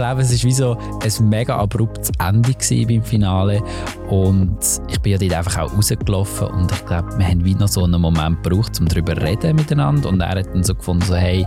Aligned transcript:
glaube, 0.00 0.22
es 0.22 0.32
war 0.32 0.48
wie 0.48 0.52
so 0.52 0.78
ein 1.02 1.28
mega 1.28 1.56
abruptes 1.56 2.10
Ende 2.18 2.54
beim 2.86 3.02
Finale. 3.02 3.62
Und 4.08 4.58
ich 4.88 4.98
bin 5.00 5.12
ja 5.12 5.18
dort 5.18 5.34
einfach 5.34 5.58
auch 5.58 5.76
rausgelaufen 5.76 6.48
und 6.48 6.72
ich 6.72 6.86
glaube, 6.86 7.18
wir 7.18 7.26
haben 7.26 7.44
wie 7.44 7.54
noch 7.54 7.68
so 7.68 7.84
einen 7.84 8.00
Moment 8.00 8.42
gebraucht, 8.42 8.80
um 8.80 8.88
darüber 8.88 9.14
zu 9.14 9.22
reden 9.22 9.56
miteinander. 9.56 10.08
Und 10.08 10.20
er 10.20 10.30
hat 10.30 10.46
dann 10.54 10.64
so 10.64 10.74
gefunden, 10.74 11.04
so 11.04 11.16
hey, 11.16 11.46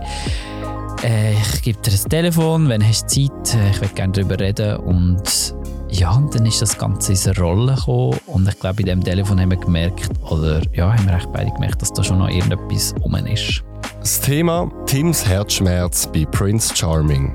äh, 1.02 1.32
ich 1.32 1.62
gebe 1.62 1.80
dir 1.80 1.90
ein 1.90 2.08
Telefon, 2.08 2.68
wenn 2.68 2.86
hast 2.86 3.16
du 3.16 3.28
Zeit, 3.28 3.54
äh, 3.54 3.70
ich 3.70 3.80
will 3.80 3.88
gerne 3.88 4.12
darüber 4.12 4.38
reden. 4.38 4.76
Und 4.76 5.54
ja, 5.90 6.12
und 6.12 6.32
dann 6.32 6.46
ist 6.46 6.62
das 6.62 6.78
Ganze 6.78 7.12
in 7.12 7.18
eine 7.18 7.44
Rolle 7.44 7.74
gekommen. 7.74 8.18
Und 8.26 8.48
ich 8.48 8.58
glaube, 8.60 8.76
bei 8.76 8.82
dem 8.84 9.02
Telefon 9.02 9.40
haben 9.40 9.50
wir 9.50 9.58
gemerkt, 9.58 10.10
oder 10.30 10.60
ja, 10.72 10.96
haben 10.96 11.06
wir 11.08 11.16
echt 11.16 11.32
beide 11.32 11.50
gemerkt, 11.50 11.82
dass 11.82 11.92
da 11.92 12.04
schon 12.04 12.18
noch 12.18 12.28
irgendetwas 12.28 12.94
rum 13.02 13.16
ist. 13.16 13.64
Das 13.98 14.20
Thema 14.20 14.70
Tims 14.86 15.26
Herzschmerz 15.26 16.06
bei 16.06 16.24
Prince 16.24 16.74
Charming. 16.76 17.34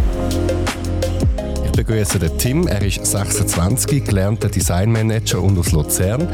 Ich 1.71 1.77
begrüße 1.77 2.19
den 2.19 2.37
Tim. 2.37 2.67
Er 2.67 2.81
ist 2.81 3.05
26, 3.05 4.03
gelernter 4.03 4.49
Designmanager 4.49 5.41
und 5.41 5.57
aus 5.57 5.71
Luzern. 5.71 6.27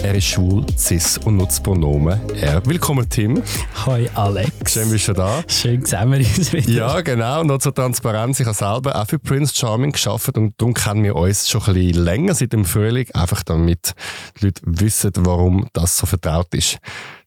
Er 0.00 0.14
ist 0.14 0.26
schwul, 0.26 0.64
cis 0.78 1.18
und 1.18 1.36
nutzt 1.36 1.64
Pronomen. 1.64 2.20
Er. 2.36 2.64
Willkommen, 2.64 3.08
Tim. 3.10 3.42
Hi, 3.86 4.08
Alex. 4.14 4.72
Schön, 4.72 4.88
bist 4.90 5.08
du 5.08 5.12
da. 5.12 5.42
Schön 5.48 5.84
sehen 5.84 6.12
wir 6.12 6.18
uns 6.18 6.52
wieder. 6.52 6.70
Ja, 6.70 7.00
genau. 7.00 7.42
Noch 7.42 7.58
zur 7.58 7.74
Transparenz. 7.74 8.38
Ich 8.38 8.46
habe 8.46 8.56
selber 8.56 8.94
auch 8.94 9.06
für 9.06 9.18
Prince 9.18 9.52
Charming 9.56 9.90
geschafft 9.90 10.38
und 10.38 10.54
darum 10.58 10.74
kennen 10.74 11.02
wir 11.02 11.16
uns 11.16 11.50
schon 11.50 11.62
ein 11.64 11.74
bisschen 11.74 12.04
länger 12.04 12.34
seit 12.34 12.52
dem 12.52 12.64
Frühling, 12.64 13.10
einfach 13.14 13.42
damit 13.42 13.94
die 14.38 14.44
Leute 14.46 14.62
wissen, 14.64 15.10
warum 15.16 15.66
das 15.72 15.98
so 15.98 16.06
vertraut 16.06 16.54
ist. 16.54 16.78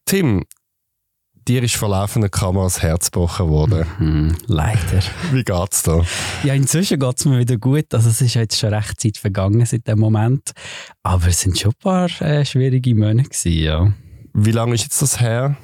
Tim, 0.06 0.42
dir 1.48 1.62
ist 1.62 1.76
vor 1.76 1.88
laufender 1.88 2.28
Kamera 2.28 2.64
das 2.64 2.82
Herz 2.82 3.10
gebrochen 3.10 3.48
worden. 3.48 3.86
Mhm, 3.98 4.36
leider. 4.46 5.00
Wie 5.32 5.42
geht's 5.42 5.82
da? 5.82 6.02
Ja, 6.44 6.52
inzwischen 6.52 7.00
geht 7.00 7.18
es 7.18 7.24
mir 7.24 7.38
wieder 7.38 7.56
gut. 7.56 7.94
Also 7.94 8.10
es 8.10 8.20
ist 8.20 8.34
jetzt 8.34 8.58
schon 8.58 8.74
recht 8.74 9.00
Zeit 9.00 9.16
vergangen 9.16 9.64
seit 9.64 9.88
dem 9.88 9.98
Moment. 9.98 10.52
Aber 11.02 11.26
es 11.28 11.40
sind 11.40 11.58
schon 11.58 11.72
ein 11.72 11.82
paar 11.82 12.10
äh, 12.20 12.44
schwierige 12.44 12.94
Monate 12.94 13.30
gewesen, 13.30 13.52
ja. 13.52 13.92
Wie 14.34 14.52
lange 14.52 14.74
ist 14.74 14.82
jetzt 14.82 15.00
das 15.00 15.20
her? 15.20 15.56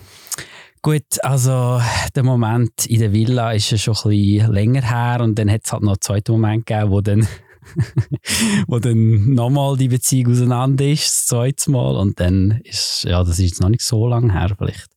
Gut, 0.81 1.23
also 1.23 1.81
der 2.15 2.23
Moment 2.23 2.87
in 2.87 3.01
der 3.01 3.13
Villa 3.13 3.53
ist 3.53 3.71
ja 3.71 3.79
schon 3.79 3.95
ein 3.95 4.11
bisschen 4.11 4.53
länger 4.53 4.83
her 4.83 5.21
und 5.21 5.39
dann 5.39 5.51
hat 5.51 5.63
es 5.65 5.73
halt 5.73 5.83
noch 5.83 5.93
einen 5.93 6.01
zweiten 6.01 6.33
Moment 6.33 6.67
gegeben, 6.67 6.91
wo 6.91 7.01
dann 7.03 7.29
wo 8.67 8.79
dann 8.79 9.35
nochmal 9.35 9.77
die 9.77 9.89
Beziehung 9.89 10.33
auseinander 10.33 10.87
ist, 10.87 11.05
das 11.05 11.27
zweite 11.27 11.71
Mal. 11.71 11.97
Und 11.97 12.21
dann 12.21 12.61
ist, 12.65 13.05
ja, 13.05 13.23
das 13.23 13.39
ist 13.39 13.51
jetzt 13.51 13.61
noch 13.61 13.71
nicht 13.71 13.83
so 13.83 14.07
lange 14.07 14.33
her, 14.33 14.55
vielleicht 14.59 14.94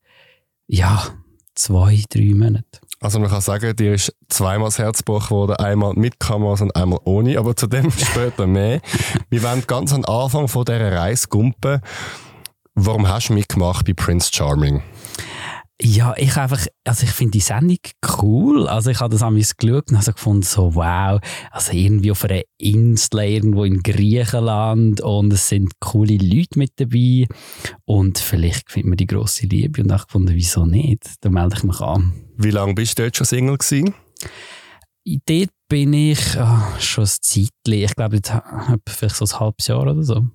ja, 0.68 1.04
zwei, 1.56 2.04
drei 2.10 2.34
Monate. 2.34 2.80
Also 3.00 3.20
man 3.20 3.30
kann 3.30 3.42
sagen, 3.42 3.76
dir 3.76 3.94
ist 3.94 4.14
zweimal 4.30 4.68
das 4.68 4.80
Herz 4.80 5.00
gebrochen 5.00 5.32
worden, 5.32 5.56
einmal 5.58 5.94
mit 5.94 6.20
Kameras 6.20 6.62
und 6.62 6.76
einmal 6.76 7.00
ohne, 7.04 7.38
aber 7.38 7.56
zu 7.56 7.68
dem 7.68 7.92
später 7.98 8.48
mehr. 8.48 8.82
Wir 9.30 9.44
wollen 9.44 9.64
ganz 9.68 9.94
am 9.94 10.04
Anfang 10.06 10.48
von 10.48 10.66
dieser 10.66 10.92
Reise 10.92 11.28
gumpen. 11.28 11.82
Warum 12.74 13.08
hast 13.08 13.30
du 13.30 13.34
mitgemacht 13.34 13.86
bei 13.86 13.94
Prince 13.94 14.30
Charming? 14.34 14.82
Ja, 15.80 16.16
ich 16.18 16.36
einfach, 16.38 16.66
also 16.86 17.04
ich 17.04 17.12
finde 17.12 17.34
die 17.34 17.40
Sendung 17.40 17.78
cool. 18.20 18.68
Also 18.68 18.90
ich 18.90 19.00
habe 19.00 19.12
das 19.12 19.22
einmal 19.22 19.42
geschaut 19.42 19.92
und 19.92 19.98
habe 19.98 20.14
gefunden, 20.14 20.42
so 20.42 20.74
wow, 20.74 21.20
also 21.52 21.72
irgendwie 21.72 22.10
auf 22.10 22.24
einer 22.24 22.42
Insel 22.58 23.20
irgendwo 23.20 23.64
in 23.64 23.84
Griechenland 23.84 25.02
und 25.02 25.32
es 25.32 25.50
sind 25.50 25.74
coole 25.80 26.18
Leute 26.18 26.58
mit 26.58 26.72
dabei 26.78 27.28
und 27.86 28.18
vielleicht 28.18 28.72
findet 28.72 28.90
man 28.90 28.98
die 28.98 29.06
grosse 29.06 29.46
Liebe 29.46 29.84
und 29.84 29.92
ich 29.92 30.04
gefunden, 30.04 30.34
wieso 30.34 30.66
nicht? 30.66 31.04
Da 31.22 31.30
melde 31.30 31.58
ich 31.58 31.64
mich 31.64 31.80
an. 31.80 32.12
Wie 32.38 32.52
lange 32.52 32.74
bist 32.74 32.98
du 32.98 33.04
dort 33.04 33.18
schon 33.18 33.28
Single 33.28 33.58
gewesen? 33.58 33.94
Dort 35.06 35.50
bin 35.70 35.94
ich 35.94 36.20
oh, 36.40 36.80
schon 36.80 37.04
ein 37.04 37.10
Zeitchen, 37.22 37.52
ich 37.66 37.96
glaube 37.96 38.20
vielleicht 38.90 39.16
so 39.16 39.26
ein 39.26 39.40
halbes 39.40 39.68
Jahr 39.68 39.84
oder 39.84 40.02
so. 40.02 40.26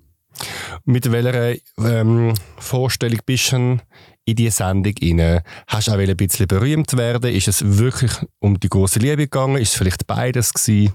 Mit 0.85 1.11
welcher 1.11 1.55
ähm, 1.77 2.33
Vorstellung 2.57 3.19
bist 3.25 3.51
du 3.51 3.77
in 4.25 4.35
diese 4.35 4.51
Sendung 4.51 4.93
rein? 5.01 5.41
Hast 5.67 5.87
du 5.87 5.91
auch 5.91 5.97
ein 5.97 6.17
bisschen 6.17 6.47
berühmt 6.47 6.95
werden? 6.97 7.33
Ist 7.33 7.47
es 7.47 7.77
wirklich 7.77 8.11
um 8.39 8.59
die 8.59 8.69
große 8.69 8.99
Liebe 8.99 9.23
gegangen? 9.23 9.57
Ist 9.57 9.71
es 9.71 9.77
vielleicht 9.77 10.07
beides 10.07 10.53
gewesen? 10.53 10.93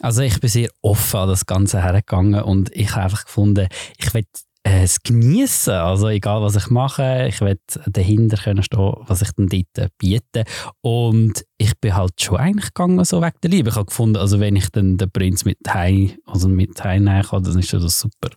Also 0.00 0.22
ich 0.22 0.40
bin 0.40 0.50
sehr 0.50 0.68
offen 0.82 1.20
an 1.20 1.28
das 1.28 1.46
Ganze 1.46 1.82
hergegangen 1.82 2.42
und 2.42 2.70
ich 2.74 2.90
habe 2.92 3.04
einfach 3.04 3.24
gefunden, 3.24 3.68
ich 3.98 4.12
will 4.12 4.24
es 4.68 5.00
genießen. 5.02 5.74
Also 5.74 6.08
egal, 6.08 6.42
was 6.42 6.56
ich 6.56 6.70
mache, 6.70 7.26
ich 7.28 7.40
will 7.40 7.58
dahinter 7.86 8.36
können 8.36 8.64
stehen, 8.64 8.94
was 9.06 9.22
ich 9.22 9.30
dann 9.36 9.46
dort 9.46 9.90
biete. 9.98 10.44
Und 10.80 11.44
ich 11.56 11.78
bin 11.80 11.94
halt 11.94 12.20
schon 12.20 12.38
eigentlich 12.38 12.74
gegangen, 12.74 13.04
so 13.04 13.22
wegen 13.22 13.36
der 13.42 13.50
Liebe. 13.50 13.70
Ich 13.70 13.76
habe 13.76 13.86
gefunden, 13.86 14.16
also 14.16 14.40
wenn 14.40 14.56
ich 14.56 14.68
dann 14.70 14.96
den 14.96 15.10
Prinz 15.10 15.44
mit 15.44 15.58
heim, 15.68 16.12
also 16.26 16.48
mit 16.48 16.82
heimnehmen 16.82 17.22
kann, 17.22 17.44
dann 17.44 17.58
ist 17.58 17.72
das 17.72 18.00
super. 18.00 18.30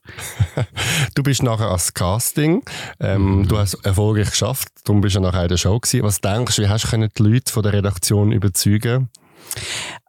du 1.15 1.23
bist 1.23 1.41
nachher 1.41 1.71
als 1.71 1.93
Casting, 1.93 2.61
ähm, 2.99 3.39
mhm. 3.39 3.47
du 3.47 3.57
hast 3.57 3.73
erfolgreich 3.83 4.29
geschafft, 4.29 4.69
darum 4.83 5.01
bist 5.01 5.15
du 5.15 5.21
nachher 5.21 5.43
in 5.43 5.49
der 5.49 5.57
Show 5.57 5.79
gewesen. 5.79 6.03
Was 6.03 6.21
denkst 6.21 6.57
du, 6.57 6.61
wie 6.61 6.69
hast 6.69 6.91
du 6.91 7.07
die 7.07 7.23
Leute 7.23 7.51
von 7.51 7.63
der 7.63 7.73
Redaktion 7.73 8.31
überzeugen 8.31 9.09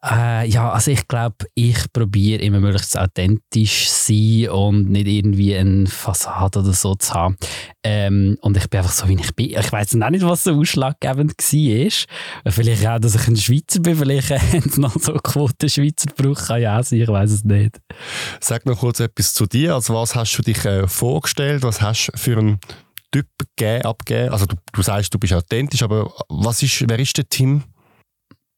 äh, 0.02 0.48
ja, 0.48 0.70
also 0.70 0.90
ich 0.90 1.06
glaube, 1.08 1.46
ich 1.54 1.92
probiere 1.92 2.42
immer 2.42 2.60
möglichst 2.60 2.98
authentisch 2.98 3.88
sein 3.88 4.48
und 4.48 4.90
nicht 4.90 5.06
irgendwie 5.06 5.54
eine 5.54 5.86
Fassade 5.86 6.60
oder 6.60 6.72
so 6.72 6.94
zu 6.94 7.12
haben. 7.12 7.36
Ähm, 7.82 8.38
und 8.40 8.56
ich 8.56 8.68
bin 8.70 8.78
einfach 8.78 8.92
so, 8.92 9.08
wie 9.08 9.14
ich 9.20 9.34
bin. 9.34 9.50
Ich 9.50 9.72
weiß 9.72 9.94
auch 10.00 10.10
nicht, 10.10 10.24
was 10.24 10.44
so 10.44 10.54
ausschlaggebend 10.54 11.34
war. 11.38 12.52
Vielleicht 12.52 12.86
auch, 12.86 12.98
dass 12.98 13.14
ich 13.14 13.28
ein 13.28 13.36
Schweizer 13.36 13.80
bin. 13.80 13.96
Vielleicht 13.96 14.30
haben 14.30 14.70
sie 14.70 14.80
noch 14.80 14.94
so 14.98 15.12
Quote 15.14 15.68
Schweizer 15.68 16.06
gebraucht. 16.14 16.46
Kann 16.46 16.62
ja 16.62 16.82
sein, 16.82 17.00
ich 17.00 17.08
weiß 17.08 17.30
es 17.30 17.44
nicht. 17.44 17.78
Sag 18.40 18.64
noch 18.64 18.78
kurz 18.78 19.00
etwas 19.00 19.34
zu 19.34 19.46
dir. 19.46 19.74
Also 19.74 19.94
was 19.94 20.14
hast 20.14 20.36
du 20.36 20.42
dich 20.42 20.64
äh, 20.64 20.88
vorgestellt? 20.88 21.62
Was 21.62 21.82
hast 21.82 22.06
du 22.06 22.18
für 22.18 22.38
einen 22.38 22.58
Typ 23.12 23.26
gegeben, 23.56 23.84
abgegeben? 23.84 24.32
Also 24.32 24.46
du, 24.46 24.56
du 24.72 24.82
sagst, 24.82 25.12
du 25.12 25.18
bist 25.18 25.34
authentisch, 25.34 25.82
aber 25.82 26.10
was 26.30 26.62
ist, 26.62 26.88
wer 26.88 26.98
ist 26.98 27.18
der 27.18 27.28
Tim? 27.28 27.64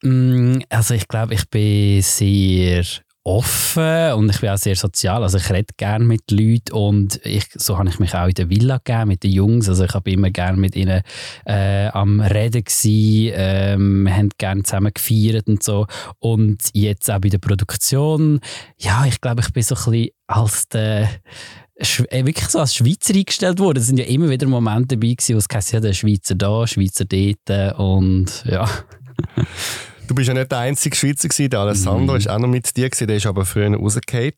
Mm, 0.02 0.58
also 0.68 0.94
ich 0.94 1.08
glaube, 1.08 1.34
ich 1.34 1.48
bin 1.48 2.02
sehr 2.02 2.84
offen 3.24 4.12
und 4.14 4.30
ich 4.30 4.40
bin 4.40 4.50
auch 4.50 4.58
sehr 4.58 4.74
sozial. 4.74 5.22
Also 5.22 5.38
ich 5.38 5.48
rede 5.50 5.72
gerne 5.76 6.04
mit 6.04 6.30
Leuten 6.30 6.72
und 6.72 7.20
ich, 7.24 7.46
so 7.54 7.78
habe 7.78 7.88
ich 7.88 8.00
mich 8.00 8.14
auch 8.14 8.26
in 8.26 8.34
der 8.34 8.50
Villa 8.50 8.78
gegeben 8.78 9.08
mit 9.08 9.22
den 9.22 9.30
Jungs. 9.30 9.68
Also 9.68 9.84
ich 9.84 9.94
habe 9.94 10.10
immer 10.10 10.30
gerne 10.30 10.58
mit 10.58 10.74
ihnen 10.74 11.02
äh, 11.46 11.86
am 11.88 12.20
Reden 12.20 12.64
gewesen, 12.64 13.32
ähm, 13.36 14.08
haben 14.10 14.30
gerne 14.38 14.64
zusammen 14.64 14.92
gefeiert 14.92 15.46
und 15.46 15.62
so. 15.62 15.86
Und 16.18 16.62
jetzt 16.72 17.08
auch 17.10 17.20
bei 17.20 17.28
der 17.28 17.38
Produktion, 17.38 18.40
ja, 18.78 19.04
ich 19.06 19.20
glaube, 19.20 19.42
ich 19.42 19.52
bin 19.52 19.62
so 19.62 19.76
ein 19.76 19.84
bisschen 19.84 20.10
als 20.26 20.68
der 20.68 21.08
äh, 21.76 22.26
wirklich 22.26 22.48
so 22.48 22.58
als 22.58 22.74
Schweizer 22.74 23.14
eingestellt 23.14 23.60
worden. 23.60 23.78
Es 23.78 23.86
sind 23.86 23.98
ja 23.98 24.04
immer 24.06 24.30
wieder 24.30 24.48
Momente 24.48 24.96
dabei 24.96 25.14
wo 25.28 25.36
es 25.36 25.46
heisst, 25.52 25.72
ja, 25.72 25.78
der 25.78 25.92
Schweizer 25.92 26.34
da, 26.34 26.66
Schweizer 26.66 27.04
dort 27.04 27.78
und 27.78 28.44
ja. 28.46 28.68
Du 30.08 30.14
bist 30.14 30.28
ja 30.28 30.34
nicht 30.34 30.50
der 30.50 30.58
einzige 30.58 30.96
Schweizer 30.96 31.28
gewesen, 31.28 31.50
der 31.50 31.60
Alessandro 31.60 32.12
mhm. 32.12 32.18
ist 32.18 32.28
auch 32.28 32.38
noch 32.38 32.48
mit 32.48 32.76
dir 32.76 32.90
gewesen, 32.90 33.06
der 33.06 33.16
ist 33.16 33.26
aber 33.26 33.44
früher 33.44 33.74
rausgefallen. 33.74 34.32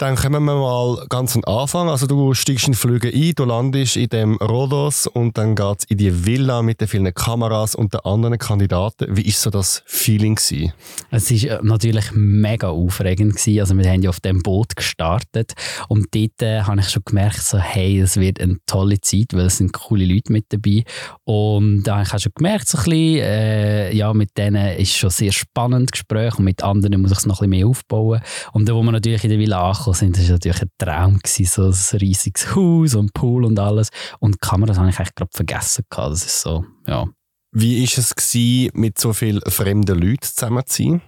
Dann 0.00 0.16
kommen 0.16 0.42
wir 0.44 0.54
mal 0.54 1.04
ganz 1.10 1.36
am 1.36 1.44
Anfang. 1.44 1.90
Also 1.90 2.06
du 2.06 2.32
steigst 2.32 2.66
in 2.66 2.72
Flüge 2.72 3.08
ein, 3.08 3.34
du 3.36 3.44
landest 3.44 3.98
in 3.98 4.08
dem 4.08 4.36
Rhodos 4.36 5.06
und 5.06 5.36
dann 5.36 5.54
geht's 5.54 5.84
in 5.84 5.98
die 5.98 6.24
Villa 6.24 6.62
mit 6.62 6.80
den 6.80 6.88
vielen 6.88 7.12
Kameras 7.12 7.74
und 7.74 7.92
den 7.92 8.00
anderen 8.00 8.38
Kandidaten. 8.38 9.14
Wie 9.14 9.26
ist 9.26 9.42
so 9.42 9.50
das 9.50 9.82
Feeling 9.84 10.36
gewesen? 10.36 10.72
Es 11.10 11.30
ist 11.30 11.44
äh, 11.44 11.58
natürlich 11.60 12.12
mega 12.14 12.70
aufregend 12.70 13.36
gewesen. 13.36 13.60
Also 13.60 13.76
wir 13.76 13.90
haben 13.90 14.00
ja 14.00 14.08
auf 14.08 14.20
dem 14.20 14.42
Boot 14.42 14.74
gestartet 14.74 15.52
und 15.88 16.06
dort 16.14 16.40
äh, 16.40 16.62
habe 16.62 16.80
ich 16.80 16.88
schon 16.88 17.02
gemerkt, 17.04 17.42
so 17.42 17.58
hey, 17.58 18.00
es 18.00 18.16
wird 18.16 18.40
eine 18.40 18.56
tolle 18.64 19.02
Zeit, 19.02 19.34
weil 19.34 19.48
es 19.48 19.58
sind 19.58 19.74
coole 19.74 20.06
Leute 20.06 20.32
mit 20.32 20.46
dabei. 20.48 20.84
Und 21.24 21.82
da 21.82 21.96
habe 21.96 22.04
ich 22.04 22.14
auch 22.14 22.20
schon 22.20 22.32
gemerkt, 22.34 22.68
so 22.68 22.78
ein 22.78 22.84
bisschen, 22.84 23.18
äh, 23.18 23.94
ja, 23.94 24.14
mit 24.14 24.30
denen 24.38 24.78
ist 24.78 24.96
schon 24.96 25.10
sehr 25.10 25.32
spannend 25.32 25.92
Gespräch 25.92 26.38
und 26.38 26.46
mit 26.46 26.62
anderen 26.62 27.02
muss 27.02 27.12
ich 27.12 27.18
es 27.18 27.26
noch 27.26 27.42
ein 27.42 27.50
bisschen 27.50 27.60
mehr 27.60 27.66
aufbauen. 27.66 28.22
Und 28.54 28.66
dann, 28.66 28.76
wo 28.76 28.82
wir 28.82 28.92
natürlich 28.92 29.24
in 29.24 29.30
der 29.30 29.38
Villa 29.38 29.68
ankommen, 29.68 29.89
angekommen 29.90 29.94
sind, 29.94 30.16
das 30.16 30.28
war 30.28 30.34
natürlich 30.34 30.62
ein 30.62 30.70
Traum, 30.78 31.18
gewesen, 31.18 31.46
so 31.46 31.96
ein 31.96 32.00
riesiges 32.00 32.54
Haus 32.54 32.94
und 32.94 33.12
Pool 33.14 33.44
und 33.44 33.58
alles. 33.58 33.90
Und 34.18 34.34
die 34.34 34.38
Kameras 34.38 34.78
habe 34.78 34.90
ich 34.90 34.98
eigentlich 34.98 35.14
gerade 35.14 35.30
vergessen. 35.34 35.84
Gehabt. 35.90 36.12
Das 36.12 36.24
ist 36.24 36.40
so, 36.40 36.64
ja. 36.86 37.06
Wie 37.52 37.80
war 37.80 37.98
es, 37.98 38.14
gewesen, 38.14 38.70
mit 38.74 38.98
so 38.98 39.12
vielen 39.12 39.40
fremden 39.42 39.98
Leuten 39.98 40.22
zusammen 40.22 40.62
zu 40.66 40.82
sein? 40.82 41.02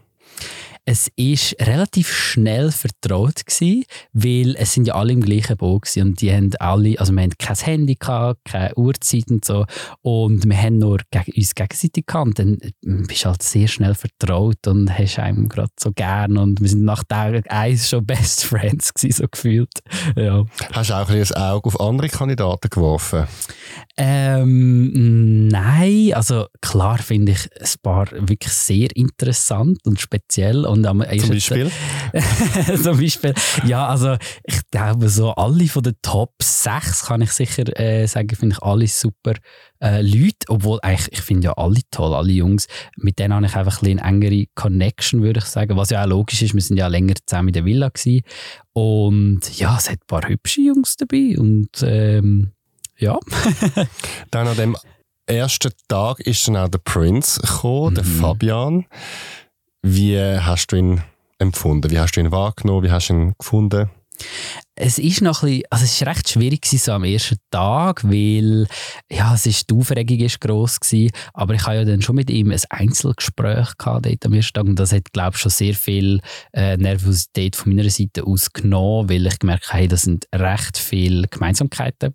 Es 0.84 1.08
ist 1.14 1.55
relativ 1.61 2.12
schnell 2.12 2.73
vertraut 2.73 3.46
gewesen, 3.46 3.84
weil 4.12 4.56
es 4.56 4.73
sind 4.73 4.88
ja 4.88 4.94
alle 4.94 5.12
im 5.12 5.20
gleichen 5.20 5.56
Boot 5.56 5.82
gewesen 5.82 6.08
und 6.08 6.20
die 6.20 6.32
haben 6.32 6.50
alle, 6.58 6.99
also 6.99 7.12
wir 7.12 7.23
haben 7.23 7.38
kein 7.38 7.56
Handy 7.56 7.94
gehabt, 7.94 8.40
keine 8.44 8.75
Uhrzeit 8.75 9.31
und 9.31 9.44
so 9.44 9.64
und 10.00 10.44
wir 10.44 10.56
haben 10.61 10.79
nur 10.79 10.99
gegen 11.11 11.32
uns 11.37 11.55
gegenseitig 11.55 12.06
gekannt. 12.06 12.40
Dann 12.40 12.58
bist 12.82 13.25
du 13.25 13.29
halt 13.29 13.43
sehr 13.43 13.69
schnell 13.69 13.94
vertraut 13.94 14.67
und 14.67 14.90
hast 14.99 15.20
einem 15.20 15.49
gerade 15.49 15.70
so 15.79 15.93
gern 15.93 16.37
und 16.37 16.61
wir 16.61 16.69
sind 16.69 16.85
nach 16.85 17.05
Tag 17.05 17.44
eins 17.49 17.88
schon 17.88 18.05
Best 18.12 18.44
Friends 18.44 18.93
gewesen, 18.93 19.23
so 19.23 19.28
gefühlt. 19.31 19.78
Ja. 20.17 20.44
Hast 20.73 20.90
du 20.90 20.94
auch 20.94 21.08
ein, 21.08 21.23
ein 21.23 21.32
Auge 21.35 21.69
auf 21.69 21.81
andere 21.81 22.08
Kandidaten 22.08 22.69
geworfen? 22.69 23.28
Ähm, 23.96 25.46
nein, 25.46 26.12
also 26.14 26.46
klar 26.61 26.99
finde 26.99 27.32
ich 27.32 27.49
ein 27.61 27.81
paar 27.82 28.11
wirklich 28.12 28.52
sehr 28.52 28.88
interessant 28.96 29.78
und 29.85 30.00
speziell. 30.00 30.67
Und 30.72 30.86
am 30.86 31.04
zum 31.19 31.28
Beispiel? 31.28 31.70
zum 32.82 32.98
Beispiel, 32.98 33.34
ja, 33.66 33.88
also 33.88 34.16
ich 34.44 34.58
glaube 34.70 35.10
so 35.10 35.32
alle 35.32 35.69
von 35.69 35.82
den 35.82 35.96
Top 36.00 36.32
6 36.40 37.04
kann 37.04 37.20
ich 37.20 37.30
sicher 37.32 37.78
äh, 37.78 38.06
sagen, 38.06 38.34
finde 38.34 38.56
ich 38.56 38.62
alle 38.62 38.86
super 38.88 39.34
äh, 39.82 40.00
Leute, 40.00 40.48
obwohl 40.48 40.78
eigentlich, 40.80 41.12
ich 41.12 41.20
finde 41.20 41.48
ja 41.48 41.52
alle 41.58 41.80
toll, 41.90 42.14
alle 42.14 42.32
Jungs, 42.32 42.69
mit 42.96 43.19
denen 43.19 43.34
habe 43.34 43.44
ich 43.44 43.54
einfach 43.54 43.82
ein 43.82 43.98
eine 43.98 44.08
engere 44.08 44.46
Connection, 44.54 45.22
würde 45.22 45.40
ich 45.40 45.44
sagen, 45.44 45.76
was 45.76 45.90
ja 45.90 46.02
auch 46.04 46.08
logisch 46.08 46.40
ist, 46.40 46.54
wir 46.54 46.62
sind 46.62 46.78
ja 46.78 46.86
länger 46.86 47.14
zusammen 47.26 47.48
in 47.48 47.54
der 47.54 47.64
Villa 47.66 47.90
gewesen. 47.90 48.22
und 48.72 49.40
ja, 49.58 49.76
es 49.76 49.90
hat 49.90 49.98
ein 49.98 50.06
paar 50.06 50.26
hübsche 50.26 50.62
Jungs 50.62 50.96
dabei 50.96 51.36
und 51.36 51.82
ähm, 51.82 52.52
ja. 52.96 53.18
dann 54.30 54.48
an 54.48 54.56
dem 54.56 54.76
ersten 55.26 55.72
Tag 55.88 56.20
ist 56.20 56.48
dann 56.48 56.56
auch 56.56 56.68
der 56.68 56.78
Prince 56.78 57.42
gekommen, 57.42 57.90
mhm. 57.90 57.94
der 57.96 58.04
Fabian. 58.04 58.86
Wie 59.82 60.19
hast 60.19 60.69
du 60.69 60.76
ihn 60.76 61.02
empfunden? 61.38 61.90
Wie 61.90 61.99
hast 61.99 62.12
du 62.12 62.20
ihn 62.20 62.31
wahrgenommen? 62.31 62.84
Wie 62.84 62.90
hast 62.90 63.08
du 63.08 63.14
ihn 63.14 63.34
gefunden? 63.38 63.90
Es 64.74 64.98
ist 64.98 65.20
noch 65.20 65.42
ein 65.42 65.48
bisschen, 65.48 65.64
also 65.70 65.84
es 65.84 65.92
ist 65.92 66.06
recht 66.06 66.28
schwierig 66.28 66.66
so 66.66 66.92
am 66.92 67.04
ersten 67.04 67.36
Tag, 67.50 68.02
weil 68.04 68.66
ja, 69.10 69.34
es 69.34 69.44
ist, 69.44 69.70
die 69.70 69.74
Aufregung 69.74 70.19
ist 70.19 70.40
gross 70.40 70.80
gewesen, 70.80 71.12
aber 71.34 71.54
ich 71.54 71.66
habe 71.66 71.76
ja 71.76 71.84
dann 71.84 72.00
schon 72.00 72.16
mit 72.16 72.30
ihm 72.30 72.50
ein 72.50 72.60
Einzelgespräch 72.70 73.76
gehabt 73.76 74.06
dort 74.06 74.26
am 74.26 74.32
ersten 74.32 74.54
Tag 74.54 74.64
und 74.64 74.78
das 74.78 74.92
hat, 74.92 75.12
glaube 75.12 75.32
ich, 75.34 75.42
schon 75.42 75.50
sehr 75.50 75.74
viel 75.74 76.20
äh, 76.54 76.76
Nervosität 76.78 77.54
von 77.54 77.74
meiner 77.74 77.90
Seite 77.90 78.24
aus 78.24 78.52
genommen, 78.52 79.10
weil 79.10 79.26
ich 79.26 79.38
gemerkt 79.38 79.69
habe, 79.69 79.78
hey, 79.78 79.88
das 79.88 80.02
sind 80.02 80.26
recht 80.34 80.78
viele 80.78 81.28
Gemeinsamkeiten 81.28 82.14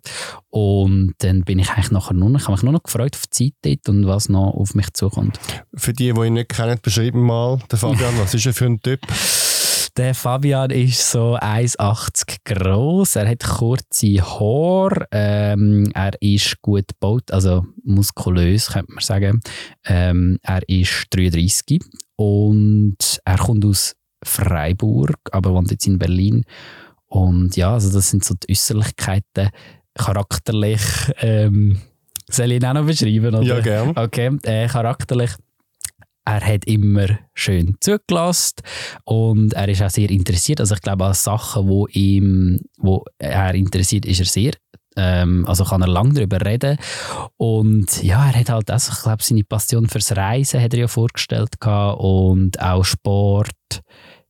und 0.50 1.14
dann 1.18 1.44
bin 1.44 1.60
ich 1.60 1.70
eigentlich 1.70 1.92
nachher 1.92 2.14
nur 2.14 2.28
noch, 2.28 2.40
ich 2.40 2.46
habe 2.46 2.54
mich 2.54 2.64
nur 2.64 2.72
noch 2.72 2.82
gefreut 2.82 3.14
auf 3.14 3.28
die 3.28 3.52
Zeit 3.52 3.54
dort 3.62 3.88
und 3.88 4.06
was 4.06 4.28
noch 4.28 4.50
auf 4.54 4.74
mich 4.74 4.92
zukommt. 4.94 5.38
Für 5.74 5.92
die, 5.92 6.12
die 6.12 6.20
ihn 6.26 6.34
nicht 6.34 6.48
kennen, 6.48 6.78
beschreiben 6.82 7.20
mal 7.20 7.60
den 7.70 7.78
Fabian, 7.78 8.18
was 8.18 8.34
ist 8.34 8.46
er 8.46 8.52
für 8.52 8.66
ein 8.66 8.80
Typ? 8.80 9.00
Der 9.98 10.14
Fabian 10.14 10.70
ist 10.70 11.10
so 11.10 11.36
1,80 11.36 12.36
groß. 12.44 13.16
Er 13.16 13.28
hat 13.28 13.42
kurze 13.42 14.22
Haare. 14.22 15.08
Ähm, 15.10 15.90
er 15.92 16.12
ist 16.20 16.62
gut 16.62 16.86
gebaut, 16.86 17.32
also 17.32 17.66
muskulös, 17.82 18.68
könnte 18.68 18.92
man 18.92 19.02
sagen. 19.02 19.40
Ähm, 19.84 20.38
er 20.44 20.60
ist 20.68 21.06
33 21.10 21.82
und 22.14 22.96
er 23.24 23.38
kommt 23.38 23.64
aus 23.64 23.96
Freiburg, 24.24 25.18
aber 25.32 25.52
wohnt 25.52 25.72
jetzt 25.72 25.88
in 25.88 25.98
Berlin. 25.98 26.44
Und 27.08 27.56
ja, 27.56 27.72
also 27.72 27.92
das 27.92 28.08
sind 28.08 28.22
so 28.22 28.36
die 28.36 28.52
Äußerlichkeiten. 28.52 29.48
Charakterlich, 29.94 30.80
ähm, 31.18 31.80
soll 32.30 32.52
ich 32.52 32.62
ihn 32.62 32.66
auch 32.66 32.74
noch 32.74 32.86
beschreiben? 32.86 33.34
Oder? 33.34 33.42
Ja, 33.42 33.58
gerne. 33.58 33.96
Okay, 33.96 34.30
äh, 34.44 34.68
charakterlich 34.68 35.32
er 36.28 36.54
hat 36.54 36.66
immer 36.66 37.06
schön 37.34 37.76
zugelassen 37.80 38.56
und 39.04 39.54
er 39.54 39.68
ist 39.68 39.82
auch 39.82 39.90
sehr 39.90 40.10
interessiert. 40.10 40.60
Also 40.60 40.74
ich 40.74 40.82
glaube, 40.82 41.06
an 41.06 41.14
Sachen, 41.14 41.68
wo 41.68 41.86
ihm, 41.88 42.60
wo 42.76 43.04
er 43.18 43.54
interessiert, 43.54 44.04
ist 44.04 44.20
er 44.20 44.26
sehr. 44.26 44.52
Ähm, 44.96 45.46
also 45.46 45.64
kann 45.64 45.80
er 45.80 45.88
lange 45.88 46.14
darüber 46.14 46.44
reden. 46.44 46.76
Und 47.36 48.02
ja, 48.02 48.26
er 48.26 48.40
hat 48.40 48.50
halt 48.50 48.70
auch, 48.70 48.76
ich 48.76 49.02
glaube, 49.02 49.22
seine 49.22 49.44
Passion 49.44 49.88
fürs 49.88 50.14
Reisen 50.16 50.60
hat 50.60 50.74
er 50.74 50.80
ja 50.80 50.88
vorgestellt 50.88 51.60
gehabt 51.60 52.00
und 52.00 52.60
auch 52.60 52.84
Sport. 52.84 53.80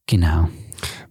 Genau. 0.06 0.48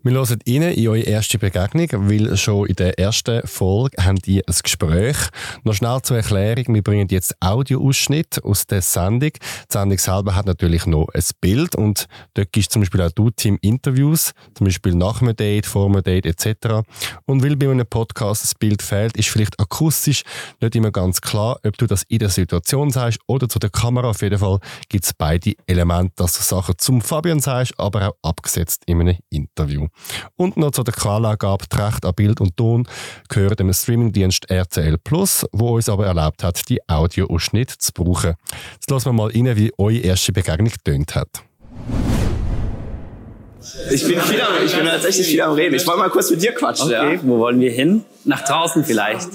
Wir 0.07 0.13
hören 0.13 0.39
rein 0.47 0.61
in 0.61 0.87
eure 0.87 1.01
erste 1.01 1.37
Begegnung, 1.37 1.89
weil 1.91 2.37
schon 2.37 2.67
in 2.67 2.75
der 2.75 2.97
ersten 2.97 3.45
Folge 3.45 4.01
haben 4.01 4.15
die 4.15 4.41
ein 4.47 4.55
Gespräch. 4.63 5.17
Noch 5.65 5.73
schnell 5.73 6.01
zur 6.01 6.15
Erklärung, 6.15 6.73
wir 6.73 6.81
bringen 6.81 7.09
jetzt 7.09 7.35
Audioausschnitt 7.41 8.41
aus 8.41 8.65
der 8.67 8.81
Sendung. 8.81 9.31
Die 9.33 9.39
Sendung 9.67 9.97
selber 9.97 10.33
hat 10.33 10.45
natürlich 10.45 10.85
noch 10.85 11.09
ein 11.13 11.23
Bild 11.41 11.75
und 11.75 12.07
dort 12.35 12.55
ist 12.55 12.71
zum 12.71 12.83
Beispiel 12.83 13.01
auch 13.01 13.11
du 13.11 13.31
Team 13.31 13.57
Interviews, 13.61 14.31
zum 14.53 14.67
Beispiel 14.67 14.95
nach 14.95 15.21
einem 15.21 15.35
Date, 15.35 15.65
vor 15.65 15.87
einem 15.87 16.01
Date 16.01 16.25
etc. 16.25 16.87
Und 17.25 17.43
weil 17.43 17.57
bei 17.57 17.69
einem 17.69 17.85
Podcast 17.85 18.43
das 18.43 18.55
Bild 18.55 18.81
fehlt, 18.81 19.17
ist 19.17 19.27
vielleicht 19.27 19.59
akustisch 19.59 20.23
nicht 20.61 20.75
immer 20.77 20.91
ganz 20.91 21.19
klar, 21.19 21.59
ob 21.65 21.77
du 21.77 21.85
das 21.85 22.03
in 22.07 22.19
der 22.19 22.29
Situation 22.29 22.91
sagst 22.91 23.19
oder 23.27 23.49
zu 23.49 23.59
der 23.59 23.71
Kamera. 23.71 24.11
Auf 24.11 24.21
jeden 24.21 24.39
Fall 24.39 24.59
gibt 24.87 25.03
es 25.03 25.13
beide 25.13 25.51
Elemente, 25.65 26.13
dass 26.15 26.37
du 26.37 26.43
Sachen 26.43 26.75
zum 26.77 27.01
Fabian 27.01 27.41
sagst, 27.41 27.77
aber 27.77 28.07
auch 28.07 28.29
abgesetzt 28.29 28.83
in 28.85 29.01
einem 29.01 29.17
Interview. 29.29 29.89
Und 30.35 30.57
noch 30.57 30.71
zu 30.71 30.83
der 30.83 30.93
Quellangabe, 30.93 31.65
die 31.71 31.75
Rechte 31.75 32.07
an 32.07 32.13
Bild 32.15 32.41
und 32.41 32.55
Ton 32.57 32.87
gehören 33.29 33.55
dem 33.55 33.73
Streamingdienst 33.73 34.49
RCL 34.49 34.97
Plus, 34.97 35.45
wo 35.51 35.75
uns 35.75 35.89
aber 35.89 36.05
erlaubt 36.05 36.43
hat, 36.43 36.67
die 36.69 36.87
Audioausschnitte 36.87 37.77
zu 37.77 37.91
brauchen. 37.93 38.35
Jetzt 38.73 38.89
lassen 38.89 39.05
wir 39.05 39.13
mal 39.13 39.31
rein, 39.31 39.55
wie 39.55 39.71
eure 39.77 39.97
erste 39.97 40.31
Begegnung 40.31 40.71
getönt 40.71 41.15
hat. 41.15 41.46
Ich 43.91 44.07
bin, 44.07 44.19
viel 44.19 44.41
am, 44.41 44.65
ich 44.65 44.75
bin 44.75 44.85
tatsächlich 44.85 45.27
viel 45.27 45.41
am 45.41 45.53
Reden. 45.53 45.75
Ich 45.75 45.85
wollte 45.85 45.99
mal 45.99 46.09
kurz 46.09 46.29
mit 46.31 46.41
dir 46.41 46.51
quatschen. 46.53 46.87
Okay, 46.87 47.15
ja. 47.15 47.19
wo 47.23 47.39
wollen 47.39 47.59
wir 47.59 47.71
hin? 47.71 48.03
Nach 48.23 48.43
draußen 48.43 48.83
vielleicht. 48.83 49.29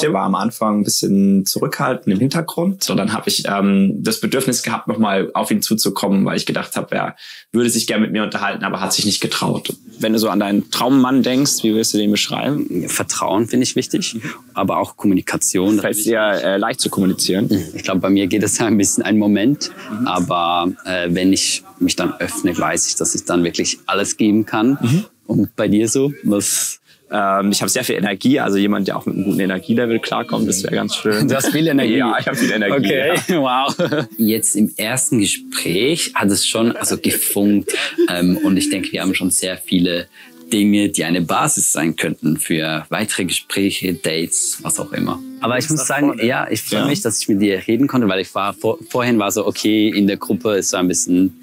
Der 0.00 0.12
war 0.14 0.22
am 0.22 0.34
Anfang 0.34 0.80
ein 0.80 0.84
bisschen 0.84 1.44
zurückhaltend 1.44 2.14
im 2.14 2.20
Hintergrund. 2.20 2.88
Und 2.88 2.96
dann 2.96 3.12
habe 3.12 3.28
ich 3.28 3.44
ähm, 3.46 4.02
das 4.02 4.20
Bedürfnis 4.20 4.62
gehabt, 4.62 4.88
nochmal 4.88 5.30
auf 5.34 5.50
ihn 5.50 5.60
zuzukommen, 5.60 6.24
weil 6.24 6.38
ich 6.38 6.46
gedacht 6.46 6.74
habe, 6.76 6.94
er 6.94 7.16
würde 7.52 7.68
sich 7.68 7.86
gerne 7.86 8.02
mit 8.02 8.12
mir 8.12 8.22
unterhalten, 8.22 8.64
aber 8.64 8.80
hat 8.80 8.94
sich 8.94 9.04
nicht 9.04 9.20
getraut. 9.20 9.74
Wenn 9.98 10.14
du 10.14 10.18
so 10.18 10.30
an 10.30 10.40
deinen 10.40 10.70
Traummann 10.70 11.22
denkst, 11.22 11.62
wie 11.62 11.74
wirst 11.74 11.92
du 11.92 11.98
den 11.98 12.10
beschreiben? 12.10 12.88
Vertrauen 12.88 13.46
finde 13.46 13.64
ich 13.64 13.76
wichtig, 13.76 14.16
aber 14.54 14.78
auch 14.78 14.96
Kommunikation. 14.96 15.78
Fällt 15.78 15.98
es 15.98 16.04
dir 16.04 16.20
äh, 16.20 16.56
leicht 16.56 16.80
zu 16.80 16.88
kommunizieren? 16.88 17.48
Mhm. 17.50 17.64
Ich 17.74 17.82
glaube, 17.82 18.00
bei 18.00 18.08
mir 18.08 18.26
geht 18.26 18.42
es 18.42 18.56
ja 18.56 18.66
ein 18.66 18.78
bisschen 18.78 19.04
ein 19.04 19.18
Moment, 19.18 19.70
mhm. 19.90 20.06
aber 20.06 20.72
äh, 20.86 21.08
wenn 21.10 21.30
ich 21.32 21.62
mich 21.78 21.96
dann 21.96 22.14
öffne, 22.18 22.56
weiß 22.56 22.88
ich, 22.88 22.96
dass 22.96 23.14
ich 23.14 23.24
dann 23.24 23.44
wirklich 23.44 23.69
alles 23.86 24.16
geben 24.16 24.46
kann. 24.46 24.78
Mhm. 24.80 25.04
Und 25.26 25.56
bei 25.56 25.68
dir 25.68 25.88
so? 25.88 26.12
Was 26.24 26.80
ähm, 27.12 27.50
ich 27.50 27.60
habe 27.60 27.68
sehr 27.68 27.82
viel 27.82 27.96
Energie, 27.96 28.38
also 28.38 28.56
jemand, 28.56 28.86
der 28.86 28.96
auch 28.96 29.04
mit 29.04 29.16
einem 29.16 29.24
guten 29.24 29.40
Energielevel 29.40 29.98
klarkommt, 29.98 30.48
das 30.48 30.62
wäre 30.62 30.74
ganz 30.74 30.94
schön. 30.94 31.26
Du 31.26 31.34
hast 31.34 31.48
viel 31.48 31.66
Energie? 31.66 31.96
Ja, 31.96 32.16
ich 32.18 32.26
habe 32.26 32.36
viel 32.36 32.52
Energie. 32.52 32.74
Okay, 32.76 33.20
ja. 33.26 33.40
wow. 33.40 34.06
Jetzt 34.16 34.54
im 34.54 34.72
ersten 34.76 35.18
Gespräch 35.18 36.12
hat 36.14 36.30
es 36.30 36.46
schon 36.46 36.76
also 36.76 36.96
gefunkt 36.98 37.72
ähm, 38.08 38.36
und 38.38 38.56
ich 38.56 38.70
denke, 38.70 38.92
wir 38.92 39.02
haben 39.02 39.14
schon 39.14 39.30
sehr 39.30 39.56
viele 39.56 40.06
Dinge, 40.52 40.88
die 40.88 41.04
eine 41.04 41.20
Basis 41.20 41.72
sein 41.72 41.96
könnten 41.96 42.36
für 42.36 42.84
weitere 42.88 43.24
Gespräche, 43.24 43.94
Dates, 43.94 44.58
was 44.62 44.78
auch 44.78 44.92
immer. 44.92 45.20
Aber 45.40 45.58
ich 45.58 45.68
muss 45.70 45.86
sagen, 45.86 46.18
ja, 46.22 46.48
ich 46.50 46.62
freue 46.62 46.80
ja. 46.80 46.86
mich, 46.86 47.00
dass 47.02 47.20
ich 47.20 47.28
mit 47.28 47.40
dir 47.40 47.66
reden 47.66 47.86
konnte, 47.86 48.08
weil 48.08 48.20
ich 48.20 48.34
war 48.34 48.52
vor, 48.52 48.78
vorhin 48.88 49.18
war 49.18 49.30
so 49.30 49.46
okay 49.46 49.88
in 49.88 50.06
der 50.06 50.16
Gruppe, 50.16 50.56
es 50.56 50.72
war 50.72 50.80
ein 50.80 50.88
bisschen 50.88 51.40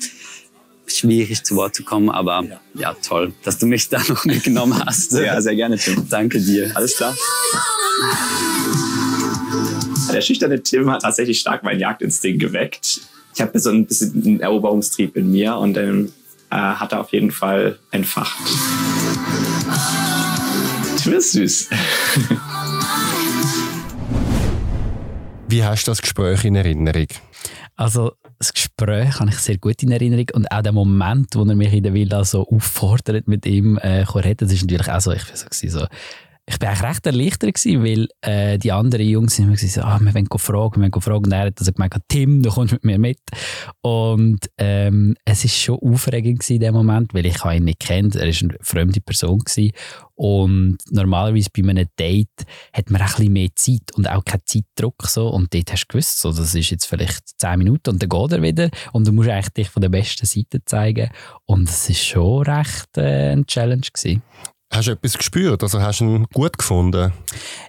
schwierig 0.87 1.43
zu 1.43 1.55
Wort 1.55 1.75
zu 1.75 1.83
kommen, 1.83 2.09
aber 2.09 2.43
ja. 2.43 2.59
ja, 2.73 2.93
toll, 3.01 3.33
dass 3.43 3.57
du 3.57 3.65
mich 3.65 3.89
da 3.89 4.01
noch 4.07 4.25
mitgenommen 4.25 4.83
hast. 4.85 5.13
Ja, 5.13 5.39
sehr 5.41 5.55
gerne, 5.55 5.77
Tim. 5.77 6.07
Danke 6.09 6.39
dir. 6.39 6.71
Alles 6.75 6.97
klar. 6.97 7.15
Der 10.11 10.21
schüchterne 10.21 10.61
Tim 10.61 10.89
hat 10.89 11.01
tatsächlich 11.01 11.39
stark 11.39 11.63
meinen 11.63 11.79
Jagdinstinkt 11.79 12.39
geweckt. 12.39 13.01
Ich 13.35 13.41
habe 13.41 13.59
so 13.59 13.69
ein 13.69 13.85
bisschen 13.85 14.23
einen 14.25 14.39
Eroberungstrieb 14.39 15.15
in 15.15 15.31
mir 15.31 15.55
und 15.57 15.73
dann 15.75 16.11
äh, 16.49 16.55
hat 16.55 16.91
er 16.91 17.01
auf 17.01 17.11
jeden 17.11 17.31
Fall 17.31 17.77
entfacht. 17.91 18.37
Du 21.03 21.11
bist 21.11 21.33
süß. 21.33 21.69
Wie 25.49 25.63
hast 25.63 25.87
du 25.87 25.91
das 25.91 26.01
Gespräch 26.01 26.45
in 26.45 26.55
Erinnerung? 26.55 27.07
Also 27.75 28.13
das 28.39 28.53
Gespräch 28.53 29.19
habe 29.19 29.29
ich 29.29 29.37
sehr 29.37 29.57
gut 29.57 29.81
in 29.83 29.91
Erinnerung. 29.91 30.27
Und 30.33 30.51
auch 30.51 30.61
der 30.61 30.71
Moment, 30.71 31.35
wo 31.35 31.43
er 31.43 31.55
mich 31.55 31.73
in 31.73 31.83
der 31.83 31.93
Villa 31.93 32.23
so 32.23 32.47
auffordert, 32.47 33.27
mit 33.27 33.45
ihm 33.45 33.77
äh, 33.81 34.05
zu 34.05 34.19
reden, 34.19 34.47
das 34.47 34.53
ist 34.53 34.63
natürlich 34.63 34.89
auch 34.89 35.01
so, 35.01 35.11
ich 35.11 35.27
war 35.29 35.35
so, 35.35 35.67
so 35.67 35.87
ich 36.49 36.59
bin 36.59 36.69
eigentlich 36.69 36.89
recht 36.89 37.05
erleichtert 37.05 37.55
gewesen, 37.55 37.83
weil 37.83 38.07
äh, 38.21 38.57
die 38.57 38.71
anderen 38.71 39.05
Jungs 39.05 39.37
immer 39.37 39.51
gesagt 39.51 39.85
ah, 39.85 39.99
wir 39.99 40.13
wollen 40.13 40.27
fragen, 40.37 40.81
wir 40.81 40.91
wollen 40.91 41.01
fragen. 41.01 41.25
Und 41.25 41.31
er 41.33 41.47
hat 41.47 41.59
also 41.59 41.73
gemeint, 41.73 41.93
Tim, 42.07 42.41
du 42.41 42.49
kommst 42.49 42.71
mit 42.71 42.85
mir 42.85 42.97
mit. 42.97 43.19
Und 43.81 44.39
ähm, 44.57 45.15
es 45.25 45.43
ist 45.43 45.57
schon 45.57 45.77
aufregend 45.79 46.39
gewesen 46.39 46.53
in 46.53 46.59
dem 46.61 46.73
Moment, 46.73 47.13
weil 47.13 47.25
ich 47.25 47.43
ihn 47.43 47.65
nicht 47.65 47.79
kennt. 47.79 48.15
Er 48.15 48.29
ist 48.29 48.41
eine 48.43 48.55
fremde 48.61 49.01
Person 49.01 49.39
gewesen. 49.39 49.73
Und 50.15 50.77
normalerweise 50.89 51.49
bei 51.55 51.67
einem 51.67 51.87
Date 51.99 52.45
hat 52.71 52.89
man 52.91 53.01
ein 53.01 53.07
bisschen 53.07 53.33
mehr 53.33 53.49
Zeit 53.53 53.93
und 53.95 54.09
auch 54.09 54.23
keinen 54.23 54.45
Zeitdruck. 54.45 55.05
So. 55.05 55.27
Und 55.27 55.53
dort 55.53 55.69
hast 55.73 55.83
du 55.83 55.87
gewusst, 55.89 56.19
so, 56.19 56.31
das 56.31 56.55
ist 56.55 56.69
jetzt 56.69 56.85
vielleicht 56.85 57.39
10 57.41 57.57
Minuten 57.57 57.89
und 57.89 58.01
dann 58.01 58.09
geht 58.09 58.31
er 58.31 58.41
wieder. 58.41 58.69
Und 58.93 59.05
du 59.05 59.11
musst 59.11 59.29
eigentlich 59.29 59.49
dich 59.49 59.69
von 59.69 59.81
der 59.81 59.89
besten 59.89 60.25
Seite 60.25 60.63
zeigen. 60.63 61.09
Und 61.45 61.69
es 61.69 61.89
ist 61.89 62.05
schon 62.05 62.43
recht 62.43 62.97
äh, 62.97 63.33
ein 63.33 63.45
Challenge 63.45 63.81
gewesen. 63.93 64.23
Hast 64.69 64.87
du 64.87 64.91
etwas 64.91 65.17
gespürt? 65.17 65.63
Also 65.63 65.81
hast 65.81 66.01
du 66.01 66.05
ihn 66.05 66.25
gut 66.33 66.57
gefunden? 66.57 67.13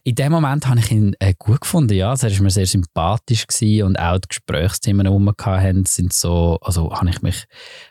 In 0.02 0.16
dem 0.16 0.32
Moment 0.32 0.66
habe 0.66 0.80
ich 0.80 0.90
ihn 0.90 1.14
äh, 1.20 1.32
gut 1.38 1.60
gefunden, 1.60 1.94
ja. 1.94 2.10
Also 2.10 2.26
er 2.26 2.34
war 2.34 2.42
mir 2.42 2.50
sehr 2.50 2.66
sympathisch 2.66 3.46
gewesen 3.46 3.84
und 3.84 3.98
auch 3.98 4.18
die 4.18 4.28
Gesprächsthemen, 4.28 5.06
die 5.06 5.10
wir 5.12 5.34
hatten, 5.46 5.86
sind 5.86 6.12
so, 6.12 6.58
also 6.60 6.92
habe 6.92 7.08
ich 7.08 7.22
mich, 7.22 7.44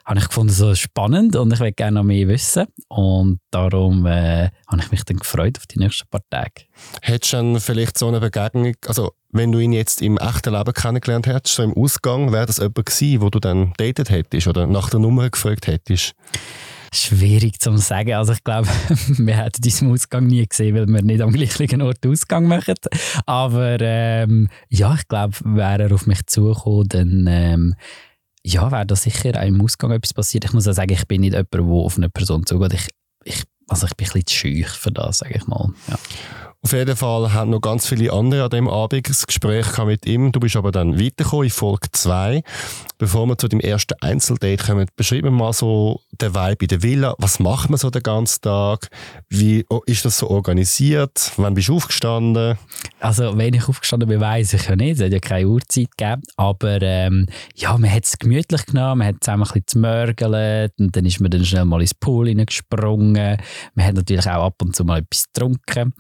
habe 0.06 0.20
ich 0.20 0.28
gefunden, 0.28 0.52
so 0.52 0.76
spannend 0.76 1.38
und 1.38 1.54
ich 1.54 1.60
will 1.62 1.72
gerne 1.72 1.96
noch 1.96 2.04
mehr 2.04 2.28
wissen. 2.28 2.66
Und 2.90 3.40
darum 3.50 4.06
äh, 4.06 4.50
habe 4.68 4.82
ich 4.82 4.92
mich 4.92 5.04
dann 5.06 5.18
gefreut 5.18 5.58
auf 5.58 5.68
die 5.68 5.80
nächsten 5.80 6.08
paar 6.10 6.22
Tage. 6.30 6.66
Hättest 7.02 7.32
du 7.32 7.38
dann 7.38 7.60
vielleicht 7.62 7.98
so 7.98 8.10
eine 8.10 8.20
Begegnung, 8.20 8.76
also 8.86 9.14
wenn 9.32 9.52
du 9.52 9.60
ihn 9.60 9.72
jetzt 9.72 10.02
im 10.02 10.18
echten 10.18 10.54
Leben 10.54 10.74
kennengelernt 10.74 11.28
hättest, 11.28 11.56
so 11.56 11.64
im 11.64 11.74
Ausgang, 11.74 12.34
wäre 12.34 12.46
das 12.46 12.58
jemand 12.58 12.86
gewesen, 12.86 13.22
wo 13.22 13.30
du 13.30 13.40
dann 13.40 13.74
datet 13.78 14.10
hättest 14.10 14.48
oder 14.48 14.68
nach 14.68 14.90
der 14.90 15.00
Nummer 15.00 15.30
gefragt 15.30 15.68
hättest? 15.68 16.14
Schwierig 16.94 17.60
zu 17.60 17.76
sagen. 17.78 18.14
Also 18.14 18.34
ich 18.34 18.44
glaube, 18.44 18.68
wir 19.08 19.38
hätten 19.38 19.62
diesen 19.62 19.92
Ausgang 19.92 20.28
nie 20.28 20.46
gesehen, 20.46 20.76
weil 20.76 20.88
wir 20.88 21.02
nicht 21.02 21.22
am 21.22 21.32
gleichen 21.32 21.82
Ort 21.82 22.06
Ausgang 22.06 22.46
machen. 22.46 22.76
Aber 23.26 23.78
ähm, 23.82 24.50
ja, 24.70 24.96
ich 24.96 25.08
glaube, 25.08 25.36
wäre 25.44 25.84
er 25.84 25.92
auf 25.94 26.08
mich 26.08 26.26
zugekommen, 26.28 26.88
dann 26.90 27.28
ähm, 27.28 27.76
ja, 28.44 28.72
wäre 28.72 28.86
da 28.86 28.96
sicher 28.96 29.38
auch 29.38 29.46
im 29.46 29.62
Ausgang 29.62 29.92
etwas 29.92 30.14
passiert. 30.14 30.46
Ich 30.46 30.54
muss 30.54 30.68
auch 30.68 30.74
sagen, 30.74 30.94
ich 30.94 31.08
bin 31.08 31.22
nicht 31.22 31.34
jemand, 31.34 31.54
der 31.54 31.62
auf 31.62 31.98
eine 31.98 32.10
Person 32.10 32.46
zugeht. 32.46 32.74
Ich, 32.74 32.88
ich, 33.26 33.44
also 33.68 33.88
ich 33.88 33.96
bin 33.96 34.08
ein 34.08 34.14
bisschen 34.14 34.28
zu 34.28 34.36
schüch 34.36 34.70
für 34.70 34.92
das, 34.92 35.18
sage 35.20 35.36
ich 35.36 35.48
mal. 35.48 35.70
Ja. 35.90 36.00
Auf 36.64 36.74
jeden 36.74 36.98
Fall 36.98 37.34
haben 37.34 37.52
noch 37.52 37.62
ganz 37.62 37.88
viele 37.88 38.12
andere 38.12 38.44
an 38.44 38.50
dem 38.50 38.68
Abend 38.68 39.08
das 39.08 39.26
Gespräch 39.26 39.78
mit 39.86 40.06
ihm. 40.06 40.32
Du 40.32 40.40
bist 40.40 40.56
aber 40.56 40.72
dann 40.72 41.00
weitergekommen 41.00 41.46
in 41.46 41.50
Folge 41.52 41.88
2. 41.92 42.42
Bevor 42.98 43.28
wir 43.28 43.38
zu 43.38 43.48
dem 43.48 43.60
ersten 43.60 43.94
Einzeldate 44.02 44.66
kommen, 44.66 44.88
beschreiben 44.96 45.26
wir 45.26 45.32
mal 45.32 45.54
so 45.54 46.02
den 46.20 46.34
Vibe 46.34 46.66
in 46.66 46.68
der 46.68 46.84
Villa. 46.84 47.16
Was 47.20 47.40
macht 47.40 47.70
man 47.70 47.78
so 47.78 47.92
den 47.92 48.02
ganzen 48.02 48.42
Tag? 48.42 48.90
Wie 49.30 49.66
ist 49.86 50.04
das 50.04 50.18
so 50.18 50.30
organisiert? 50.30 51.32
Wann 51.38 51.54
bist 51.54 51.68
du 51.68 51.76
aufgestanden? 51.76 52.58
Also, 53.00 53.38
wenn 53.38 53.54
ich 53.54 53.70
aufgestanden 53.70 54.10
bin, 54.10 54.20
weiß 54.20 54.54
ich 54.54 54.68
ja 54.68 54.76
nicht. 54.76 55.00
Es 55.00 55.06
hat 55.06 55.12
ja 55.12 55.20
keine 55.20 55.48
Uhrzeit 55.48 55.96
gegeben. 55.96 56.24
Aber 56.38 56.82
ähm, 56.82 57.28
ja, 57.56 57.78
man 57.78 57.92
hat 57.92 58.06
es 58.06 58.18
gemütlich 58.18 58.66
genommen. 58.66 59.00
Man 59.00 59.08
hat 59.10 59.24
zusammen 59.24 59.44
ein 59.44 59.62
bisschen 59.62 59.84
gemörgelt. 59.84 60.74
Und 60.80 60.96
dann 60.96 61.06
ist 61.06 61.20
man 61.20 61.30
dann 61.30 61.46
schnell 61.46 61.66
mal 61.66 61.82
ins 61.82 61.94
Pool 61.94 62.34
gesprungen. 62.34 63.38
Man 63.76 63.86
hat 63.86 63.94
natürlich 63.94 64.28
auch 64.28 64.46
ab 64.46 64.56
und 64.62 64.76
zu 64.76 64.84
mal 64.84 65.00
etwas 65.00 65.26
getrunken. 65.32 65.94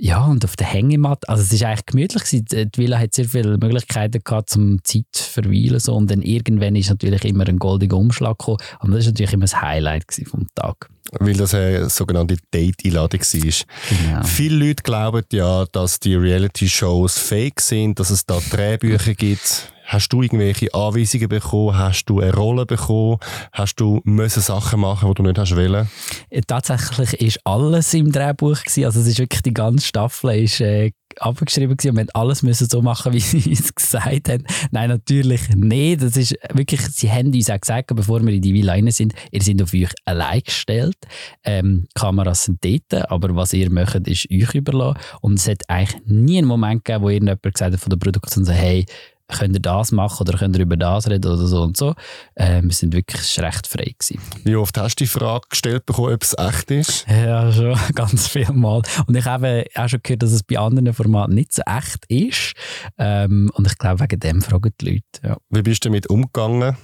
Ja, 0.00 0.24
und 0.24 0.44
auf 0.44 0.56
der 0.56 0.66
Hängematte, 0.66 1.28
also 1.28 1.42
es 1.42 1.52
ist 1.52 1.62
eigentlich 1.62 1.86
gemütlich 1.86 2.24
gewesen. 2.24 2.70
Die 2.74 2.78
Villa 2.78 2.98
hat 2.98 3.14
sehr 3.14 3.26
viele 3.26 3.58
Möglichkeiten 3.58 4.22
gehabt, 4.22 4.50
zum 4.50 4.82
Zeit 4.84 5.06
zu 5.12 5.24
verweilen. 5.24 5.78
So. 5.80 5.94
Und 5.94 6.10
dann 6.10 6.22
irgendwann 6.22 6.76
ist 6.76 6.90
natürlich 6.90 7.24
immer 7.24 7.46
ein 7.48 7.58
goldiger 7.58 7.96
Umschlag 7.96 8.38
gekommen. 8.38 8.58
Und 8.80 8.92
das 8.92 9.04
war 9.04 9.12
natürlich 9.12 9.32
immer 9.32 9.44
das 9.44 9.60
Highlight 9.60 10.04
vom 10.26 10.46
Tag. 10.54 10.88
Weil 11.20 11.34
das 11.34 11.54
eine 11.54 11.88
sogenannte 11.90 12.36
Date-Einladung 12.52 13.20
war. 13.20 13.52
Genau. 13.90 14.22
Viele 14.24 14.66
Leute 14.66 14.82
glauben 14.82 15.24
ja, 15.32 15.64
dass 15.66 16.00
die 16.00 16.14
Reality-Shows 16.14 17.18
fake 17.18 17.60
sind, 17.60 18.00
dass 18.00 18.10
es 18.10 18.26
da 18.26 18.38
Drehbücher 18.50 19.14
gibt. 19.14 19.73
Hast 19.84 20.08
du 20.12 20.22
irgendwelche 20.22 20.72
Anweisungen 20.72 21.28
bekommen? 21.28 21.76
Hast 21.76 22.06
du 22.06 22.20
eine 22.20 22.32
Rolle 22.32 22.64
bekommen? 22.64 23.18
Hast 23.52 23.76
du 23.76 24.00
müssen 24.04 24.40
Sachen 24.40 24.80
machen, 24.80 25.08
die 25.08 25.14
du 25.14 25.22
nicht 25.22 25.38
hast 25.38 25.54
wollen? 25.54 25.88
Äh, 26.30 26.40
tatsächlich 26.40 27.12
ist 27.20 27.40
alles 27.44 27.92
im 27.92 28.10
Drehbuch 28.10 28.62
gewesen. 28.62 28.86
Also 28.86 29.00
es 29.00 29.06
ist 29.06 29.18
wirklich 29.18 29.42
die 29.42 29.52
ganze 29.52 29.86
Staffel 29.86 30.42
ist 30.42 30.60
äh, 30.62 30.92
abgeschrieben 31.18 31.76
gewesen 31.76 31.90
und 31.90 31.96
wir 31.96 32.00
haben 32.02 32.10
alles 32.14 32.42
müssen 32.42 32.68
so 32.68 32.80
machen, 32.82 33.12
wie 33.12 33.20
sie 33.20 33.52
es 33.52 33.74
gesagt 33.74 34.28
haben. 34.28 34.44
Nein, 34.70 34.88
natürlich 34.88 35.50
nicht. 35.50 36.02
Das 36.02 36.16
ist 36.16 36.34
wirklich, 36.52 36.80
sie 36.80 37.10
haben 37.10 37.32
uns 37.32 37.50
auch 37.50 37.60
gesagt, 37.60 37.94
bevor 37.94 38.24
wir 38.24 38.32
in 38.32 38.42
die 38.42 38.54
Villa 38.54 38.72
rein 38.72 38.90
sind, 38.90 39.14
ihr 39.30 39.42
seid 39.42 39.60
auf 39.62 39.74
euch 39.74 39.92
allein 40.06 40.40
gestellt. 40.40 40.96
Ähm, 41.44 41.86
Kameras 41.94 42.44
sind 42.44 42.64
dort, 42.64 43.10
aber 43.10 43.36
was 43.36 43.52
ihr 43.52 43.70
möchtet, 43.70 44.08
ist 44.08 44.28
euch 44.30 44.54
überlassen. 44.54 44.98
Und 45.20 45.38
es 45.38 45.48
hat 45.48 45.62
eigentlich 45.68 46.00
nie 46.06 46.38
einen 46.38 46.46
Moment 46.46 46.84
gegeben, 46.84 47.04
wo 47.04 47.10
irgendjemand 47.10 47.42
gesagt 47.42 47.74
hat 47.74 47.80
von 47.80 47.90
der 47.90 47.98
Produktion, 47.98 48.44
so, 48.44 48.52
hey, 48.52 48.86
könnt 49.28 49.54
ihr 49.54 49.60
das 49.60 49.92
machen 49.92 50.26
oder 50.26 50.38
könnt 50.38 50.56
ihr 50.56 50.62
über 50.62 50.76
das 50.76 51.08
reden 51.08 51.32
oder 51.32 51.46
so 51.46 51.62
und 51.62 51.76
so. 51.76 51.94
Äh, 52.34 52.62
wir 52.62 52.72
sind 52.72 52.92
wirklich 52.92 53.40
recht 53.40 53.66
frei 53.66 53.94
gewesen. 53.98 54.20
Wie 54.44 54.56
oft 54.56 54.76
hast 54.78 54.96
du 54.96 55.04
die 55.04 55.08
Frage 55.08 55.48
gestellt 55.48 55.86
bekommen, 55.86 56.14
ob 56.14 56.22
es 56.22 56.36
echt 56.38 56.70
ist? 56.70 57.06
Ja, 57.08 57.50
schon 57.52 57.78
ganz 57.94 58.28
viel 58.28 58.52
Mal. 58.52 58.82
Und 59.06 59.16
ich 59.16 59.24
habe 59.24 59.64
auch 59.74 59.88
schon 59.88 60.00
gehört, 60.02 60.22
dass 60.22 60.32
es 60.32 60.42
bei 60.42 60.58
anderen 60.58 60.92
Formaten 60.92 61.34
nicht 61.34 61.54
so 61.54 61.62
echt 61.66 62.04
ist. 62.08 62.52
Ähm, 62.98 63.50
und 63.54 63.66
ich 63.66 63.78
glaube, 63.78 64.00
wegen 64.00 64.20
dem 64.20 64.42
fragen 64.42 64.72
die 64.80 64.86
Leute. 64.86 65.02
Ja. 65.22 65.36
Wie 65.50 65.62
bist 65.62 65.84
du 65.84 65.88
damit 65.88 66.08
umgegangen? 66.08 66.76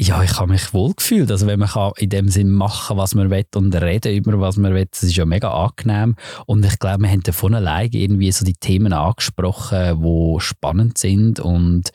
Ja, 0.00 0.22
ich 0.22 0.38
habe 0.38 0.52
mich 0.52 0.72
wohl 0.72 0.94
gefühlt. 0.94 1.28
Also 1.28 1.48
wenn 1.48 1.58
man 1.58 1.68
kann 1.68 1.90
in 1.96 2.08
dem 2.08 2.28
Sinn 2.28 2.52
machen, 2.52 2.96
was 2.96 3.16
man 3.16 3.30
will 3.30 3.44
und 3.56 3.74
reden 3.74 4.14
über 4.14 4.38
was 4.38 4.56
man 4.56 4.72
will, 4.72 4.86
das 4.88 5.02
ist 5.02 5.16
ja 5.16 5.24
mega 5.24 5.50
angenehm. 5.50 6.14
Und 6.46 6.64
ich 6.64 6.78
glaube, 6.78 7.02
wir 7.02 7.10
haben 7.10 7.24
davon 7.24 7.52
allein 7.54 7.90
irgendwie 7.90 8.30
so 8.30 8.44
die 8.44 8.54
Themen 8.54 8.92
angesprochen, 8.92 10.00
die 10.00 10.40
spannend 10.40 10.98
sind 10.98 11.40
und 11.40 11.90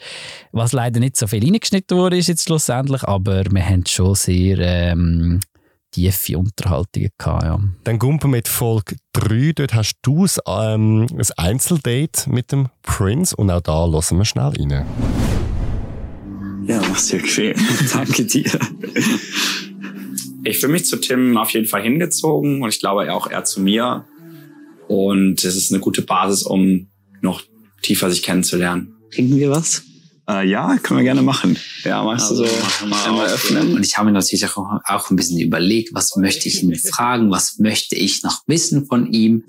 was 0.51 0.73
leider 0.73 0.99
nicht 0.99 1.15
so 1.15 1.27
viel 1.27 1.45
reingeschnitten 1.45 1.97
wurde 1.97 2.17
ist 2.17 2.27
jetzt 2.27 2.43
schlussendlich, 2.43 3.03
aber 3.03 3.45
wir 3.49 3.65
haben 3.65 3.85
schon 3.85 4.15
sehr 4.15 4.59
ähm, 4.59 5.39
tiefe 5.91 6.37
Unterhaltungen 6.37 7.09
gehabt, 7.17 7.43
ja. 7.43 7.57
Dann 7.85 7.99
wir 8.21 8.27
mit 8.27 8.49
Folge 8.49 8.97
3. 9.13 9.53
Dort 9.55 9.73
hast 9.75 9.95
du 10.01 10.25
ähm, 10.45 11.07
ein 11.09 11.25
Einzeldate 11.37 12.29
mit 12.29 12.51
dem 12.51 12.67
Prince 12.81 13.33
und 13.33 13.49
auch 13.49 13.61
da 13.61 13.85
lassen 13.85 14.17
wir 14.17 14.25
schnell 14.25 14.51
rein. 14.57 14.85
Ja, 16.67 16.81
mach's 16.89 17.07
dir 17.07 17.21
bequem. 17.21 17.55
Danke 17.93 18.25
dir. 18.25 18.51
Ich 20.43 20.59
fühle 20.59 20.73
mich 20.73 20.85
zu 20.85 20.97
Tim 20.97 21.37
auf 21.37 21.51
jeden 21.51 21.67
Fall 21.67 21.81
hingezogen 21.81 22.61
und 22.61 22.69
ich 22.69 22.79
glaube 22.79 23.11
auch 23.13 23.27
er 23.27 23.43
zu 23.43 23.61
mir. 23.61 24.05
Und 24.87 25.43
es 25.43 25.55
ist 25.55 25.71
eine 25.71 25.79
gute 25.79 26.01
Basis, 26.01 26.43
um 26.43 26.87
noch 27.21 27.41
tiefer 27.81 28.09
sich 28.09 28.23
kennenzulernen. 28.23 28.93
Trinken 29.13 29.37
wir 29.37 29.51
was? 29.51 29.83
Äh, 30.29 30.47
ja, 30.47 30.77
können 30.77 30.99
wir 30.99 31.03
gerne 31.03 31.21
machen. 31.21 31.57
Ja, 31.83 32.03
magst 32.03 32.29
also, 32.29 32.43
du 32.43 32.49
so 32.49 32.85
einmal 32.85 33.27
öffnen? 33.27 33.75
Und 33.75 33.85
ich 33.85 33.97
habe 33.97 34.05
mir 34.05 34.13
natürlich 34.13 34.45
auch, 34.45 34.79
auch 34.85 35.09
ein 35.09 35.15
bisschen 35.17 35.39
überlegt, 35.39 35.93
was 35.93 36.15
möchte 36.15 36.47
ich 36.47 36.63
ihn 36.63 36.75
fragen, 36.75 37.29
was 37.29 37.59
möchte 37.59 37.95
ich 37.95 38.23
noch 38.23 38.41
wissen 38.47 38.85
von 38.85 39.11
ihm. 39.11 39.43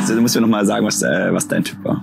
Also, 0.00 0.14
du 0.14 0.20
musst 0.22 0.34
mir 0.34 0.40
noch 0.40 0.48
mal 0.48 0.64
sagen, 0.64 0.86
was, 0.86 1.02
äh, 1.02 1.32
was 1.32 1.48
dein 1.48 1.64
Typ 1.64 1.84
war. 1.84 2.02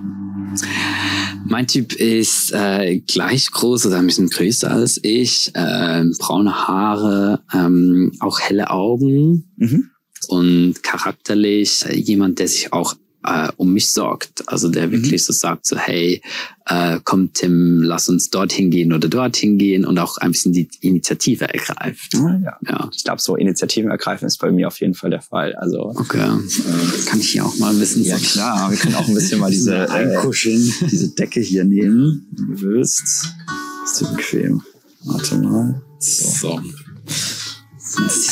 Mein 1.46 1.66
Typ 1.66 1.92
ist 1.92 2.52
äh, 2.52 3.00
gleich 3.00 3.50
groß 3.50 3.86
oder 3.86 3.98
ein 3.98 4.06
bisschen 4.06 4.30
größer 4.30 4.70
als 4.70 4.98
ich, 5.02 5.50
äh, 5.54 6.04
braune 6.18 6.66
Haare, 6.66 7.40
ähm, 7.52 8.12
auch 8.20 8.40
helle 8.40 8.70
Augen 8.70 9.52
mhm. 9.56 9.90
und 10.28 10.82
charakterlich 10.82 11.84
äh, 11.86 11.96
jemand, 11.96 12.38
der 12.38 12.48
sich 12.48 12.72
auch 12.72 12.94
äh, 13.24 13.48
um 13.56 13.72
mich 13.72 13.90
sorgt. 13.90 14.48
Also 14.48 14.68
der 14.68 14.88
mhm. 14.88 14.92
wirklich 14.92 15.24
so 15.24 15.32
sagt 15.32 15.66
so, 15.66 15.76
hey, 15.76 16.22
äh, 16.66 16.98
komm 17.04 17.32
Tim, 17.32 17.82
lass 17.82 18.08
uns 18.08 18.30
dorthin 18.30 18.70
gehen 18.70 18.92
oder 18.92 19.08
dorthin 19.08 19.58
gehen 19.58 19.84
und 19.84 19.98
auch 19.98 20.18
ein 20.18 20.32
bisschen 20.32 20.52
die 20.52 20.68
Initiative 20.80 21.48
ergreift. 21.48 22.14
Ah, 22.16 22.40
ja. 22.42 22.58
ja. 22.68 22.90
Ich 22.94 23.04
glaube, 23.04 23.20
so 23.20 23.36
Initiativen 23.36 23.90
ergreifen 23.90 24.26
ist 24.26 24.38
bei 24.38 24.50
mir 24.50 24.68
auf 24.68 24.80
jeden 24.80 24.94
Fall 24.94 25.10
der 25.10 25.22
Fall. 25.22 25.54
Also 25.56 25.92
okay. 25.96 26.18
Äh, 26.18 27.04
kann 27.06 27.20
ich 27.20 27.30
hier 27.30 27.44
auch 27.44 27.56
mal 27.58 27.72
ein 27.72 27.78
bisschen 27.78 28.04
Ja 28.04 28.18
klar, 28.18 28.70
wir 28.70 28.78
können 28.78 28.94
auch 28.94 29.08
ein 29.08 29.14
bisschen 29.14 29.40
mal 29.40 29.50
diese 29.50 29.74
äh, 29.74 29.88
einkuscheln, 29.88 30.72
diese 30.90 31.14
Decke 31.14 31.40
hier 31.40 31.64
nehmen, 31.64 32.26
wenn 32.32 32.56
du 32.56 32.62
willst. 32.62 33.34
Ist 33.84 34.00
dir 34.00 34.06
bequem. 34.08 34.62
Warte 35.04 35.36
mal. 35.36 35.82
so. 35.98 36.28
so. 36.28 36.60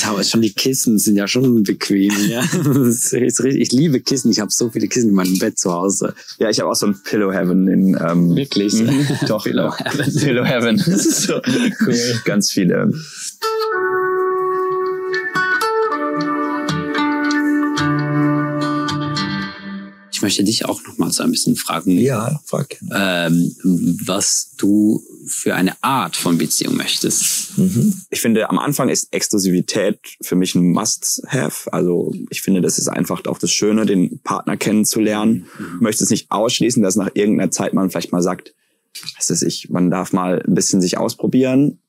Aber 0.06 0.24
schon 0.24 0.42
die 0.42 0.52
Kissen 0.52 0.98
sind 0.98 1.16
ja 1.16 1.26
schon 1.26 1.62
bequem. 1.62 2.12
Ja. 2.28 2.42
ich 3.12 3.72
liebe 3.72 4.00
Kissen. 4.00 4.30
Ich 4.30 4.40
habe 4.40 4.50
so 4.50 4.70
viele 4.70 4.88
Kissen 4.88 5.10
in 5.10 5.14
meinem 5.14 5.38
Bett 5.38 5.58
zu 5.58 5.72
Hause. 5.72 6.14
Ja, 6.38 6.50
ich 6.50 6.60
habe 6.60 6.70
auch 6.70 6.76
so 6.76 6.86
ein 6.86 6.96
Pillow 7.02 7.32
Heaven 7.32 7.68
in 7.68 7.98
ähm, 8.00 8.36
wirklich. 8.36 8.74
Mhm. 8.74 9.06
Doch 9.26 9.44
Pillow 9.44 9.72
Heaven. 9.76 10.14
Pillow 10.14 10.44
Heaven. 10.44 10.78
So 10.78 11.40
cool. 11.86 11.96
Ganz 12.24 12.50
viele. 12.50 12.90
Ich 20.22 20.24
möchte 20.24 20.44
dich 20.44 20.66
auch 20.66 20.80
noch 20.84 20.98
mal 20.98 21.10
so 21.10 21.24
ein 21.24 21.32
bisschen 21.32 21.56
fragen. 21.56 21.98
Ja, 21.98 22.40
frag 22.46 22.76
ähm, 22.94 23.56
was 24.04 24.54
du 24.56 25.02
für 25.26 25.56
eine 25.56 25.74
Art 25.82 26.14
von 26.14 26.38
Beziehung 26.38 26.76
möchtest. 26.76 27.58
Mhm. 27.58 27.92
Ich 28.08 28.20
finde, 28.20 28.48
am 28.48 28.60
Anfang 28.60 28.88
ist 28.88 29.12
Exklusivität 29.12 29.98
für 30.20 30.36
mich 30.36 30.54
ein 30.54 30.70
Must-Have. 30.70 31.72
Also 31.72 32.14
ich 32.30 32.40
finde, 32.40 32.60
das 32.60 32.78
ist 32.78 32.86
einfach 32.86 33.24
auch 33.26 33.38
das 33.38 33.50
Schöne, 33.50 33.84
den 33.84 34.20
Partner 34.20 34.56
kennenzulernen. 34.56 35.46
Ich 35.58 35.80
möchte 35.80 36.04
es 36.04 36.10
nicht 36.10 36.30
ausschließen, 36.30 36.84
dass 36.84 36.94
nach 36.94 37.10
irgendeiner 37.14 37.50
Zeit 37.50 37.74
man 37.74 37.90
vielleicht 37.90 38.12
mal 38.12 38.22
sagt, 38.22 38.54
was 39.16 39.28
weiß 39.28 39.42
ich, 39.42 39.70
man 39.70 39.90
darf 39.90 40.12
mal 40.12 40.40
ein 40.46 40.54
bisschen 40.54 40.80
sich 40.80 40.98
ausprobieren 40.98 41.80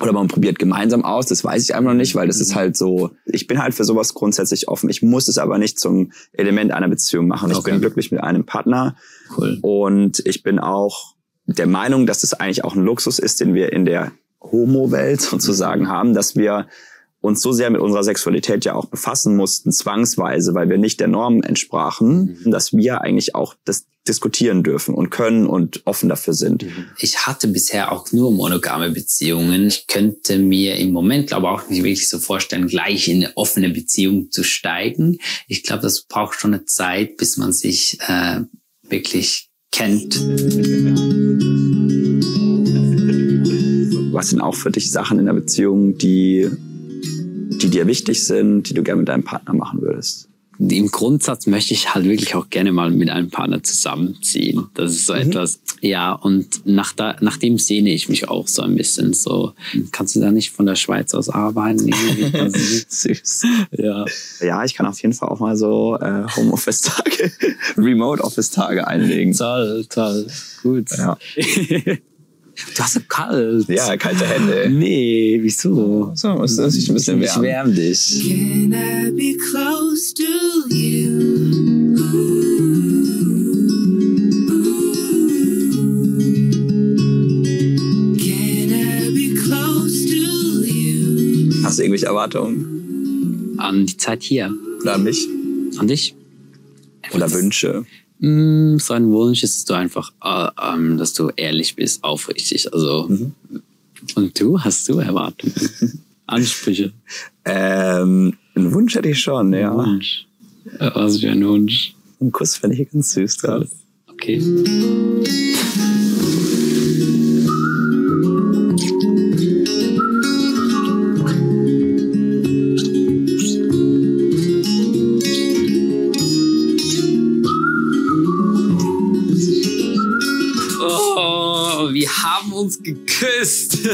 oder 0.00 0.12
man 0.12 0.28
probiert 0.28 0.58
gemeinsam 0.58 1.04
aus, 1.04 1.26
das 1.26 1.44
weiß 1.44 1.62
ich 1.62 1.74
einfach 1.74 1.92
noch 1.92 1.98
nicht, 1.98 2.14
weil 2.14 2.26
das 2.26 2.40
ist 2.40 2.50
mhm. 2.50 2.56
halt 2.56 2.76
so, 2.76 3.10
ich 3.26 3.46
bin 3.46 3.62
halt 3.62 3.74
für 3.74 3.84
sowas 3.84 4.14
grundsätzlich 4.14 4.68
offen. 4.68 4.90
Ich 4.90 5.02
muss 5.02 5.28
es 5.28 5.38
aber 5.38 5.58
nicht 5.58 5.78
zum 5.78 6.12
Element 6.32 6.72
einer 6.72 6.88
Beziehung 6.88 7.28
machen. 7.28 7.50
Ich 7.52 7.62
bin 7.62 7.80
glücklich 7.80 8.10
mit 8.10 8.20
einem 8.20 8.44
Partner 8.44 8.96
cool. 9.36 9.58
und 9.62 10.20
ich 10.26 10.42
bin 10.42 10.58
auch 10.58 11.14
der 11.46 11.66
Meinung, 11.66 12.06
dass 12.06 12.22
das 12.22 12.34
eigentlich 12.34 12.64
auch 12.64 12.74
ein 12.74 12.84
Luxus 12.84 13.18
ist, 13.18 13.40
den 13.40 13.54
wir 13.54 13.72
in 13.72 13.84
der 13.84 14.12
Homo-Welt 14.40 15.20
sozusagen 15.20 15.88
haben, 15.88 16.14
dass 16.14 16.34
wir 16.36 16.66
uns 17.24 17.40
so 17.40 17.52
sehr 17.52 17.70
mit 17.70 17.80
unserer 17.80 18.04
Sexualität 18.04 18.66
ja 18.66 18.74
auch 18.74 18.84
befassen 18.84 19.34
mussten, 19.34 19.72
zwangsweise, 19.72 20.54
weil 20.54 20.68
wir 20.68 20.76
nicht 20.76 21.00
der 21.00 21.08
Norm 21.08 21.42
entsprachen, 21.42 22.38
mhm. 22.44 22.50
dass 22.50 22.74
wir 22.74 23.00
eigentlich 23.00 23.34
auch 23.34 23.54
das 23.64 23.86
diskutieren 24.06 24.62
dürfen 24.62 24.94
und 24.94 25.08
können 25.08 25.46
und 25.46 25.80
offen 25.86 26.10
dafür 26.10 26.34
sind. 26.34 26.64
Mhm. 26.64 26.86
Ich 26.98 27.26
hatte 27.26 27.48
bisher 27.48 27.92
auch 27.92 28.12
nur 28.12 28.30
monogame 28.30 28.90
Beziehungen. 28.90 29.68
Ich 29.68 29.86
könnte 29.86 30.38
mir 30.38 30.76
im 30.76 30.92
Moment, 30.92 31.28
glaube 31.28 31.48
auch 31.48 31.66
nicht 31.70 31.82
wirklich 31.82 32.10
so 32.10 32.18
vorstellen, 32.18 32.66
gleich 32.66 33.08
in 33.08 33.24
eine 33.24 33.36
offene 33.36 33.70
Beziehung 33.70 34.30
zu 34.30 34.42
steigen. 34.42 35.18
Ich 35.48 35.62
glaube, 35.62 35.82
das 35.82 36.02
braucht 36.02 36.38
schon 36.38 36.52
eine 36.52 36.66
Zeit, 36.66 37.16
bis 37.16 37.38
man 37.38 37.54
sich 37.54 37.98
äh, 38.06 38.42
wirklich 38.82 39.48
kennt. 39.72 40.20
Was 44.12 44.28
sind 44.28 44.42
auch 44.42 44.54
für 44.54 44.70
dich 44.70 44.90
Sachen 44.90 45.18
in 45.18 45.24
der 45.24 45.32
Beziehung, 45.32 45.96
die 45.96 46.50
die 47.62 47.70
dir 47.70 47.86
wichtig 47.86 48.24
sind, 48.26 48.68
die 48.68 48.74
du 48.74 48.82
gerne 48.82 49.00
mit 49.00 49.08
deinem 49.08 49.24
Partner 49.24 49.54
machen 49.54 49.80
würdest? 49.82 50.28
Im 50.58 50.88
Grundsatz 50.88 51.46
möchte 51.46 51.74
ich 51.74 51.94
halt 51.94 52.04
wirklich 52.04 52.34
auch 52.36 52.48
gerne 52.48 52.70
mal 52.70 52.90
mit 52.90 53.10
einem 53.10 53.28
Partner 53.28 53.62
zusammenziehen. 53.62 54.68
Das 54.74 54.92
ist 54.92 55.06
so 55.06 55.14
mhm. 55.14 55.20
etwas, 55.20 55.60
ja, 55.80 56.12
und 56.12 56.64
nach, 56.64 56.92
da, 56.92 57.16
nach 57.20 57.36
dem 57.38 57.58
sehne 57.58 57.92
ich 57.92 58.08
mich 58.08 58.28
auch 58.28 58.46
so 58.46 58.62
ein 58.62 58.76
bisschen 58.76 59.14
so. 59.14 59.52
Kannst 59.90 60.14
du 60.14 60.20
da 60.20 60.30
nicht 60.30 60.52
von 60.52 60.66
der 60.66 60.76
Schweiz 60.76 61.12
aus 61.12 61.28
arbeiten? 61.28 61.92
Süß. 62.88 63.46
Ja. 63.72 64.04
ja, 64.40 64.64
ich 64.64 64.74
kann 64.74 64.86
auf 64.86 65.02
jeden 65.02 65.14
Fall 65.14 65.28
auch 65.28 65.40
mal 65.40 65.56
so 65.56 65.98
äh, 66.00 66.24
Homeoffice-Tage, 66.36 67.32
Remote-Office-Tage 67.76 68.86
einlegen. 68.86 69.32
Toll, 69.32 69.86
toll. 69.88 70.26
Gut. 70.62 70.90
Ja. 70.96 71.18
Du 72.76 72.82
hast 72.82 72.94
so 72.94 73.00
kalt. 73.08 73.68
Ja, 73.68 73.96
kalte 73.96 74.26
Hände. 74.26 74.68
Nee, 74.70 75.38
wieso? 75.40 76.12
So, 76.14 76.34
muss 76.34 76.56
das 76.56 76.74
sich 76.74 76.88
ein 76.88 76.94
bisschen 76.94 77.20
wärmen. 77.20 77.36
Ich 77.36 77.42
wärm 77.42 77.74
dich. 77.74 78.22
Can 78.22 78.72
I 78.72 79.10
be 79.10 79.36
close 79.38 80.14
to 80.14 80.74
you? 80.74 81.94
Hast 91.62 91.78
du 91.78 91.82
irgendwelche 91.82 92.06
Erwartungen? 92.06 93.56
An 93.58 93.86
die 93.86 93.96
Zeit 93.96 94.22
hier. 94.22 94.52
Oder 94.82 94.94
an 94.94 95.02
mich? 95.02 95.26
An 95.78 95.88
dich? 95.88 96.14
Oder 97.12 97.32
Wünsche? 97.32 97.84
Mm, 98.24 98.78
sein 98.78 99.10
Wunsch 99.10 99.42
ist 99.42 99.68
du 99.68 99.74
einfach, 99.74 100.10
äh, 100.24 100.48
ähm, 100.62 100.96
dass 100.96 101.12
du 101.12 101.30
ehrlich 101.36 101.76
bist, 101.76 102.02
aufrichtig. 102.02 102.72
Also, 102.72 103.06
mhm. 103.08 103.34
und 104.14 104.40
du, 104.40 104.58
hast 104.58 104.88
du 104.88 104.98
Erwartungen? 104.98 105.54
Ansprüche? 106.26 106.92
Ähm, 107.44 108.34
einen 108.54 108.72
Wunsch 108.72 108.94
hätte 108.94 109.10
ich 109.10 109.20
schon, 109.20 109.52
ja. 109.52 109.74
Wunsch. 109.74 110.26
Was 110.78 111.18
für 111.18 111.30
ein 111.30 111.46
Wunsch? 111.46 111.94
Ein 112.18 112.32
Kuss 112.32 112.56
fände 112.56 112.80
ich 112.80 112.90
ganz 112.90 113.12
süß 113.12 113.38
gerade. 113.38 113.68
Okay. 114.10 114.40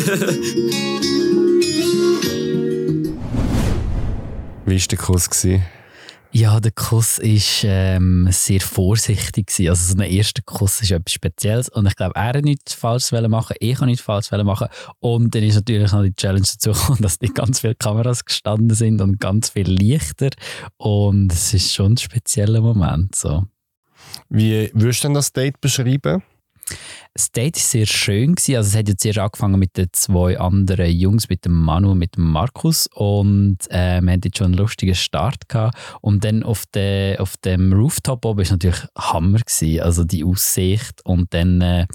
Wie 4.67 4.81
war 4.81 4.87
der 4.89 4.99
Kuss? 4.99 5.47
Ja, 6.33 6.61
der 6.61 6.71
Kuss 6.71 7.19
war 7.19 7.65
ähm, 7.65 8.29
sehr 8.31 8.61
vorsichtig. 8.61 9.49
Gewesen. 9.49 9.69
Also 9.69 9.93
so 9.93 10.01
ein 10.01 10.11
erster 10.11 10.43
Kuss 10.43 10.81
ist 10.81 10.91
etwas 10.91 11.13
Spezielles 11.13 11.69
und 11.69 11.87
ich 11.87 11.97
glaube, 11.97 12.15
er 12.15 12.29
hat 12.29 12.45
nichts 12.45 12.73
falsch 12.73 13.11
machen, 13.13 13.57
ich 13.59 13.77
habe 13.77 13.87
nichts 13.87 14.03
falsch 14.05 14.31
machen 14.31 14.69
und 15.01 15.35
dann 15.35 15.43
ist 15.43 15.57
natürlich 15.57 15.93
noch 15.93 16.03
die 16.03 16.15
Challenge 16.15 16.47
dazu 16.47 16.73
gekommen, 16.73 16.99
dass 17.03 17.21
nicht 17.21 17.35
ganz 17.35 17.61
viele 17.61 17.75
Kameras 17.75 18.25
gestanden 18.25 18.75
sind 18.75 19.03
und 19.03 19.21
ganz 19.21 19.51
viele 19.51 19.75
Lichter 19.75 20.31
und 20.77 21.33
es 21.33 21.53
ist 21.53 21.75
schon 21.75 21.95
ein 21.95 21.97
spezieller 21.99 22.61
Moment. 22.61 23.17
So. 23.17 23.45
Wie 24.29 24.71
würdest 24.73 25.03
du 25.03 25.09
denn 25.09 25.15
das 25.15 25.33
Date 25.33 25.61
beschreiben? 25.61 26.23
Das 27.15 27.33
Date 27.33 27.57
war 27.57 27.63
sehr 27.63 27.87
schön. 27.87 28.35
Gewesen. 28.35 28.57
Also 28.57 28.69
es 28.69 28.77
hat 28.77 28.89
jetzt 28.89 29.05
erst 29.05 29.19
angefangen 29.19 29.59
mit 29.59 29.77
den 29.77 29.89
zwei 29.93 30.39
anderen 30.39 30.91
Jungs, 30.91 31.29
mit 31.29 31.45
dem 31.45 31.53
Manu 31.53 31.93
und 31.93 31.99
mit 31.99 32.17
dem 32.17 32.31
Markus. 32.31 32.89
Und 32.95 33.59
äh, 33.69 34.01
wir 34.01 34.13
hatten 34.13 34.23
jetzt 34.25 34.39
schon 34.39 34.47
einen 34.47 34.55
lustigen 34.55 34.95
Start. 34.95 35.49
Gehabt. 35.49 35.77
Und 36.01 36.25
dann 36.25 36.43
auf, 36.43 36.67
de, 36.67 37.19
auf 37.19 37.37
dem 37.39 37.73
Rooftop 37.73 38.25
oben 38.25 38.45
war 38.45 38.51
natürlich 38.51 38.85
Hammer. 38.97 39.39
Gewesen. 39.39 39.81
Also 39.81 40.05
die 40.05 40.25
Aussicht. 40.25 41.01
Und 41.05 41.35
dann 41.35 41.61
äh, 41.61 41.87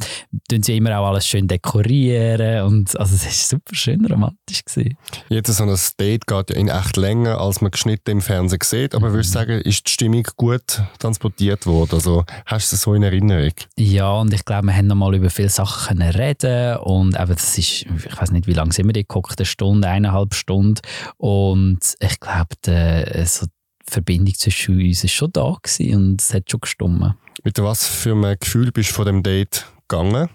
tun 0.49 0.63
sie 0.63 0.77
immer 0.77 0.97
auch 0.99 1.07
alles 1.07 1.27
schön 1.27 1.47
dekorieren. 1.47 2.65
Und, 2.65 2.99
also 2.99 3.15
es 3.15 3.25
war 3.25 3.31
super 3.31 3.75
schön 3.75 4.05
romantisch. 4.05 4.65
Gewesen. 4.65 4.97
Jetzt 5.29 5.53
so 5.53 5.63
ein 5.63 5.75
Date 5.99 6.27
geht 6.27 6.49
ja 6.49 6.55
in 6.55 6.67
echt 6.67 6.97
länger, 6.97 7.39
als 7.39 7.61
man 7.61 7.71
geschnitten 7.71 8.11
im 8.11 8.21
Fernsehen 8.21 8.59
sieht. 8.63 8.93
Aber 8.93 9.09
mhm. 9.09 9.13
würdest 9.13 9.33
du 9.33 9.39
sagen, 9.39 9.61
ist 9.61 9.87
die 9.87 9.91
Stimmung 9.91 10.27
gut 10.35 10.81
transportiert 10.99 11.65
worden? 11.65 11.93
Also 11.93 12.25
hast 12.45 12.71
du 12.71 12.75
es 12.75 12.81
so 12.81 12.93
in 12.93 13.03
Erinnerung? 13.03 13.53
Ja, 13.77 14.11
und 14.13 14.33
ich 14.33 14.43
glaube, 14.43 14.64
wir 14.65 14.75
haben 14.75 14.87
noch 14.87 14.95
mal 14.95 15.15
über 15.15 15.29
viele 15.29 15.49
Sachen 15.49 16.01
reden 16.01 16.77
und 16.77 17.19
eben 17.19 17.33
das 17.33 17.57
ist, 17.57 17.85
ich 17.85 17.87
weiß 18.19 18.31
nicht, 18.31 18.47
wie 18.47 18.53
lange 18.53 18.73
sind 18.73 18.87
wir 18.87 18.93
da 18.93 19.01
geguckt, 19.01 19.35
eine 19.37 19.45
Stunde, 19.45 19.87
eineinhalb 19.87 20.33
Stunden 20.33 20.81
und 21.17 21.79
ich 21.99 22.19
glaube, 22.19 22.55
die, 22.65 23.25
so 23.25 23.45
die 23.45 23.91
Verbindung 23.91 24.35
zwischen 24.35 24.79
uns 24.79 25.03
war 25.03 25.09
schon 25.09 25.31
da 25.31 25.57
und 25.95 26.21
es 26.21 26.33
hat 26.33 26.49
schon 26.49 26.59
gestummt. 26.61 27.15
Mit 27.43 27.61
was 27.61 27.87
für 27.87 28.13
einem 28.13 28.37
Gefühl 28.39 28.71
bist 28.71 28.91
du 28.91 28.93
von 28.95 29.05
dem 29.05 29.23
Date 29.23 29.65
gegangen? 29.87 30.29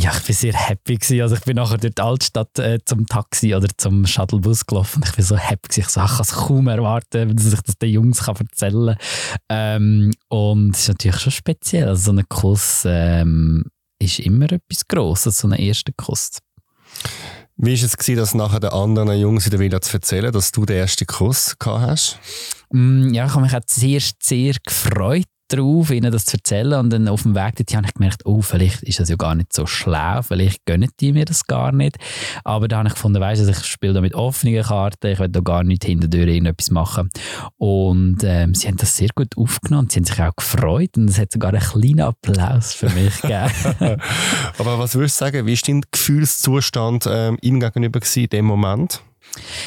Ja, 0.00 0.12
ich 0.12 0.28
war 0.28 0.34
sehr 0.34 0.52
happy. 0.54 0.94
Gewesen. 0.94 1.22
Also 1.22 1.34
ich 1.34 1.40
bin 1.40 1.56
nachher 1.56 1.76
durch 1.76 1.92
die 1.92 2.02
Altstadt 2.02 2.56
äh, 2.60 2.78
zum 2.84 3.08
Taxi 3.08 3.52
oder 3.52 3.66
zum 3.76 4.06
Shuttlebus 4.06 4.64
gelaufen. 4.64 5.02
Ich 5.04 5.18
war 5.18 5.24
so 5.24 5.36
happy. 5.36 5.68
Gewesen. 5.68 5.80
Ich, 5.80 5.88
so, 5.88 6.00
ich 6.00 6.10
kann 6.10 6.20
es 6.20 6.32
kaum 6.32 6.68
erwarten, 6.68 7.34
dass 7.34 7.52
ich 7.52 7.60
das 7.62 7.78
den 7.78 7.90
Jungs 7.90 8.22
kann 8.22 8.36
erzählen 8.36 8.96
kann. 8.96 8.98
Ähm, 9.48 10.14
und 10.28 10.76
es 10.76 10.82
ist 10.82 10.88
natürlich 10.88 11.20
schon 11.20 11.32
speziell. 11.32 11.88
Also 11.88 12.12
so 12.12 12.16
ein 12.16 12.28
Kuss 12.28 12.84
ähm, 12.86 13.64
ist 13.98 14.20
immer 14.20 14.52
etwas 14.52 14.86
Grosses, 14.86 15.38
so 15.38 15.48
ein 15.48 15.54
erster 15.54 15.92
Kuss. 15.96 16.38
Wie 17.56 17.76
war 17.76 17.84
es, 17.84 17.96
gewesen, 17.96 18.16
das 18.16 18.34
nachher 18.34 18.60
den 18.60 18.70
anderen 18.70 19.18
Jungs 19.18 19.46
in 19.46 19.50
der 19.50 19.58
Villa 19.58 19.80
zu 19.80 19.94
erzählen, 19.94 20.32
dass 20.32 20.52
du 20.52 20.64
den 20.64 20.76
ersten 20.76 21.08
Kuss 21.08 21.58
gehabt 21.58 21.80
hast? 21.80 22.18
Mm, 22.70 23.12
ja, 23.12 23.26
ich 23.26 23.32
habe 23.32 23.42
mich 23.42 23.52
auch 23.56 23.60
sehr, 23.66 24.00
sehr 24.22 24.54
gefreut 24.64 25.26
drauf, 25.48 25.90
ihnen 25.90 26.12
das 26.12 26.26
zu 26.26 26.36
erzählen. 26.36 26.74
Und 26.74 26.90
dann 26.90 27.08
auf 27.08 27.22
dem 27.22 27.34
Weg 27.34 27.56
dorthin 27.56 27.78
habe 27.78 27.88
ich 27.88 27.94
gemerkt, 27.94 28.26
oh, 28.26 28.42
vielleicht 28.42 28.82
ist 28.82 29.00
das 29.00 29.08
ja 29.08 29.16
gar 29.16 29.34
nicht 29.34 29.52
so 29.52 29.66
schlau, 29.66 30.22
vielleicht 30.22 30.64
gönnen 30.66 30.90
die 31.00 31.12
mir 31.12 31.24
das 31.24 31.46
gar 31.46 31.72
nicht. 31.72 31.96
Aber 32.44 32.68
dann 32.68 32.80
habe 32.80 32.88
ich 32.88 32.94
gefunden, 32.94 33.20
weißt 33.20 33.46
du, 33.46 33.50
ich 33.50 33.64
spiele 33.64 33.94
da 33.94 34.00
mit 34.00 34.14
offenen 34.14 34.62
Karten, 34.62 35.06
ich 35.08 35.18
will 35.18 35.28
da 35.28 35.40
gar 35.40 35.64
nicht 35.64 35.84
hinterdurch 35.84 36.28
irgendetwas 36.28 36.70
machen. 36.70 37.10
Und 37.56 38.18
ähm, 38.22 38.54
sie 38.54 38.68
haben 38.68 38.76
das 38.76 38.96
sehr 38.96 39.08
gut 39.14 39.36
aufgenommen, 39.36 39.88
sie 39.90 39.98
haben 40.00 40.04
sich 40.04 40.20
auch 40.20 40.36
gefreut 40.36 40.96
und 40.96 41.10
es 41.10 41.18
hat 41.18 41.32
sogar 41.32 41.52
einen 41.52 41.62
kleinen 41.62 42.00
Applaus 42.00 42.74
für 42.74 42.88
mich 42.90 43.20
gegeben. 43.22 44.00
Aber 44.58 44.78
was 44.78 44.94
würdest 44.94 45.20
du 45.20 45.24
sagen, 45.24 45.46
wie 45.46 45.54
war 45.54 45.62
dein 45.66 45.82
Gefühlszustand 45.90 47.08
ähm, 47.10 47.38
ihm 47.40 47.60
gegenüber 47.60 48.00
in 48.14 48.28
dem 48.28 48.44
Moment? 48.44 49.02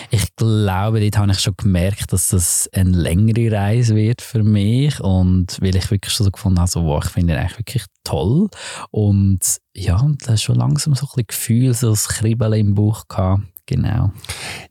Ich 0.10 0.36
glaube, 0.36 1.00
dort 1.00 1.18
habe 1.18 1.32
ich 1.32 1.40
schon 1.40 1.56
gemerkt, 1.58 2.14
dass 2.14 2.30
das 2.30 2.70
eine 2.74 2.92
längere 2.92 3.52
Reise 3.52 3.96
wird 3.96 4.22
für 4.22 4.44
mich. 4.44 5.00
Und 5.00 5.58
weil 5.62 5.76
ich 5.76 5.90
wirklich 5.92 6.14
schon 6.14 6.26
so 6.26 6.32
gefunden 6.32 6.60
habe, 6.60 6.70
so, 6.70 6.84
wow, 6.84 7.04
ich 7.04 7.12
finde 7.12 7.34
ihn 7.34 7.40
eigentlich 7.40 7.60
wirklich 7.60 7.86
toll. 8.04 8.50
Und 8.90 9.40
ja, 9.74 10.06
da 10.26 10.34
ist 10.34 10.44
schon 10.44 10.56
langsam 10.56 10.96
so 10.96 11.08
ein 11.16 11.24
Gefühl, 11.28 11.74
so 11.74 11.92
ein 11.92 11.96
Kribbeln 11.96 12.54
im 12.54 12.76
Bauch 12.76 13.08
gehabt 13.08 13.44
Genau. 13.66 14.12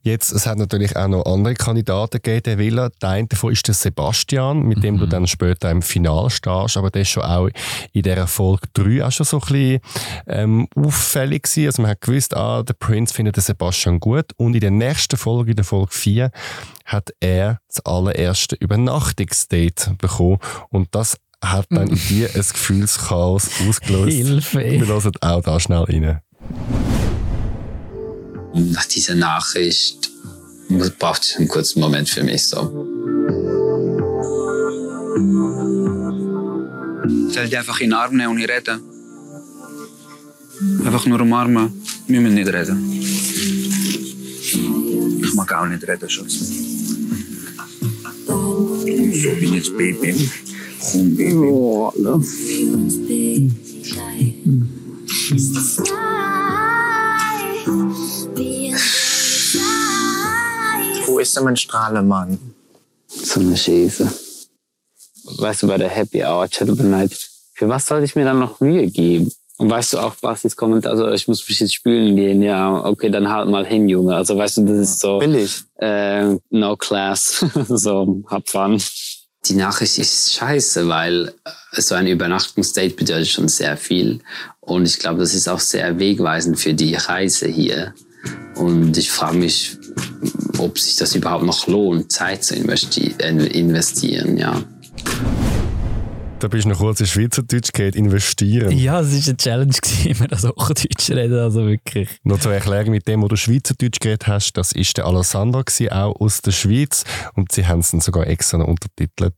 Jetzt, 0.03 0.33
es 0.33 0.47
hat 0.47 0.59
natürlich 0.59 0.97
auch 0.97 1.09
noch 1.09 1.25
andere 1.25 1.55
Kandidaten 1.55 2.21
gegeben, 2.23 2.43
der 2.45 2.59
Villa. 2.59 2.91
Der 3.01 3.11
eine 3.11 3.29
davon 3.29 3.53
ist 3.53 3.67
der 3.67 3.75
Sebastian, 3.75 4.63
mit 4.63 4.83
dem 4.83 4.99
du 4.99 5.07
dann 5.07 5.27
später 5.27 5.71
im 5.71 5.83
Finale 5.83 6.31
stehst, 6.31 6.77
aber 6.77 6.91
der 6.91 7.03
ist 7.03 7.11
schon 7.11 7.23
auch 7.23 7.49
in 7.93 8.03
dieser 8.03 8.27
Folge 8.27 8.69
3 8.75 9.05
auch 9.05 9.13
schon 9.13 9.27
so 9.27 9.39
ein 9.39 9.41
bisschen 9.41 9.81
ähm, 10.27 10.69
auffällig 10.75 11.45
gewesen. 11.45 11.67
Also 11.67 11.83
man 11.83 11.91
hat 11.93 12.01
gewusst, 12.01 12.37
ah, 12.37 12.63
der 12.63 12.75
Prince 12.75 13.15
findet 13.15 13.37
den 13.37 13.43
Sebastian 13.43 14.01
gut 14.01 14.33
und 14.37 14.55
in 14.55 14.61
der 14.61 14.71
nächsten 14.71 15.17
Folge, 15.17 15.51
in 15.51 15.57
der 15.57 15.65
Folge 15.65 15.93
4, 15.93 16.31
hat 16.85 17.11
er 17.21 17.61
das 17.69 17.85
allererste 17.87 18.57
Übernachtungsdate 18.57 19.95
bekommen 19.99 20.39
und 20.71 20.89
das 20.93 21.17
hat 21.43 21.67
dann 21.71 21.89
in 21.89 21.97
dir 22.09 22.29
ein 22.29 22.35
Gefühlschaos 22.35 23.49
ausgelöst. 23.67 24.17
Hilfe. 24.17 24.59
Wir 24.59 24.87
hören 24.87 25.13
auch 25.21 25.43
da 25.43 25.61
schnell 25.61 25.85
rein. 25.85 26.21
Nach 28.55 28.87
dieser 28.87 29.15
Nachricht 29.15 30.11
braucht 30.99 31.23
es 31.23 31.37
einen 31.37 31.49
kurzen 31.49 31.81
Moment 31.81 32.09
für 32.09 32.23
mich 32.23 32.47
so. 32.47 32.61
Soll 37.33 37.45
ich 37.47 37.57
einfach 37.57 37.81
in 37.81 37.91
den 37.91 37.95
Arm 37.95 38.17
nehmen 38.17 38.31
und 38.31 38.37
nicht 38.37 38.51
reden? 38.51 38.81
Einfach 40.85 41.07
nur 41.07 41.21
umarmen. 41.21 41.73
Wir 42.07 42.21
müssen 42.21 42.35
nicht 42.35 42.53
reden. 42.53 43.01
Ich 45.23 45.35
mag 45.35 45.53
auch 45.53 45.67
nicht 45.67 45.87
reden, 45.87 46.11
Schatz. 46.11 46.35
So 48.27 48.85
bin 48.85 49.55
jetzt 49.55 49.77
Baby. 49.77 50.31
Komm, 50.81 51.17
Baby. 51.17 51.37
Wo 51.37 51.93
ist 61.31 61.37
denn 61.37 61.45
mein 61.45 61.57
Strahlemann? 61.57 62.39
So 63.07 63.39
eine 63.39 63.57
Scheiße. 63.57 64.13
Weißt 65.39 65.63
du, 65.63 65.69
bei 65.69 65.79
der 65.79 65.89
Happy 65.89 66.25
Hour 66.25 66.49
Chat 66.49 66.69
Night, 66.69 67.13
für 67.55 67.69
was 67.69 67.87
soll 67.87 68.03
ich 68.03 68.17
mir 68.17 68.25
dann 68.25 68.41
noch 68.41 68.59
Mühe 68.59 68.89
geben? 68.89 69.31
Und 69.59 69.71
weißt 69.71 69.93
du 69.93 69.99
auch, 69.99 70.17
was 70.23 70.43
jetzt 70.43 70.57
kommt? 70.57 70.87
Also 70.87 71.09
ich 71.11 71.29
muss 71.29 71.47
mich 71.49 71.61
jetzt 71.61 71.75
spülen 71.75 72.17
gehen. 72.17 72.43
Ja, 72.43 72.85
okay, 72.85 73.11
dann 73.11 73.29
halt 73.29 73.49
mal 73.49 73.65
hin, 73.65 73.89
Junge. 73.89 74.17
Also 74.17 74.37
weißt 74.37 74.57
du, 74.57 74.65
das 74.65 74.79
ist 74.79 75.01
so 75.01 75.19
Billig. 75.19 75.63
äh, 75.77 76.37
no 76.49 76.77
class. 76.77 77.45
so, 77.69 78.23
hab 78.27 78.49
fun. 78.49 78.83
Die 79.45 79.55
Nachricht 79.55 79.99
ist 79.99 80.35
scheiße, 80.35 80.89
weil 80.89 81.33
äh, 81.45 81.81
so 81.81 81.95
ein 81.95 82.09
Übernachtungsdate 82.09 82.97
bedeutet 82.97 83.29
schon 83.29 83.49
sehr 83.49 83.77
viel. 83.77 84.21
Und 84.59 84.89
ich 84.89 84.99
glaube, 84.99 85.21
das 85.21 85.35
ist 85.35 85.49
auch 85.49 85.61
sehr 85.61 85.99
wegweisend 85.99 86.59
für 86.59 86.75
die 86.75 86.95
Reise 86.97 87.47
hier. 87.47 87.95
Und 88.57 88.97
ich 88.97 89.11
frage 89.11 89.37
mich, 89.37 89.77
ob 90.59 90.79
sich 90.79 90.97
das 90.97 91.15
überhaupt 91.15 91.45
noch 91.45 91.67
lohnt, 91.67 92.13
Zeit 92.13 92.45
zu 92.45 92.55
investi 92.55 93.15
äh, 93.19 93.31
investieren, 93.47 94.37
ja. 94.37 94.63
Da 96.41 96.49
bist 96.49 96.65
du 96.65 96.71
noch 96.71 96.79
kurz 96.79 97.01
in 97.01 97.07
Schweizerdeutsch 97.07 97.71
geht, 97.73 97.95
investieren. 97.95 98.71
Ja, 98.77 99.01
es 99.01 99.13
war 99.13 99.29
eine 99.29 99.37
Challenge, 99.37 99.75
gewesen, 99.75 100.11
immer 100.11 100.27
das 100.27 100.45
Hochdeutsch 100.45 101.11
reden, 101.11 101.39
also 101.39 101.67
wirklich. 101.67 102.09
Noch 102.25 102.41
zur 102.41 102.55
Erklärung 102.55 102.93
mit 102.93 103.07
dem, 103.07 103.23
wo 103.23 103.29
du 103.29 103.37
Schweizerdeutsch 103.37 104.01
geredet 104.01 104.27
hast, 104.27 104.55
das 104.55 104.73
ist 104.73 104.97
der 104.97 105.05
Alessandro 105.05 105.63
auch 105.91 106.19
aus 106.19 106.41
der 106.41 106.53
Schweiz 106.53 107.05
und 107.35 107.53
sie 107.53 107.67
haben 107.67 107.81
es 107.81 107.91
dann 107.91 108.01
sogar 108.01 108.27
extra 108.27 108.57
noch 108.57 108.69
untertitelt. 108.69 109.35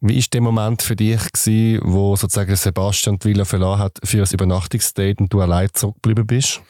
Wie 0.00 0.18
ist 0.18 0.34
der 0.34 0.42
Moment 0.42 0.82
für 0.82 0.94
dich 0.94 1.20
gewesen, 1.32 1.80
wo 1.84 2.16
sozusagen 2.16 2.54
Sebastian 2.54 3.18
die 3.18 3.28
Villa 3.28 3.44
verlassen 3.44 3.82
hat 3.82 3.98
für 4.04 4.22
ein 4.22 4.28
Übernachtungsdate 4.30 5.20
und 5.20 5.32
du 5.32 5.40
allein 5.40 5.68
zurückgeblieben 5.72 6.26
bist? 6.26 6.60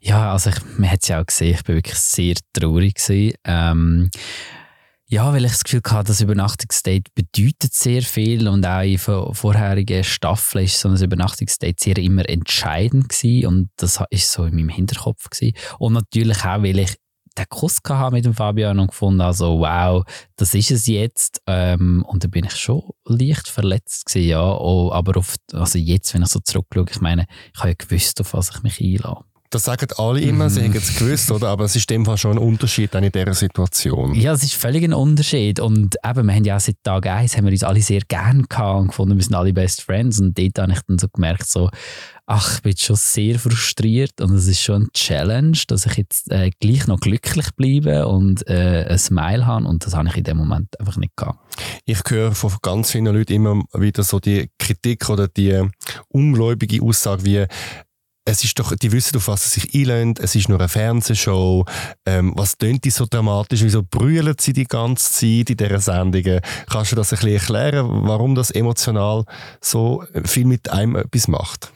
Ja, 0.00 0.32
also 0.32 0.50
ich, 0.50 0.56
man 0.76 0.90
hat 0.90 1.00
es 1.02 1.08
ja 1.08 1.20
auch 1.20 1.26
gesehen, 1.26 1.54
ich 1.54 1.62
bin 1.62 1.76
wirklich 1.76 1.98
sehr 1.98 2.34
traurig. 2.52 2.94
Ähm, 3.44 4.10
ja, 5.06 5.32
weil 5.32 5.44
ich 5.44 5.52
das 5.52 5.62
Gefühl 5.62 5.82
hatte, 5.90 6.08
das 6.08 6.20
Übernachtungsdate 6.20 7.10
bedeutet 7.14 7.72
sehr 7.74 8.02
viel 8.02 8.48
und 8.48 8.66
auch 8.66 8.82
in 8.82 8.98
vor- 8.98 9.34
vorherigen 9.34 10.02
Staffeln 10.02 10.64
ist 10.64 10.80
so 10.80 10.88
ein 10.88 11.00
Übernachtungsdate 11.00 11.76
sehr 11.78 11.98
immer 11.98 12.28
entscheidend 12.28 13.10
gewesen 13.10 13.46
und 13.46 13.70
das 13.76 14.02
ist 14.10 14.32
so 14.32 14.44
in 14.44 14.56
meinem 14.56 14.70
Hinterkopf 14.70 15.30
gewesen. 15.30 15.54
Und 15.78 15.92
natürlich 15.92 16.44
auch, 16.44 16.62
weil 16.62 16.80
ich 16.80 16.96
den 17.36 17.48
Kuss 17.48 17.78
hatte 17.88 18.14
mit 18.14 18.24
dem 18.24 18.34
Fabian 18.34 18.78
und 18.78 18.88
gefunden 18.88 19.20
also 19.20 19.60
wow, 19.60 20.04
das 20.36 20.54
ist 20.54 20.70
es 20.70 20.86
jetzt. 20.86 21.40
Ähm, 21.46 22.04
und 22.08 22.24
da 22.24 22.28
bin 22.28 22.44
ich 22.44 22.56
schon 22.56 22.82
leicht 23.04 23.48
verletzt 23.48 24.06
gewesen, 24.06 24.28
ja. 24.28 24.56
Oh, 24.56 24.92
aber 24.92 25.18
auf, 25.18 25.36
also 25.52 25.78
jetzt, 25.78 26.14
wenn 26.14 26.22
ich 26.22 26.28
so 26.28 26.40
zurückschaue, 26.40 26.86
ich 26.90 27.00
meine, 27.00 27.26
ich 27.52 27.60
habe 27.60 27.70
ja 27.70 27.74
gewusst, 27.76 28.20
auf 28.20 28.34
was 28.34 28.50
ich 28.50 28.62
mich 28.62 28.80
einlasse. 28.80 29.24
Das 29.54 29.62
sagen 29.62 29.86
alle 29.98 30.20
immer, 30.20 30.50
sie 30.50 30.64
haben 30.64 30.74
es 30.74 30.98
gewusst, 30.98 31.30
oder? 31.30 31.46
Aber 31.50 31.62
es 31.62 31.76
ist 31.76 31.88
in 31.88 31.98
dem 31.98 32.06
Fall 32.06 32.18
schon 32.18 32.32
ein 32.32 32.38
Unterschied 32.38 32.92
dann 32.92 33.04
in 33.04 33.12
dieser 33.12 33.34
Situation. 33.34 34.12
Ja, 34.12 34.32
es 34.32 34.42
ist 34.42 34.54
völlig 34.54 34.82
ein 34.82 34.92
Unterschied. 34.92 35.60
Und 35.60 35.94
eben, 36.04 36.26
wir 36.26 36.34
haben 36.34 36.44
ja 36.44 36.56
auch 36.56 36.60
seit 36.60 36.82
Tag 36.82 37.06
1 37.06 37.36
haben 37.36 37.44
wir 37.44 37.52
uns 37.52 37.62
alle 37.62 37.80
sehr 37.80 38.00
gern 38.00 38.46
gehabt 38.48 38.80
und 38.80 38.88
gefunden, 38.88 39.16
wir 39.16 39.22
sind 39.22 39.36
alle 39.36 39.52
Best 39.52 39.82
Friends. 39.82 40.18
Und 40.18 40.36
dort 40.36 40.58
habe 40.58 40.72
ich 40.72 40.80
dann 40.88 40.98
so 40.98 41.06
gemerkt, 41.06 41.46
so, 41.46 41.70
ach, 42.26 42.56
ich 42.56 42.62
bin 42.62 42.76
schon 42.76 42.96
sehr 42.96 43.38
frustriert 43.38 44.20
und 44.20 44.34
es 44.34 44.48
ist 44.48 44.60
schon 44.60 44.74
eine 44.74 44.92
Challenge, 44.92 45.58
dass 45.68 45.86
ich 45.86 45.98
jetzt 45.98 46.32
äh, 46.32 46.50
gleich 46.58 46.88
noch 46.88 46.98
glücklich 46.98 47.46
bleibe 47.54 48.08
und 48.08 48.44
äh, 48.48 48.86
ein 48.88 48.98
Smile 48.98 49.46
habe. 49.46 49.68
Und 49.68 49.86
das 49.86 49.94
habe 49.94 50.08
ich 50.08 50.16
in 50.16 50.24
dem 50.24 50.38
Moment 50.38 50.80
einfach 50.80 50.96
nicht 50.96 51.14
gehabt. 51.14 51.38
Ich 51.84 52.00
höre 52.08 52.34
von 52.34 52.50
ganz 52.60 52.90
vielen 52.90 53.06
Leuten 53.06 53.32
immer 53.32 53.62
wieder 53.72 54.02
so 54.02 54.18
die 54.18 54.50
Kritik 54.58 55.08
oder 55.08 55.28
die 55.28 55.62
ungläubige 56.08 56.82
Aussage 56.82 57.24
wie, 57.24 57.46
es 58.24 58.42
ist 58.42 58.58
doch, 58.58 58.74
die 58.74 58.90
wissen, 58.92 59.16
auf 59.16 59.28
was 59.28 59.52
sie 59.52 59.60
sich 59.60 59.74
einlösen, 59.74 60.14
es 60.18 60.34
ist 60.34 60.48
nur 60.48 60.58
eine 60.58 60.68
Fernsehshow. 60.68 61.64
Ähm, 62.06 62.32
was 62.36 62.56
tönt 62.56 62.84
die 62.84 62.90
so 62.90 63.06
dramatisch? 63.08 63.62
Wieso 63.62 63.82
brüllen 63.82 64.34
sie 64.38 64.54
die 64.54 64.64
ganze 64.64 65.12
Zeit 65.12 65.50
in 65.50 65.56
dieser 65.56 65.80
Sendung? 65.80 66.40
Kannst 66.68 66.92
du 66.92 66.96
das 66.96 67.12
ein 67.12 67.18
bisschen 67.18 67.34
erklären, 67.34 67.86
warum 68.04 68.34
das 68.34 68.50
emotional 68.50 69.24
so 69.60 70.04
viel 70.24 70.46
mit 70.46 70.70
einem 70.70 70.96
etwas 70.96 71.28
macht? 71.28 71.72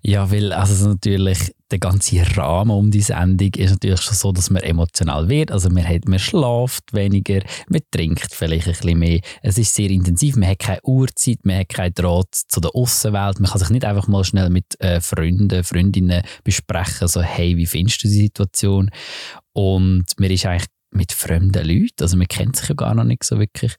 Ja, 0.00 0.30
weil 0.30 0.52
also 0.52 0.88
natürlich 0.88 1.54
der 1.70 1.78
ganze 1.78 2.24
Rahmen 2.36 2.70
um 2.70 2.90
die 2.90 3.00
Sendung 3.00 3.52
ist 3.54 3.70
natürlich 3.70 4.00
schon 4.00 4.14
so, 4.14 4.32
dass 4.32 4.50
man 4.50 4.62
emotional 4.62 5.28
wird. 5.28 5.52
Also 5.52 5.70
man, 5.70 5.86
hat, 5.86 6.08
man 6.08 6.18
schläft 6.18 6.92
weniger, 6.92 7.40
man 7.68 7.80
trinkt 7.90 8.34
vielleicht 8.34 8.66
ein 8.66 8.72
bisschen 8.72 8.98
mehr. 8.98 9.20
Es 9.42 9.58
ist 9.58 9.74
sehr 9.74 9.90
intensiv, 9.90 10.36
man 10.36 10.48
hat 10.48 10.58
keine 10.58 10.82
Uhrzeit, 10.82 11.38
man 11.44 11.60
hat 11.60 11.68
keinen 11.68 11.94
Draht 11.94 12.34
zu 12.34 12.60
der 12.60 12.74
Außenwelt. 12.74 13.40
Man 13.40 13.50
kann 13.50 13.58
sich 13.58 13.70
nicht 13.70 13.84
einfach 13.84 14.08
mal 14.08 14.24
schnell 14.24 14.50
mit 14.50 14.80
äh, 14.80 15.00
Freunden, 15.00 15.64
Freundinnen 15.64 16.22
besprechen, 16.44 17.08
so 17.08 17.22
hey, 17.22 17.56
wie 17.56 17.66
findest 17.66 18.02
du 18.02 18.08
die 18.08 18.14
Situation? 18.14 18.90
Und 19.52 20.06
man 20.18 20.30
ist 20.30 20.46
eigentlich 20.46 20.68
mit 20.92 21.12
fremden 21.12 21.64
Leuten, 21.64 22.02
also 22.02 22.16
man 22.16 22.26
kennt 22.26 22.56
sich 22.56 22.68
ja 22.68 22.74
gar 22.74 22.94
noch 22.94 23.04
nicht 23.04 23.22
so 23.22 23.38
wirklich. 23.38 23.74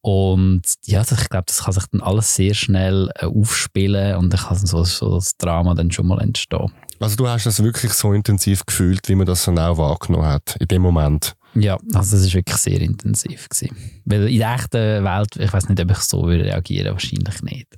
Und 0.00 0.62
ja, 0.84 1.00
also 1.00 1.14
ich 1.14 1.28
glaube, 1.28 1.44
das 1.46 1.64
kann 1.64 1.72
sich 1.72 1.84
dann 1.92 2.00
alles 2.00 2.34
sehr 2.34 2.54
schnell 2.54 3.08
äh, 3.16 3.26
aufspielen 3.26 4.16
und 4.16 4.32
dann 4.32 4.40
kann 4.40 4.56
so, 4.56 4.82
so 4.84 5.14
das 5.14 5.36
Drama 5.36 5.74
dann 5.74 5.92
schon 5.92 6.08
mal 6.08 6.20
entstehen. 6.20 6.72
Also 7.00 7.16
du 7.16 7.28
hast 7.28 7.46
das 7.46 7.62
wirklich 7.62 7.92
so 7.92 8.12
intensiv 8.12 8.64
gefühlt, 8.64 9.08
wie 9.08 9.14
man 9.14 9.26
das 9.26 9.44
dann 9.44 9.58
auch 9.58 9.78
wahrgenommen 9.78 10.26
hat, 10.26 10.56
in 10.58 10.68
dem 10.68 10.82
Moment. 10.82 11.34
Ja, 11.54 11.78
also 11.94 12.16
das 12.16 12.26
war 12.26 12.34
wirklich 12.34 12.56
sehr 12.56 12.80
intensiv. 12.80 13.48
Gewesen. 13.48 13.76
Weil 14.04 14.28
in 14.28 14.38
der 14.38 14.54
echten 14.54 15.04
Welt, 15.04 15.36
ich 15.36 15.52
weiß 15.52 15.68
nicht, 15.68 15.80
ob 15.80 15.90
ich 15.90 15.98
so 15.98 16.22
würde 16.26 16.44
reagieren, 16.44 16.92
wahrscheinlich 16.92 17.42
nicht. 17.42 17.68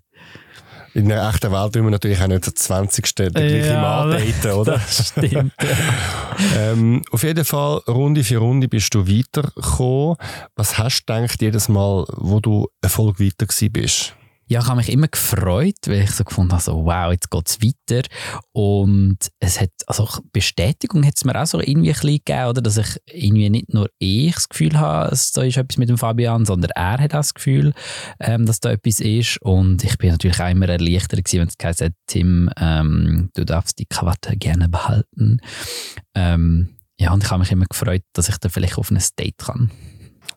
In 0.94 1.09
der 1.09 1.28
echten 1.28 1.52
Welt 1.52 1.74
will 1.74 1.83
man 1.83 1.92
natürlich 1.92 2.20
auch 2.20 2.26
nicht 2.26 2.46
der 2.46 2.54
20. 2.54 3.14
den 3.14 3.33
gleichen 3.33 3.81
Mann 3.81 4.11
daten, 4.11 4.50
oder? 4.52 4.72
Das 4.72 5.09
stimmt. 5.09 5.52
Ähm, 6.57 7.02
auf 7.11 7.24
jeden 7.24 7.44
Fall, 7.44 7.78
Runde 7.88 8.22
für 8.22 8.38
Runde 8.38 8.68
bist 8.68 8.94
du 8.94 9.09
weitergekommen. 9.09 10.16
Was 10.54 10.78
hast 10.78 11.02
du 11.02 11.12
gedacht 11.12 11.42
jedes 11.42 11.68
Mal, 11.68 12.04
wo 12.12 12.38
du 12.38 12.68
Erfolg 12.81 13.18
weiter 13.18 13.46
bist? 13.72 14.14
Ja, 14.51 14.61
ich 14.61 14.67
habe 14.67 14.79
mich 14.79 14.91
immer 14.91 15.09
gefreut, 15.09 15.77
weil 15.87 16.03
ich 16.03 16.11
so 16.13 16.25
gefunden 16.25 16.53
habe, 16.53 16.63
so, 16.63 16.85
wow, 16.87 17.13
jetzt 17.13 17.31
geht 17.31 17.49
es 17.49 17.59
weiter. 17.61 18.09
Und 18.53 19.19
es 19.41 19.61
hat, 19.61 19.71
also 19.87 20.09
Bestätigung 20.33 21.05
hat 21.05 21.15
es 21.17 21.25
mir 21.25 21.41
auch 21.41 21.47
so 21.47 21.61
irgendwie 21.61 21.91
ein 21.91 21.95
bisschen 21.95 22.23
gegeben, 22.25 22.47
oder? 22.47 22.63
Dass 22.63 22.79
ich 22.79 22.97
irgendwie 23.07 23.51
nicht 23.51 23.75
nur 23.75 23.91
ich 23.99 24.35
das 24.35 24.49
Gefühl 24.49 24.79
habe, 24.79 25.11
dass 25.11 25.33
da 25.33 25.43
ist 25.43 25.59
etwas 25.59 25.77
mit 25.77 25.91
dem 25.91 25.99
Fabian, 25.99 26.47
sondern 26.47 26.71
er 26.71 26.99
hat 26.99 27.13
auch 27.13 27.19
das 27.19 27.35
Gefühl, 27.35 27.75
ähm, 28.21 28.47
dass 28.47 28.61
da 28.61 28.71
etwas 28.71 29.01
ist. 29.01 29.41
Und 29.43 29.85
ich 29.85 29.99
bin 29.99 30.11
natürlich 30.11 30.41
auch 30.41 30.51
immer 30.51 30.69
erleichtert 30.69 31.23
gewesen, 31.23 31.41
wenn 31.41 31.49
es 31.49 31.59
geheißen 31.59 31.87
hat, 31.89 31.95
Tim, 32.07 32.51
ähm, 32.59 33.29
du 33.35 33.45
darfst 33.45 33.79
die 33.79 33.87
Krawatte 33.87 34.35
gerne 34.39 34.71
behalten. 34.71 35.43
Ähm, 36.15 36.71
ja, 36.99 37.13
und 37.13 37.23
ich 37.23 37.31
habe 37.31 37.41
mich 37.41 37.53
immer 37.53 37.67
gefreut, 37.67 38.03
dass 38.15 38.31
ich 38.31 38.39
da 38.39 38.49
vielleicht 38.49 38.79
auf 38.79 38.91
ein 38.91 38.99
Date 39.19 39.37
kann. 39.39 39.71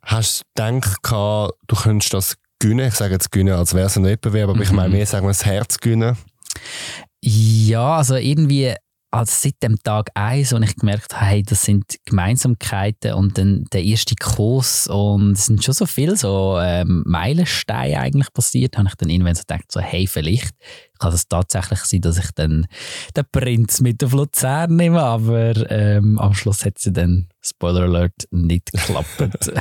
Hast 0.04 0.44
du 0.56 0.64
gedacht, 0.80 1.58
du 1.68 1.76
könntest 1.76 2.14
das 2.14 2.36
gewinnen? 2.62 2.88
Ich 2.88 2.96
sage 2.96 3.14
jetzt 3.14 3.32
gewinnen, 3.32 3.54
als 3.54 3.74
wäre 3.74 3.88
es 3.88 3.98
ein 3.98 4.06
Wettbewerb, 4.06 4.50
aber 4.50 4.62
ich 4.62 4.72
meine 4.72 4.90
mehr, 4.90 5.06
sagen 5.06 5.26
wir, 5.26 5.32
das 5.32 5.46
Herz 5.46 5.78
gewinnen. 5.78 6.16
Ja, 7.22 7.98
also 7.98 8.16
irgendwie 8.16 8.74
also 9.14 9.34
seit 9.36 9.62
dem 9.62 9.78
Tag 9.84 10.10
eins, 10.16 10.54
als 10.54 10.70
ich 10.70 10.76
gemerkt 10.78 11.14
habe, 11.14 11.26
hey, 11.26 11.44
das 11.44 11.64
sind 11.64 11.98
Gemeinsamkeiten 12.06 13.14
und 13.14 13.38
dann 13.38 13.66
der 13.74 13.84
erste 13.84 14.16
Kurs 14.16 14.88
und 14.88 15.34
es 15.34 15.48
sind 15.48 15.64
schon 15.64 15.74
so 15.74 15.86
viele 15.86 16.16
so 16.16 16.58
ähm, 16.62 17.04
Meilensteine 17.06 18.00
eigentlich 18.00 18.32
passiert, 18.32 18.78
habe 18.78 18.88
ich 18.88 18.96
dann 18.96 19.10
irgendwann 19.10 19.36
so 19.36 19.42
gedacht, 19.42 19.70
so, 19.70 19.82
hey, 19.82 20.08
vielleicht 20.08 20.56
kann 21.02 21.14
es 21.14 21.28
tatsächlich 21.28 21.80
sein, 21.80 22.02
dass 22.02 22.18
ich 22.18 22.32
dann 22.36 22.68
den 23.16 23.26
Prinz 23.32 23.82
mit 23.82 24.04
auf 24.04 24.14
Luzern 24.14 24.76
nehme, 24.76 25.02
aber 25.02 25.70
ähm, 25.70 26.20
am 26.20 26.34
Schluss 26.34 26.64
hat 26.64 26.78
sie 26.78 26.94
dann, 26.94 27.28
Spoiler 27.44 27.82
Alert, 27.82 28.28
nicht 28.30 28.72
geklappt. 28.72 29.32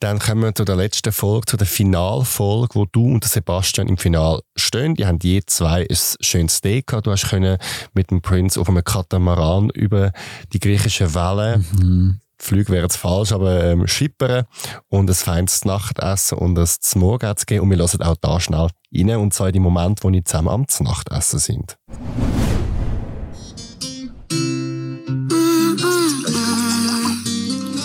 Dann 0.00 0.18
kommen 0.18 0.42
wir 0.42 0.54
zu 0.54 0.64
der 0.64 0.76
letzten 0.76 1.12
Folge, 1.12 1.46
zu 1.46 1.56
der 1.56 1.66
Finalfolge, 1.66 2.74
wo 2.74 2.86
du 2.86 3.04
und 3.04 3.24
Sebastian 3.24 3.86
im 3.86 3.98
Final 3.98 4.40
stehen. 4.56 4.94
Die 4.94 5.06
haben 5.06 5.18
je 5.22 5.42
zwei 5.46 5.86
ein 5.88 5.96
schönes 6.20 6.60
Day 6.60 6.82
gehabt. 6.82 7.06
Du 7.06 7.12
hast 7.12 7.28
können 7.28 7.58
mit 7.92 8.10
dem 8.10 8.20
Prinz 8.20 8.56
auf 8.56 8.68
einem 8.68 8.82
Katamaran 8.82 9.70
über 9.70 10.10
die 10.52 10.58
griechischen 10.58 11.14
Wellen 11.14 11.66
mhm. 11.78 12.20
Flüge 12.42 12.72
wäre 12.72 12.82
jetzt 12.82 12.96
falsch, 12.96 13.30
aber 13.32 13.62
ähm, 13.62 13.86
schippern 13.86 14.46
und 14.88 15.08
ein 15.08 15.14
feines 15.14 15.64
Nachtessen 15.64 16.38
und 16.38 16.58
ein 16.58 16.68
Morgenessen 16.96 17.46
geben. 17.46 17.62
Und 17.62 17.70
wir 17.70 17.78
hören 17.78 18.02
auch 18.02 18.16
da 18.20 18.40
schnell 18.40 18.68
rein 18.92 19.16
und 19.16 19.32
zwar 19.32 19.46
in 19.46 19.52
die 19.52 19.60
Momente, 19.60 20.02
wo 20.02 20.10
wir 20.10 20.24
zusammen 20.24 20.48
am 20.48 20.66
Nachtessen 20.80 21.38
sind. 21.38 21.78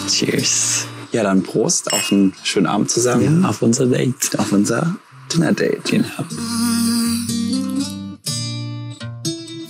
Cheers. 0.09 0.87
Ja, 1.11 1.21
dann 1.21 1.43
Prost 1.43 1.93
auf 1.93 2.11
einen 2.11 2.33
schönen 2.43 2.65
Abend 2.65 2.89
zusammen. 2.89 3.43
Ja, 3.43 3.49
auf 3.49 3.61
unser 3.61 3.85
Date. 3.85 4.39
Auf 4.39 4.51
unser 4.51 4.95
Dinner-Date. 5.31 5.83
Genau. 5.85 6.96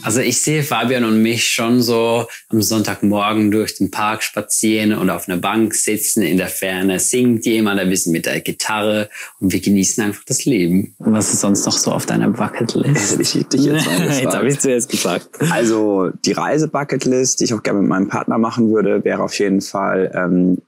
Also 0.08 0.22
ich 0.22 0.42
sehe 0.42 0.64
Fabian 0.64 1.04
und 1.04 1.22
mich 1.22 1.46
schon 1.46 1.82
so 1.82 2.28
am 2.48 2.62
Sonntagmorgen 2.62 3.52
durch 3.52 3.76
den 3.76 3.92
Park 3.92 4.24
spazieren 4.24 4.94
und 4.94 5.10
auf 5.10 5.28
einer 5.28 5.38
Bank 5.38 5.76
sitzen. 5.76 6.22
In 6.22 6.38
der 6.38 6.48
Ferne 6.48 6.98
singt 6.98 7.46
jemand 7.46 7.82
ein 7.82 7.90
bisschen 7.90 8.14
mit 8.14 8.26
der 8.26 8.40
Gitarre 8.40 9.10
und 9.42 9.52
wir 9.52 9.60
genießen 9.60 10.02
einfach 10.02 10.24
das 10.26 10.46
Leben. 10.46 10.96
Und 11.00 11.12
was 11.12 11.34
ist 11.34 11.42
sonst 11.42 11.66
noch 11.66 11.78
so 11.78 11.92
auf 11.92 12.06
deiner 12.06 12.30
Bucketlist? 12.30 13.20
Ich 13.28 13.36
hätte 13.36 13.58
dich 13.58 13.66
jetzt 13.66 13.86
Jetzt 14.22 14.34
habe 14.34 14.48
ich 14.48 14.58
zuerst 14.60 14.90
gefragt. 14.90 15.28
Also 15.52 16.10
die 16.24 16.32
Reise-Bucketlist, 16.32 17.42
die 17.42 17.44
ich 17.44 17.54
auch 17.54 17.62
gerne 17.62 17.82
mit 17.82 17.90
meinem 17.90 18.08
Partner 18.08 18.38
machen 18.38 18.72
würde, 18.72 19.04
wäre 19.04 19.22
auf 19.22 19.38
jeden 19.38 19.60
Fall 19.60 20.10
ähm, 20.16 20.60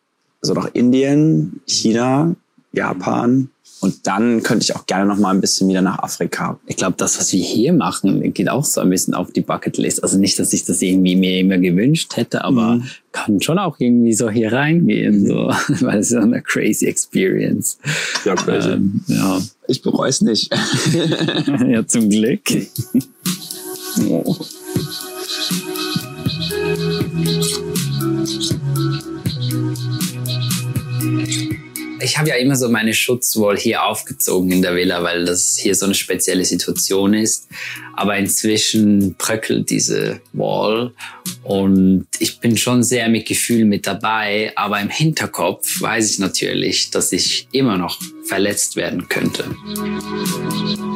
so 0.42 0.54
nach 0.54 0.70
Indien, 0.74 1.62
China, 1.66 2.36
Japan, 2.74 3.50
und 3.82 4.08
dann 4.08 4.44
könnte 4.44 4.64
ich 4.64 4.76
auch 4.76 4.86
gerne 4.86 5.06
noch 5.06 5.18
mal 5.18 5.34
ein 5.34 5.40
bisschen 5.40 5.70
wieder 5.70 5.82
nach 5.82 6.00
Afrika. 6.00 6.60
Ich 6.68 6.76
glaube, 6.76 6.96
das, 6.98 7.18
was 7.18 7.32
wir 7.32 7.42
hier 7.42 7.72
machen, 7.72 8.34
geht 8.34 8.50
auch 8.50 8.66
so 8.66 8.82
ein 8.82 8.90
bisschen 8.90 9.14
auf 9.14 9.32
die 9.32 9.42
Bucketlist. 9.42 10.04
Also 10.04 10.18
nicht, 10.18 10.38
dass 10.38 10.52
ich 10.52 10.66
das 10.66 10.82
irgendwie 10.82 11.16
mir 11.16 11.40
immer 11.40 11.58
gewünscht 11.58 12.18
hätte, 12.18 12.44
aber 12.44 12.76
mhm. 12.76 12.84
kann 13.14 13.42
schon 13.42 13.58
auch 13.58 13.80
irgendwie 13.80 14.14
so 14.14 14.30
hier 14.30 14.52
reingehen, 14.52 15.22
mhm. 15.22 15.28
so, 15.28 15.36
weil 15.86 16.00
es 16.00 16.12
ist 16.12 16.18
eine 16.18 16.42
crazy 16.42 16.88
Experience. 16.88 17.78
Ja, 18.26 18.36
crazy. 18.36 18.72
Ähm, 18.72 19.02
ja. 19.08 19.40
Ich 19.68 19.82
bereue 19.82 20.10
es 20.10 20.22
nicht. 20.22 20.54
ja, 21.68 21.88
zum 21.88 22.10
Glück. 22.10 22.42
oh. 24.10 24.36
Ich 32.02 32.18
habe 32.18 32.30
ja 32.30 32.36
immer 32.36 32.56
so 32.56 32.70
meine 32.70 32.94
Schutzwall 32.94 33.58
hier 33.58 33.84
aufgezogen 33.84 34.52
in 34.52 34.62
der 34.62 34.76
Villa, 34.76 35.04
weil 35.04 35.26
das 35.26 35.58
hier 35.58 35.76
so 35.76 35.86
eine 35.86 35.96
spezielle 35.96 36.46
Situation 36.46 37.14
ist. 37.14 37.48
Aber 37.96 38.18
inzwischen 38.18 39.16
bröckelt 39.16 39.70
diese 39.70 40.22
Wall 40.34 40.94
und 41.44 42.08
ich 42.20 42.40
bin 42.40 42.58
schon 42.58 42.84
sehr 42.84 43.10
mit 43.10 43.28
Gefühl 43.28 43.66
mit 43.66 43.86
dabei. 43.88 44.54
Aber 44.56 44.80
im 44.80 44.90
Hinterkopf 44.90 45.82
weiß 45.82 46.12
ich 46.12 46.20
natürlich, 46.20 46.92
dass 46.92 47.12
ich 47.12 47.48
immer 47.52 47.78
noch 47.78 48.00
verletzt 48.26 48.76
werden 48.76 49.08
könnte. 49.10 49.46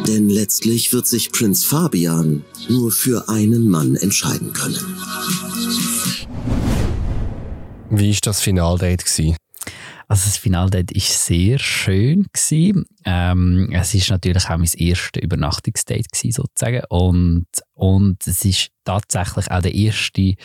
Denn 0.07 0.29
letztlich 0.29 0.93
wird 0.93 1.07
sich 1.07 1.31
Prinz 1.31 1.65
Fabian 1.65 2.43
nur 2.69 2.91
für 2.91 3.29
einen 3.29 3.69
Mann 3.69 3.95
entscheiden 3.95 4.53
können. 4.53 4.97
Wie 7.89 8.11
war 8.11 8.17
das 8.23 8.41
Finaldate? 8.41 9.35
Also 10.13 10.27
das 10.27 10.37
Finaldate 10.37 10.93
war 10.93 11.01
sehr 11.01 11.57
schön. 11.57 12.27
Ähm, 13.03 13.69
es 13.71 13.95
war 13.95 14.15
natürlich 14.15 14.45
auch 14.45 14.57
mein 14.57 14.69
erstes 14.77 15.23
Übernachtungsdate 15.23 16.05
sozusagen. 16.29 16.83
Und, 16.89 17.47
und 17.73 18.27
es 18.27 18.45
ist 18.45 18.69
tatsächlich 18.83 19.49
auch 19.49 19.61
der 19.61 19.73
erste 19.73 20.35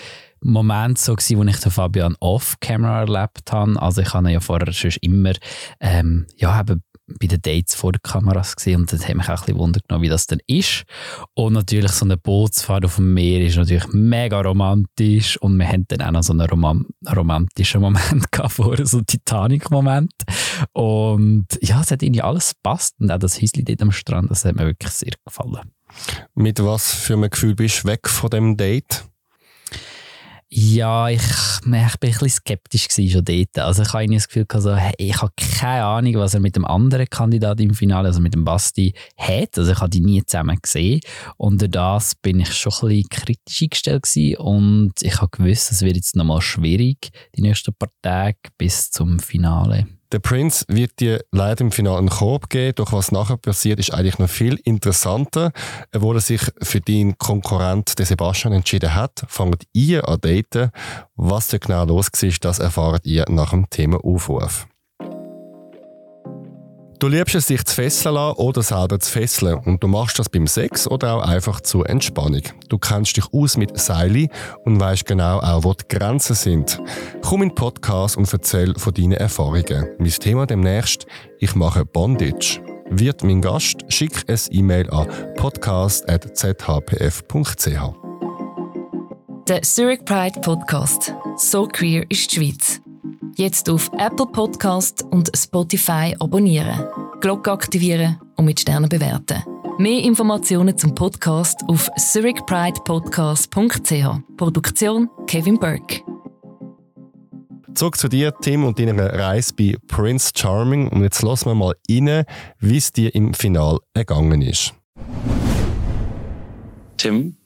Moment 0.41 0.97
so 0.97 1.15
gewesen, 1.15 1.37
wo 1.37 1.45
ich 1.45 1.61
den 1.61 1.71
Fabian 1.71 2.17
off-camera 2.19 3.01
erlebt 3.01 3.53
habe. 3.53 3.83
Also 3.83 4.01
ich 4.01 4.15
habe 4.15 4.29
ihn 4.29 4.33
ja 4.33 4.41
vorher 4.41 4.73
schon 4.73 4.93
immer 5.03 5.33
ähm, 5.81 6.27
ja, 6.39 6.59
eben 6.59 6.83
bei 7.21 7.27
den 7.27 7.40
Dates 7.40 7.75
vor 7.75 7.92
den 7.92 8.03
Kameras 8.03 8.57
gesehen 8.57 8.83
und 8.83 8.92
das 8.92 9.09
hat 9.09 9.16
mich 9.16 9.27
auch 9.27 9.31
ein 9.31 9.37
bisschen 9.37 9.59
Wunder 9.59 9.81
genommen, 9.87 10.05
wie 10.05 10.09
das 10.09 10.27
denn 10.27 10.40
ist. 10.47 10.85
Und 11.35 11.55
natürlich 11.55 11.92
so 11.92 12.05
eine 12.05 12.16
Bootsfahrt 12.16 12.85
auf 12.85 12.97
dem 12.97 13.14
Meer 13.14 13.47
ist 13.47 13.57
natürlich 13.57 13.87
mega 13.92 14.40
romantisch 14.40 15.37
und 15.38 15.57
wir 15.59 15.66
haben 15.66 15.87
dann 15.88 16.03
auch 16.03 16.11
noch 16.11 16.23
so 16.23 16.33
einen 16.33 16.49
Rom 16.49 16.87
romantischen 17.14 17.81
Moment 17.81 18.31
gehabt 18.33 18.53
vorher, 18.53 18.87
so 18.87 18.99
einen 18.99 19.07
Titanic-Moment. 19.07 20.12
Und 20.73 21.47
ja, 21.61 21.81
es 21.81 21.90
hat 21.90 22.03
irgendwie 22.03 22.23
alles 22.23 22.55
gepasst 22.55 22.94
und 23.01 23.11
auch 23.11 23.18
das 23.18 23.40
Häuschen 23.40 23.64
dort 23.64 23.83
am 23.83 23.92
Strand, 23.92 24.31
das 24.31 24.44
hat 24.44 24.57
mir 24.57 24.66
wirklich 24.66 24.92
sehr 24.92 25.12
gefallen. 25.25 25.73
Mit 26.35 26.62
was 26.62 26.92
für 26.92 27.14
einem 27.14 27.31
Gefühl 27.31 27.55
bist 27.55 27.85
du 27.85 27.88
weg 27.88 28.09
von 28.09 28.31
dem 28.31 28.57
Date? 28.57 29.08
Ja, 30.51 31.11
ich, 31.11 31.21
ich 31.21 31.61
bin 31.61 31.75
ein 31.75 31.91
bisschen 32.01 32.29
skeptisch 32.31 32.89
schon 32.91 33.23
dort. 33.23 33.59
Also 33.59 33.83
ich 33.83 33.93
habe 33.93 34.07
das 34.09 34.29
Gefühl, 34.29 34.47
also, 34.49 34.75
hey, 34.75 34.95
ich 34.97 35.21
habe 35.21 35.33
keine 35.37 35.85
Ahnung, 35.85 36.15
was 36.15 36.33
er 36.33 36.41
mit 36.41 36.57
dem 36.57 36.65
anderen 36.65 37.05
Kandidaten 37.11 37.63
im 37.63 37.75
Finale, 37.75 38.09
also 38.09 38.21
mit 38.21 38.33
dem 38.33 38.45
Basti, 38.45 38.95
hat. 39.19 39.59
Also 39.59 39.73
ich 39.73 39.79
habe 39.79 39.91
die 39.91 40.01
nie 40.01 40.25
zusammen 40.25 40.59
gesehen. 40.63 41.01
Und 41.37 41.61
durch 41.61 41.71
das 41.71 42.15
bin 42.15 42.41
ich 42.41 42.55
schon 42.55 42.73
ein 42.73 42.89
bisschen 42.89 43.09
kritisch 43.11 43.63
eingestellt 43.63 44.03
gewesen. 44.05 44.37
Und 44.39 44.93
ich 45.03 45.21
habe 45.21 45.37
gewusst, 45.37 45.71
es 45.71 45.83
wird 45.83 45.97
jetzt 45.97 46.17
nochmal 46.17 46.41
schwierig, 46.41 47.11
die 47.37 47.43
nächsten 47.43 47.75
paar 47.75 47.91
Tage 48.01 48.39
bis 48.57 48.91
zum 48.91 49.19
Finale. 49.19 49.98
Der 50.11 50.21
Prince 50.21 50.64
wird 50.68 51.01
dir 51.01 51.23
leider 51.33 51.61
im 51.61 51.71
Finale 51.71 51.99
einen 51.99 52.09
Korb 52.09 52.49
geben, 52.49 52.75
doch 52.77 52.92
was 52.92 53.12
nachher 53.12 53.37
passiert, 53.37 53.79
ist 53.79 53.92
eigentlich 53.92 54.18
noch 54.18 54.31
viel 54.31 54.59
interessanter. 54.64 55.53
Obwohl 55.94 56.16
er 56.16 56.21
sich 56.21 56.40
für 56.62 56.81
deinen 56.81 57.18
Konkurrent, 57.18 57.99
den 57.99 58.07
Sebastian, 58.07 58.55
entschieden 58.55 58.94
hat, 58.94 59.25
fangt 59.29 59.64
ihr 59.75 60.09
an 60.09 60.21
daten. 60.21 60.71
Was 61.16 61.49
da 61.49 61.59
genau 61.59 61.85
los 61.85 62.07
war, 62.07 62.31
das 62.40 62.59
erfahrt 62.59 63.07
ihr 63.07 63.27
nach 63.29 63.51
dem 63.51 63.68
Themaaufruf. 63.68 64.66
Du 66.99 67.07
liebst 67.07 67.37
es, 67.37 67.47
dich 67.47 67.65
zu 67.65 67.77
fesseln 67.77 68.17
oder 68.17 68.61
selber 68.61 68.99
zu 68.99 69.13
fesseln. 69.13 69.61
Und 69.65 69.81
du 69.83 69.87
machst 69.87 70.19
das 70.19 70.29
beim 70.29 70.49
Sex 70.49 70.89
oder 70.89 71.15
auch 71.15 71.23
einfach 71.23 71.61
zur 71.61 71.89
Entspannung. 71.89 72.43
Du 72.69 72.79
kennst 72.79 73.17
dich 73.17 73.25
aus 73.33 73.57
mit 73.57 73.79
Seili 73.79 74.29
und 74.65 74.81
weißt 74.81 75.07
genau 75.07 75.39
auch, 75.39 75.63
wo 75.63 75.75
die 75.75 75.87
Grenzen 75.87 76.35
sind. 76.35 76.81
Komm 77.23 77.43
in 77.43 77.51
den 77.51 77.55
Podcast 77.55 78.17
und 78.17 78.33
erzähl 78.33 78.75
von 78.77 78.93
deinen 78.93 79.13
Erfahrungen. 79.13 79.87
Mein 79.99 80.11
Thema 80.11 80.47
demnächst, 80.47 81.07
ich 81.39 81.55
mache 81.55 81.85
Bondage. 81.85 82.61
Wird 82.91 83.23
mein 83.23 83.43
Gast, 83.43 83.85
schick 83.89 84.25
ein 84.29 84.41
E-Mail 84.51 84.91
an 84.91 85.07
podcast.zhpf.ch. 85.37 87.81
Der 89.47 89.63
Zurich 89.63 90.05
Pride 90.05 90.41
Podcast. 90.41 91.15
So 91.37 91.69
queer 91.69 92.05
ist 92.11 92.33
die 92.33 92.37
Schweiz. 92.37 92.81
Jetzt 93.38 93.70
auf 93.70 93.90
Apple 93.96 94.27
Podcast 94.27 95.05
und 95.12 95.31
Spotify 95.33 96.12
abonnieren, 96.18 96.85
Glocke 97.20 97.53
aktivieren 97.53 98.20
und 98.35 98.46
mit 98.46 98.59
Sternen 98.59 98.88
bewerten. 98.88 99.44
Mehr 99.79 100.03
Informationen 100.03 100.77
zum 100.77 100.92
Podcast 100.92 101.61
auf 101.68 101.88
zurichpridepodcast.ch. 101.96 104.37
Produktion 104.37 105.09
Kevin 105.29 105.57
Burke. 105.57 106.03
Zurück 107.77 107.96
zu 107.96 108.09
dir, 108.09 108.35
Tim, 108.40 108.64
und 108.64 108.81
deiner 108.81 109.12
Reise 109.12 109.55
bei 109.55 109.77
Prince 109.87 110.33
Charming. 110.35 110.88
Und 110.88 111.05
jetzt 111.05 111.22
lassen 111.22 111.51
wir 111.51 111.55
mal 111.55 111.74
rein, 111.88 112.24
wie 112.59 112.79
es 112.79 112.90
dir 112.90 113.14
im 113.14 113.35
Final 113.35 113.79
ergangen 113.94 114.42
ist. 114.42 114.74
Tim, 116.96 117.37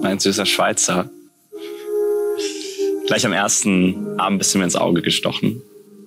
mein 0.00 0.18
süßer 0.18 0.46
Schweizer, 0.46 1.10
Gleich 3.08 3.24
am 3.24 3.32
ersten 3.32 4.18
Abend 4.20 4.38
bist 4.38 4.52
du 4.54 4.58
mir 4.58 4.64
ins 4.64 4.76
Auge 4.76 5.00
gestochen. 5.00 5.62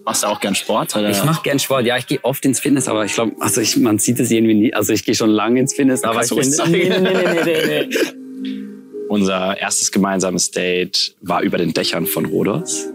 Machst 0.06 0.22
du 0.22 0.28
auch 0.28 0.40
gern 0.40 0.54
Sport? 0.54 0.96
Oder? 0.96 1.10
Ich 1.10 1.24
mache 1.24 1.42
gern 1.42 1.58
Sport. 1.58 1.88
Ja, 1.88 1.98
ich 1.98 2.06
gehe 2.06 2.20
oft 2.22 2.46
ins 2.46 2.60
Fitness, 2.60 2.88
aber 2.88 3.06
ich 3.06 3.16
glaube, 3.16 3.36
also 3.40 3.60
ich, 3.60 3.76
man 3.78 3.98
sieht 3.98 4.20
es 4.20 4.30
irgendwie 4.30 4.54
nie. 4.54 4.74
Also 4.76 4.94
ich 4.94 5.04
gehe 5.04 5.16
schon 5.16 5.32
lange 5.32 5.60
ins 5.60 5.74
Fitness, 5.74 6.04
aber 6.04 6.22
ich 6.24 6.30
finde, 6.30 6.70
nee, 6.70 6.90
nee, 6.90 7.00
nee, 7.00 7.44
nee, 7.44 7.86
nee. 7.88 7.98
Unser 9.10 9.58
erstes 9.58 9.92
gemeinsames 9.92 10.52
Date 10.52 11.16
war 11.22 11.42
über 11.42 11.58
den 11.58 11.74
Dächern 11.74 12.06
von 12.06 12.26
Rhodos. 12.26 12.86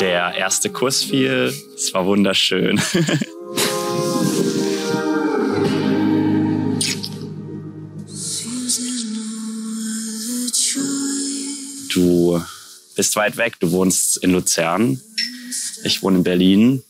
Der 0.00 0.34
erste 0.36 0.70
Kuss 0.70 1.04
fiel. 1.04 1.52
Es 1.76 1.94
war 1.94 2.04
wunderschön. 2.04 2.80
bist 12.98 13.14
weit 13.14 13.36
weg, 13.36 13.60
du 13.60 13.70
wohnst 13.70 14.16
in 14.24 14.32
Luzern. 14.32 15.00
Ich 15.84 16.02
wohne 16.02 16.18
in 16.18 16.24
Berlin. 16.24 16.82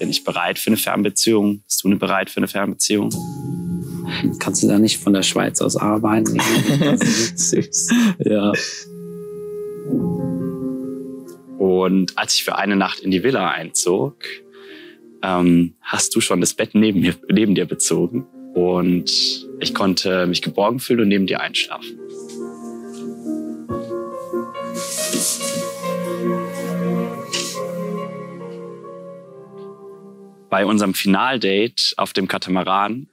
Bin 0.00 0.10
ich 0.10 0.24
bereit 0.24 0.58
für 0.58 0.70
eine 0.70 0.76
Fernbeziehung? 0.76 1.60
Bist 1.60 1.84
du 1.84 1.88
eine 1.88 1.96
bereit 1.96 2.30
für 2.30 2.38
eine 2.38 2.48
Fernbeziehung? 2.48 3.10
Kannst 4.40 4.64
du 4.64 4.66
da 4.66 4.80
nicht 4.80 4.98
von 4.98 5.12
der 5.12 5.22
Schweiz 5.22 5.60
aus 5.60 5.76
arbeiten? 5.76 6.40
Süß. 7.36 7.90
ja. 8.24 8.52
Und 11.58 12.18
als 12.18 12.34
ich 12.34 12.42
für 12.42 12.56
eine 12.56 12.74
Nacht 12.74 12.98
in 12.98 13.12
die 13.12 13.22
Villa 13.22 13.50
einzog, 13.50 14.16
ähm, 15.22 15.74
hast 15.80 16.16
du 16.16 16.20
schon 16.20 16.40
das 16.40 16.54
Bett 16.54 16.70
neben, 16.74 17.02
mir, 17.02 17.14
neben 17.30 17.54
dir 17.54 17.66
bezogen. 17.66 18.26
Und 18.54 19.12
ich 19.60 19.74
konnte 19.74 20.26
mich 20.26 20.42
geborgen 20.42 20.80
fühlen 20.80 21.02
und 21.02 21.08
neben 21.08 21.28
dir 21.28 21.40
einschlafen. 21.40 22.00
Bei 30.50 30.66
unserem 30.66 30.94
Finaldate 30.94 31.94
auf 31.96 32.12
dem 32.12 32.26
Katamaran 32.26 33.06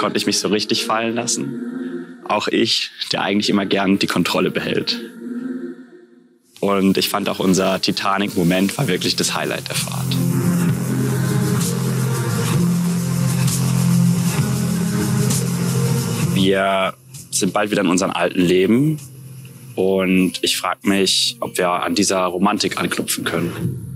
konnte 0.00 0.18
ich 0.18 0.26
mich 0.26 0.40
so 0.40 0.48
richtig 0.48 0.84
fallen 0.84 1.14
lassen. 1.14 2.18
Auch 2.24 2.48
ich, 2.48 2.90
der 3.12 3.22
eigentlich 3.22 3.48
immer 3.48 3.64
gern 3.64 4.00
die 4.00 4.08
Kontrolle 4.08 4.50
behält. 4.50 5.00
Und 6.58 6.98
ich 6.98 7.08
fand 7.08 7.28
auch 7.28 7.38
unser 7.38 7.80
Titanic-Moment 7.80 8.76
war 8.76 8.88
wirklich 8.88 9.14
das 9.14 9.34
Highlight 9.36 9.68
der 9.68 9.76
Fahrt. 9.76 10.16
Wir 16.34 16.94
sind 17.30 17.52
bald 17.52 17.70
wieder 17.70 17.82
in 17.82 17.88
unserem 17.88 18.10
alten 18.10 18.40
Leben 18.40 18.98
und 19.76 20.40
ich 20.42 20.56
frage 20.56 20.88
mich, 20.88 21.36
ob 21.38 21.56
wir 21.56 21.70
an 21.70 21.94
dieser 21.94 22.24
Romantik 22.24 22.78
anknüpfen 22.78 23.24
können. 23.24 23.89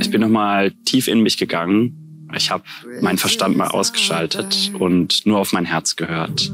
Ich 0.00 0.10
bin 0.10 0.20
nochmal 0.20 0.70
tief 0.84 1.08
in 1.08 1.22
mich 1.22 1.36
gegangen. 1.36 2.28
Ich 2.36 2.50
habe 2.50 2.64
meinen 3.00 3.18
Verstand 3.18 3.56
mal 3.56 3.68
ausgeschaltet 3.68 4.72
und 4.78 5.26
nur 5.26 5.38
auf 5.38 5.52
mein 5.52 5.64
Herz 5.64 5.96
gehört. 5.96 6.52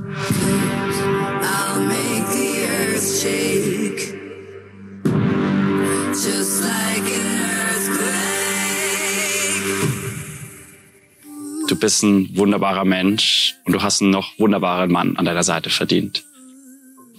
Du 11.68 11.76
bist 11.76 12.02
ein 12.02 12.36
wunderbarer 12.36 12.84
Mensch 12.84 13.54
und 13.64 13.72
du 13.74 13.82
hast 13.82 14.02
einen 14.02 14.10
noch 14.10 14.38
wunderbaren 14.38 14.90
Mann 14.90 15.16
an 15.16 15.24
deiner 15.24 15.44
Seite 15.44 15.70
verdient. 15.70 16.24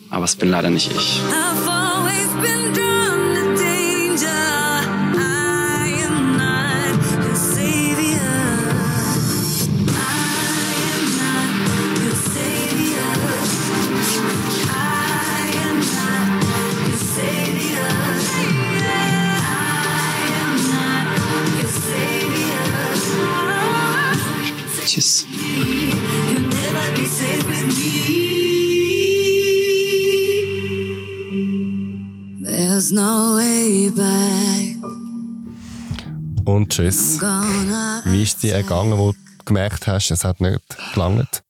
Aber 0.10 0.26
es 0.26 0.36
bin 0.36 0.50
leider 0.50 0.70
nicht 0.70 0.92
ich. 0.92 1.22
Tschüss. 24.92 25.26
There's 32.44 32.92
no 32.92 33.38
way 33.38 33.90
back. 33.90 34.76
Und 36.44 36.74
tschüss. 36.74 37.22
Wie 37.22 38.24
ist 38.24 38.36
es 38.36 38.42
dir 38.42 38.56
ergangen, 38.56 38.98
wo 38.98 39.14
du 39.14 39.18
gemerkt 39.46 39.88
hast, 39.88 40.12
es 40.12 40.26
hat 40.26 40.42
nicht 40.42 40.60
gelangt? 40.94 41.42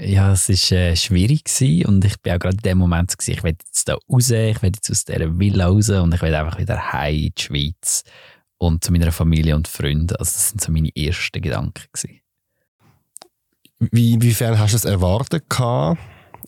Ja, 0.00 0.32
es 0.32 0.48
war 0.48 0.78
äh, 0.78 0.96
schwierig 0.96 1.44
gewesen 1.44 1.84
und 1.84 2.02
ich 2.02 2.18
bin 2.22 2.32
auch 2.32 2.38
gerade 2.38 2.56
in 2.56 2.62
dem 2.62 2.78
Moment, 2.78 3.18
gewesen, 3.18 3.32
ich 3.32 3.42
will 3.42 3.56
jetzt 3.60 3.86
da 3.90 3.98
raus, 4.10 4.30
ich 4.30 4.62
will 4.62 4.72
jetzt 4.74 4.90
aus 4.90 5.04
dieser 5.04 5.38
Villa 5.38 5.66
raus 5.66 5.90
und 5.90 6.14
ich 6.14 6.22
will 6.22 6.34
einfach 6.34 6.58
wieder 6.58 6.94
heim 6.94 7.14
in 7.14 7.32
die 7.36 7.42
Schweiz 7.42 8.04
und 8.56 8.82
zu 8.82 8.90
meiner 8.90 9.12
Familie 9.12 9.54
und 9.54 9.68
Freunden. 9.68 10.16
Also 10.16 10.32
das 10.32 10.48
sind 10.48 10.62
so 10.62 10.72
meine 10.72 10.88
ersten 10.96 11.42
Gedanken. 11.42 11.84
Gewesen. 11.92 12.22
Wie, 13.78 14.14
inwiefern 14.14 14.58
hast 14.58 14.72
du 14.72 14.76
es 14.76 14.84
erwartet 14.84 15.48
gehabt? 15.50 16.00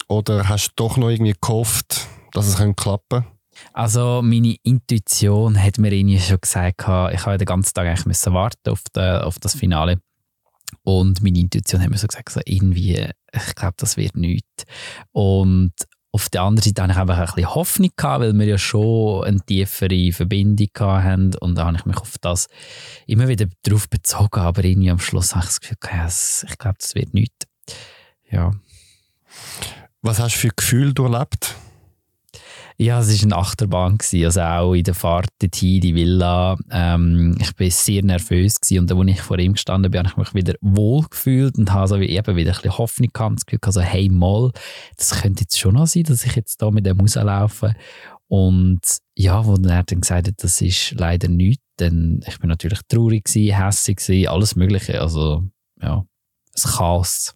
Oder 0.09 0.49
hast 0.49 0.71
du 0.71 0.73
doch 0.77 0.97
noch 0.97 1.11
irgendwie 1.11 1.35
gehofft, 1.39 2.09
dass 2.33 2.47
es 2.47 2.57
klappen 2.57 2.77
könnte? 2.77 3.25
Also 3.73 4.23
meine 4.23 4.57
Intuition 4.63 5.61
hat 5.61 5.79
mir 5.79 5.93
irgendwie 5.93 6.21
schon 6.21 6.41
gesagt, 6.41 6.81
ich 6.81 6.87
habe 7.27 7.39
den 7.39 7.45
ganzen 7.45 7.75
Tag 7.75 7.87
eigentlich 7.87 8.07
müssen 8.07 8.33
warten 8.33 8.71
auf, 8.71 8.83
den, 8.95 9.23
auf 9.23 9.39
das 9.41 9.55
Finale. 9.55 10.01
Und 10.85 11.23
meine 11.23 11.39
Intuition 11.39 11.83
hat 11.83 11.91
mir 11.91 11.99
so 11.99 12.07
gesagt, 12.07 12.31
so 12.31 12.41
irgendwie, 12.45 13.09
ich 13.33 13.55
glaube, 13.55 13.75
das 13.77 13.97
wird 13.97 14.17
nichts. 14.17 14.65
Und 15.13 15.73
auf 16.19 16.29
der 16.31 16.43
anderen 16.43 16.65
Seite 16.65 16.83
hatte 16.83 16.93
ich 16.93 16.99
einfach 16.99 17.19
ein 17.19 17.27
bisschen 17.27 17.55
Hoffnung, 17.55 17.91
gehabt, 17.97 18.21
weil 18.21 18.33
wir 18.37 18.47
ja 18.47 18.59
schon 18.59 19.25
eine 19.25 19.41
tiefere 19.41 20.13
Verbindung 20.13 20.69
hatten. 20.81 21.35
Und 21.37 21.55
da 21.55 21.67
habe 21.67 21.77
ich 21.77 21.87
mich 21.87 21.97
auf 21.97 22.17
das 22.21 22.49
immer 23.07 23.29
wieder 23.29 23.47
darauf 23.63 23.89
bezogen. 23.89 24.41
Aber 24.41 24.65
irgendwie 24.65 24.91
am 24.91 24.99
Schluss 24.99 25.35
habe 25.35 25.45
ich 25.45 25.51
das 25.51 25.61
Gefühl, 25.61 25.77
okay, 25.81 26.07
ich 26.51 26.59
glaube, 26.59 26.77
das 26.81 26.95
wird 26.97 27.15
nichts. 27.15 27.47
Ja. 28.31 28.53
Was 30.03 30.19
hast 30.19 30.35
du 30.35 30.41
für 30.41 30.49
Gefühl 30.49 30.93
durchlebt? 30.93 31.55
Ja, 32.81 33.01
es 33.01 33.09
war 33.09 33.25
eine 33.25 33.37
Achterbahn. 33.37 33.99
Gewesen. 33.99 34.25
Also 34.25 34.41
auch 34.41 34.75
in 34.75 34.85
der 34.85 34.95
Fahrt 34.95 35.31
dorthin, 35.41 35.81
die 35.81 35.97
Villa. 35.97 36.57
Ähm, 36.71 37.37
ich 37.41 37.59
war 37.59 37.71
sehr 37.71 38.05
nervös. 38.05 38.61
Gewesen. 38.61 38.83
Und 38.83 38.93
als 38.93 39.19
ich 39.19 39.23
vor 39.23 39.39
ihm 39.39 39.55
gestanden 39.55 39.91
bin, 39.91 40.09
habe 40.09 40.09
ich 40.09 40.17
mich 40.17 40.35
wieder 40.35 40.55
wohl 40.61 41.05
gefühlt 41.11 41.59
und 41.59 41.73
habe 41.73 41.89
so 41.89 41.99
wie 41.99 42.09
eben 42.09 42.37
wieder 42.37 42.53
ein 42.53 42.55
bisschen 42.55 42.79
Hoffnung 42.79 43.11
gehabt. 43.13 43.37
Das 43.37 43.47
Gefühl, 43.47 43.59
also, 43.65 43.81
hey, 43.81 44.09
mal, 44.09 44.53
das 44.97 45.21
könnte 45.21 45.43
jetzt 45.43 45.59
schon 45.59 45.75
noch 45.75 45.89
sein, 45.89 46.05
dass 46.05 46.25
ich 46.25 46.37
jetzt 46.37 46.63
da 46.63 46.71
mit 46.71 46.87
dem 46.87 47.01
rauslaufe. 47.01 47.75
Und 48.29 48.81
ja, 49.17 49.45
wo 49.45 49.55
er 49.55 49.83
dann 49.83 50.01
gesagt 50.01 50.29
hat, 50.29 50.35
das 50.39 50.61
ist 50.61 50.93
leider 50.93 51.29
nichts, 51.29 51.65
dann 51.77 52.21
ich 52.27 52.39
bin 52.39 52.49
natürlich 52.49 52.81
traurig 52.87 53.25
gewesen, 53.25 53.57
hässig 53.57 53.97
gewesen, 53.97 54.29
alles 54.29 54.55
Mögliche. 54.55 55.01
Also, 55.01 55.43
ja, 55.83 55.97
ein 55.97 56.71
Chaos. 56.71 57.35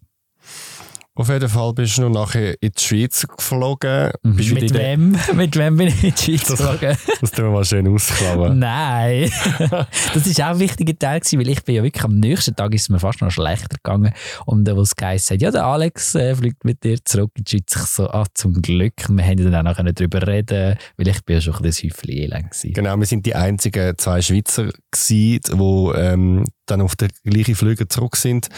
Auf 1.15 1.29
jeden 1.29 1.47
Fall 1.47 1.73
bist 1.73 1.97
du 1.97 2.03
noch 2.03 2.09
nachher 2.09 2.55
in 2.59 2.71
die 2.75 2.81
Schweiz 2.81 3.27
geflogen. 3.27 4.11
Mhm. 4.23 4.35
Mit 4.35 4.73
wem? 4.73 5.17
Mit 5.35 5.55
wem 5.55 5.77
bin 5.77 5.87
ich 5.89 6.03
in 6.03 6.13
die 6.15 6.21
Schweiz 6.23 6.47
das, 6.47 6.59
geflogen? 6.59 6.97
Das 7.21 7.31
tun 7.31 7.45
wir 7.45 7.51
mal 7.51 7.65
schön 7.65 7.87
ausklappen. 7.87 8.57
Nein. 8.59 9.31
das 9.59 10.37
war 10.39 10.47
auch 10.47 10.53
ein 10.55 10.59
wichtiger 10.59 10.97
Teil, 10.97 11.19
gewesen, 11.19 11.39
weil 11.39 11.49
ich 11.49 11.63
bin 11.63 11.75
ja 11.75 11.83
wirklich 11.83 12.03
am 12.03 12.15
nächsten 12.15 12.55
Tag 12.55 12.73
ist 12.73 12.83
es 12.83 12.89
mir 12.89 12.99
fast 12.99 13.21
noch 13.21 13.29
schlechter 13.29 13.77
gegangen. 13.77 14.11
Und 14.47 14.65
der, 14.65 14.75
was 14.75 14.95
geheißen 14.95 15.35
hat, 15.35 15.41
ja, 15.41 15.51
der 15.51 15.65
Alex 15.65 16.15
äh, 16.15 16.35
fliegt 16.35 16.65
mit 16.65 16.83
dir 16.83 16.97
zurück 17.05 17.31
in 17.35 17.43
die 17.43 17.51
Schweiz. 17.51 17.75
Ich 17.75 17.81
so, 17.91 18.09
ah, 18.09 18.25
zum 18.33 18.53
Glück. 18.61 19.07
Wir 19.07 19.23
haben 19.23 19.51
dann 19.51 19.67
auch 19.67 19.77
noch 19.77 19.93
darüber 19.93 20.25
reden 20.25 20.77
weil 20.97 21.07
ich 21.07 21.23
bin 21.25 21.35
ja 21.35 21.41
schon 21.41 21.55
ein 21.55 21.61
bisschen 21.61 21.89
Häufchen 21.91 22.09
elend 22.09 22.51
gewesen. 22.51 22.73
Genau, 22.73 22.97
wir 22.97 23.05
sind 23.05 23.25
die 23.25 23.35
einzigen 23.35 23.97
zwei 23.97 24.21
Schweizer 24.21 24.69
gewesen, 24.91 25.41
die 25.59 25.91
ähm, 25.95 26.45
dann 26.65 26.81
auf 26.81 26.95
den 26.95 27.09
gleichen 27.23 27.55
Flüge 27.55 27.87
zurück 27.87 28.15
sind. 28.15 28.49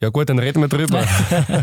Ja 0.00 0.08
gut, 0.08 0.28
dann 0.28 0.38
reden 0.38 0.60
wir 0.60 0.68
drüber. 0.68 1.04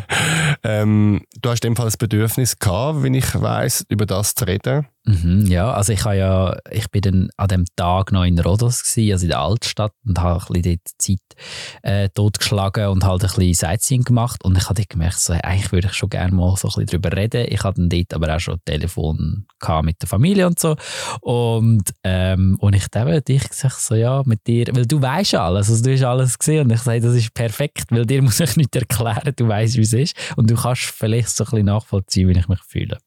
ähm, 0.64 1.22
du 1.42 1.50
hast 1.50 1.64
in 1.64 1.72
dem 1.72 1.76
Fall 1.76 1.86
das 1.86 1.98
Bedürfnis 1.98 2.60
gehabt, 2.60 3.04
wenn 3.04 3.14
ich 3.14 3.34
weiß, 3.34 3.86
über 3.90 4.06
das 4.06 4.36
zu 4.36 4.46
reden. 4.46 4.88
Mhm, 5.08 5.46
ja, 5.46 5.72
also 5.72 5.94
ich, 5.94 6.04
ja, 6.04 6.58
ich 6.70 6.92
bin 6.92 7.02
dann 7.02 7.30
an 7.38 7.48
dem 7.48 7.66
Tag 7.78 8.12
noch 8.12 8.26
in 8.26 8.38
Rhodos, 8.38 8.84
gewesen, 8.84 9.14
also 9.14 9.24
in 9.24 9.30
der 9.30 9.40
Altstadt, 9.40 9.94
und 10.06 10.20
habe 10.20 10.42
ein 10.42 10.62
bisschen 10.62 10.82
dort 10.84 11.02
Zeit 11.02 11.82
äh, 11.82 12.10
totgeschlagen 12.10 12.88
und 12.90 13.06
halt 13.06 13.24
ein 13.24 13.30
bisschen 13.30 13.54
Sightseeing 13.54 14.04
gemacht. 14.04 14.44
Und 14.44 14.58
ich 14.58 14.68
habe 14.68 14.84
gemerkt, 14.86 15.22
so, 15.22 15.32
eigentlich 15.32 15.72
würde 15.72 15.88
ich 15.88 15.94
schon 15.94 16.10
gerne 16.10 16.36
mal 16.36 16.58
so 16.58 16.68
ein 16.68 16.86
bisschen 16.86 17.02
darüber 17.02 17.16
reden. 17.16 17.46
Ich 17.48 17.64
hatte 17.64 17.80
dann 17.80 17.88
dort 17.88 18.14
aber 18.14 18.36
auch 18.36 18.40
schon 18.42 18.60
Telefon 18.66 19.46
mit 19.84 20.02
der 20.02 20.10
Familie 20.10 20.46
und 20.46 20.60
so. 20.60 20.76
Und, 21.22 21.90
ähm, 22.04 22.58
und 22.60 22.74
ich 22.74 22.88
habe 22.94 23.22
dich 23.22 23.48
gesagt, 23.48 23.80
so, 23.80 23.96
ja, 23.96 24.24
mit 24.26 24.46
dir, 24.46 24.66
weil 24.74 24.86
du 24.86 25.02
weißt 25.02 25.36
alles, 25.36 25.70
also 25.70 25.84
du 25.86 25.94
hast 25.94 26.04
alles 26.04 26.38
gesehen. 26.38 26.66
Und 26.66 26.74
ich 26.74 26.82
sage, 26.82 27.00
das 27.00 27.16
ist 27.16 27.34
perfekt, 27.34 27.86
weil 27.92 28.06
dir 28.06 28.22
muss 28.24 28.42
ich 28.42 28.58
nicht 28.58 28.76
erklären, 28.76 29.32
du 29.34 29.48
weißt, 29.48 29.78
wie 29.78 29.82
es 29.82 29.94
ist. 29.94 30.18
Und 30.36 30.52
du 30.52 30.56
kannst 30.56 30.82
vielleicht 30.82 31.30
so 31.30 31.46
ein 31.46 31.50
bisschen 31.50 31.66
nachvollziehen, 31.68 32.28
wie 32.28 32.38
ich 32.38 32.50
mich 32.50 32.62
fühle. 32.68 32.98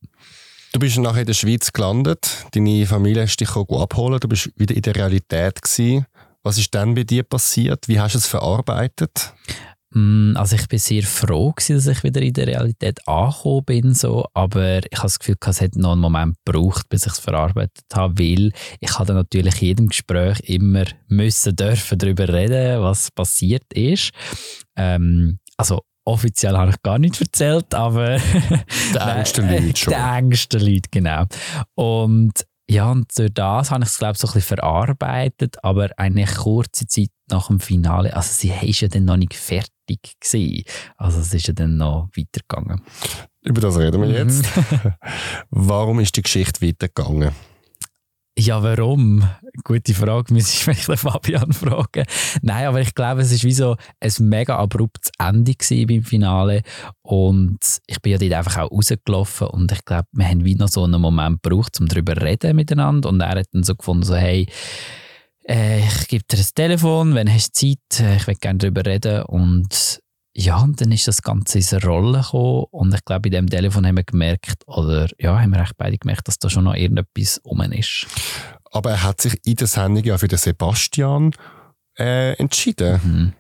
Du 0.73 0.79
bist 0.79 0.99
nachher 0.99 1.23
in 1.23 1.27
der 1.27 1.35
Schweiz 1.35 1.73
gelandet, 1.73 2.47
deine 2.53 2.87
Familie 2.87 3.23
hast 3.23 3.39
dich 3.39 3.51
abholen, 3.57 4.21
du 4.21 4.29
bist 4.29 4.53
wieder 4.57 4.75
in 4.75 4.83
der 4.83 4.95
Realität 4.95 5.61
gewesen. 5.61 6.07
Was 6.45 6.59
ist 6.59 6.73
dann 6.75 6.95
bei 6.95 7.03
dir 7.03 7.25
passiert? 7.25 7.89
Wie 7.89 7.99
hast 7.99 8.15
du 8.15 8.19
es 8.19 8.29
verarbeitet? 8.29 9.35
Mm, 9.93 10.37
also 10.37 10.55
ich 10.55 10.69
bin 10.69 10.79
sehr 10.79 11.03
froh 11.03 11.53
gewesen, 11.53 11.75
dass 11.75 11.87
ich 11.89 12.05
wieder 12.05 12.23
in 12.23 12.33
der 12.33 12.47
Realität 12.47 13.07
angekommen 13.09 13.65
bin, 13.65 13.95
so. 13.95 14.25
aber 14.33 14.79
ich 14.79 14.99
habe 14.99 15.07
das 15.07 15.19
Gefühl, 15.19 15.35
es 15.45 15.61
hat 15.61 15.75
noch 15.75 15.93
einen 15.93 16.01
Moment 16.01 16.37
gebraucht, 16.45 16.89
bis 16.89 17.05
ich 17.05 17.13
es 17.13 17.19
verarbeitet 17.19 17.85
habe, 17.93 18.21
weil 18.21 18.53
ich 18.79 18.97
hatte 18.97 19.13
natürlich 19.13 19.61
in 19.63 19.69
jedem 19.69 19.89
Gespräch 19.89 20.39
immer 20.45 20.85
müssen 21.09 21.57
dürfen 21.57 21.99
darüber 21.99 22.29
reden, 22.29 22.81
was 22.81 23.11
passiert 23.11 23.65
ist. 23.75 24.11
Ähm, 24.77 25.41
also 25.57 25.83
offiziell 26.05 26.57
habe 26.57 26.71
ich 26.71 26.83
gar 26.83 26.99
nicht 26.99 27.21
erzählt, 27.21 27.75
aber 27.75 28.19
der 28.95 29.17
engsten 29.17 29.49
Leute 29.51 29.77
schon. 29.77 29.93
Der 29.93 30.13
engsten 30.17 30.61
Leute, 30.61 30.89
genau. 30.91 31.25
Und 31.75 32.33
ja, 32.71 32.91
und 32.93 33.11
durch 33.19 33.35
das 33.35 33.71
habe 33.73 33.83
ich 33.83 33.91
es, 33.91 33.99
glaube 33.99 34.13
ich, 34.13 34.19
so 34.21 34.29
ein 34.29 34.35
bisschen 34.35 34.57
verarbeitet, 34.59 35.57
aber 35.65 35.91
eine 35.97 36.25
kurze 36.25 36.87
Zeit 36.87 37.09
nach 37.29 37.49
dem 37.49 37.59
Finale, 37.59 38.15
also 38.15 38.29
sie 38.33 38.51
war 38.51 38.63
ja 38.65 38.87
dann 38.89 39.05
noch 39.07 39.17
nicht 39.17 39.35
fertig 39.35 39.71
gewesen. 40.21 40.63
Also 40.97 41.19
es 41.21 41.35
ist 41.35 41.49
ja 41.49 41.53
dann 41.55 41.77
noch 41.79 42.09
weitergegangen. 42.17 42.81
Über 43.43 43.61
das 43.61 43.77
reden 43.77 44.01
wir 44.03 44.09
Mhm. 44.09 44.15
jetzt. 44.15 44.45
Warum 45.51 45.99
ist 46.01 46.17
die 46.17 46.23
Geschichte 46.23 46.65
weitergegangen? 46.65 47.33
Ja, 48.39 48.63
warum? 48.63 49.29
Gute 49.65 49.93
Frage, 49.93 50.33
müsste 50.35 50.53
ich 50.71 50.77
vielleicht 50.77 51.01
Fabian 51.01 51.53
fragen. 51.53 52.05
Nein, 52.43 52.67
aber 52.67 52.81
ich 52.81 52.95
glaube, 52.95 53.21
es 53.23 53.33
ist 53.33 53.45
wie 53.45 53.53
so 53.53 53.77
ein 54.01 54.13
mega 54.21 54.57
abruptes 54.57 55.13
Ende 55.19 55.55
beim 55.87 56.03
Finale 56.03 56.63
und 57.03 57.59
ich 57.87 58.01
bin 58.01 58.13
ja 58.13 58.19
dort 58.19 58.33
einfach 58.33 58.59
auch 58.63 58.71
rausgelaufen 58.71 59.49
und 59.49 59.73
ich 59.73 59.85
glaube, 59.85 60.07
wir 60.13 60.27
haben 60.27 60.45
wie 60.45 60.55
noch 60.55 60.69
so 60.69 60.85
einen 60.85 61.01
Moment 61.01 61.43
gebraucht, 61.43 61.81
um 61.81 61.89
darüber 61.89 62.15
zu 62.15 62.23
reden 62.23 62.57
miteinander 62.57 63.09
und 63.09 63.21
er 63.21 63.41
hat 63.41 63.47
dann 63.53 63.65
so 63.65 63.75
gefunden, 63.75 64.05
so 64.05 64.17
hey, 64.17 64.47
äh, 65.47 65.81
ich 65.81 66.09
gebe 66.09 66.25
dir 66.31 66.37
das 66.37 66.55
Telefon, 66.55 67.15
wenn 67.15 67.33
hast 67.33 67.61
du 67.61 67.69
Zeit, 67.75 68.01
äh, 68.01 68.17
ich 68.17 68.27
will 68.27 68.37
gerne 68.37 68.59
darüber 68.59 68.87
reden 68.87 69.23
und 69.25 70.01
ja, 70.41 70.59
und 70.59 70.81
dann 70.81 70.91
ist 70.91 71.07
das 71.07 71.21
Ganze 71.21 71.59
in 71.59 71.67
eine 71.71 71.85
Rolle 71.85 72.21
gekommen 72.23 72.65
und 72.71 72.95
ich 72.95 73.05
glaube, 73.05 73.23
bei 73.23 73.29
dem 73.29 73.49
Telefon 73.49 73.87
haben 73.87 73.97
wir 73.97 74.05
gemerkt, 74.05 74.67
oder 74.67 75.07
ja, 75.19 75.39
haben 75.39 75.51
wir 75.51 75.61
echt 75.61 75.77
beide 75.77 75.99
gemerkt, 75.99 76.29
dass 76.29 76.39
da 76.39 76.49
schon 76.49 76.65
noch 76.65 76.75
irgendetwas 76.75 77.39
um 77.45 77.61
ist. 77.61 78.07
Aber 78.73 78.91
er 78.91 79.03
hat 79.03 79.21
sich 79.21 79.39
in 79.45 79.57
der 79.57 79.67
Sendung 79.67 80.03
ja 80.03 80.17
für 80.17 80.29
den 80.29 80.39
Sebastian 80.39 81.33
äh, 81.99 82.33
entschieden. 82.39 83.01
Mhm. 83.05 83.33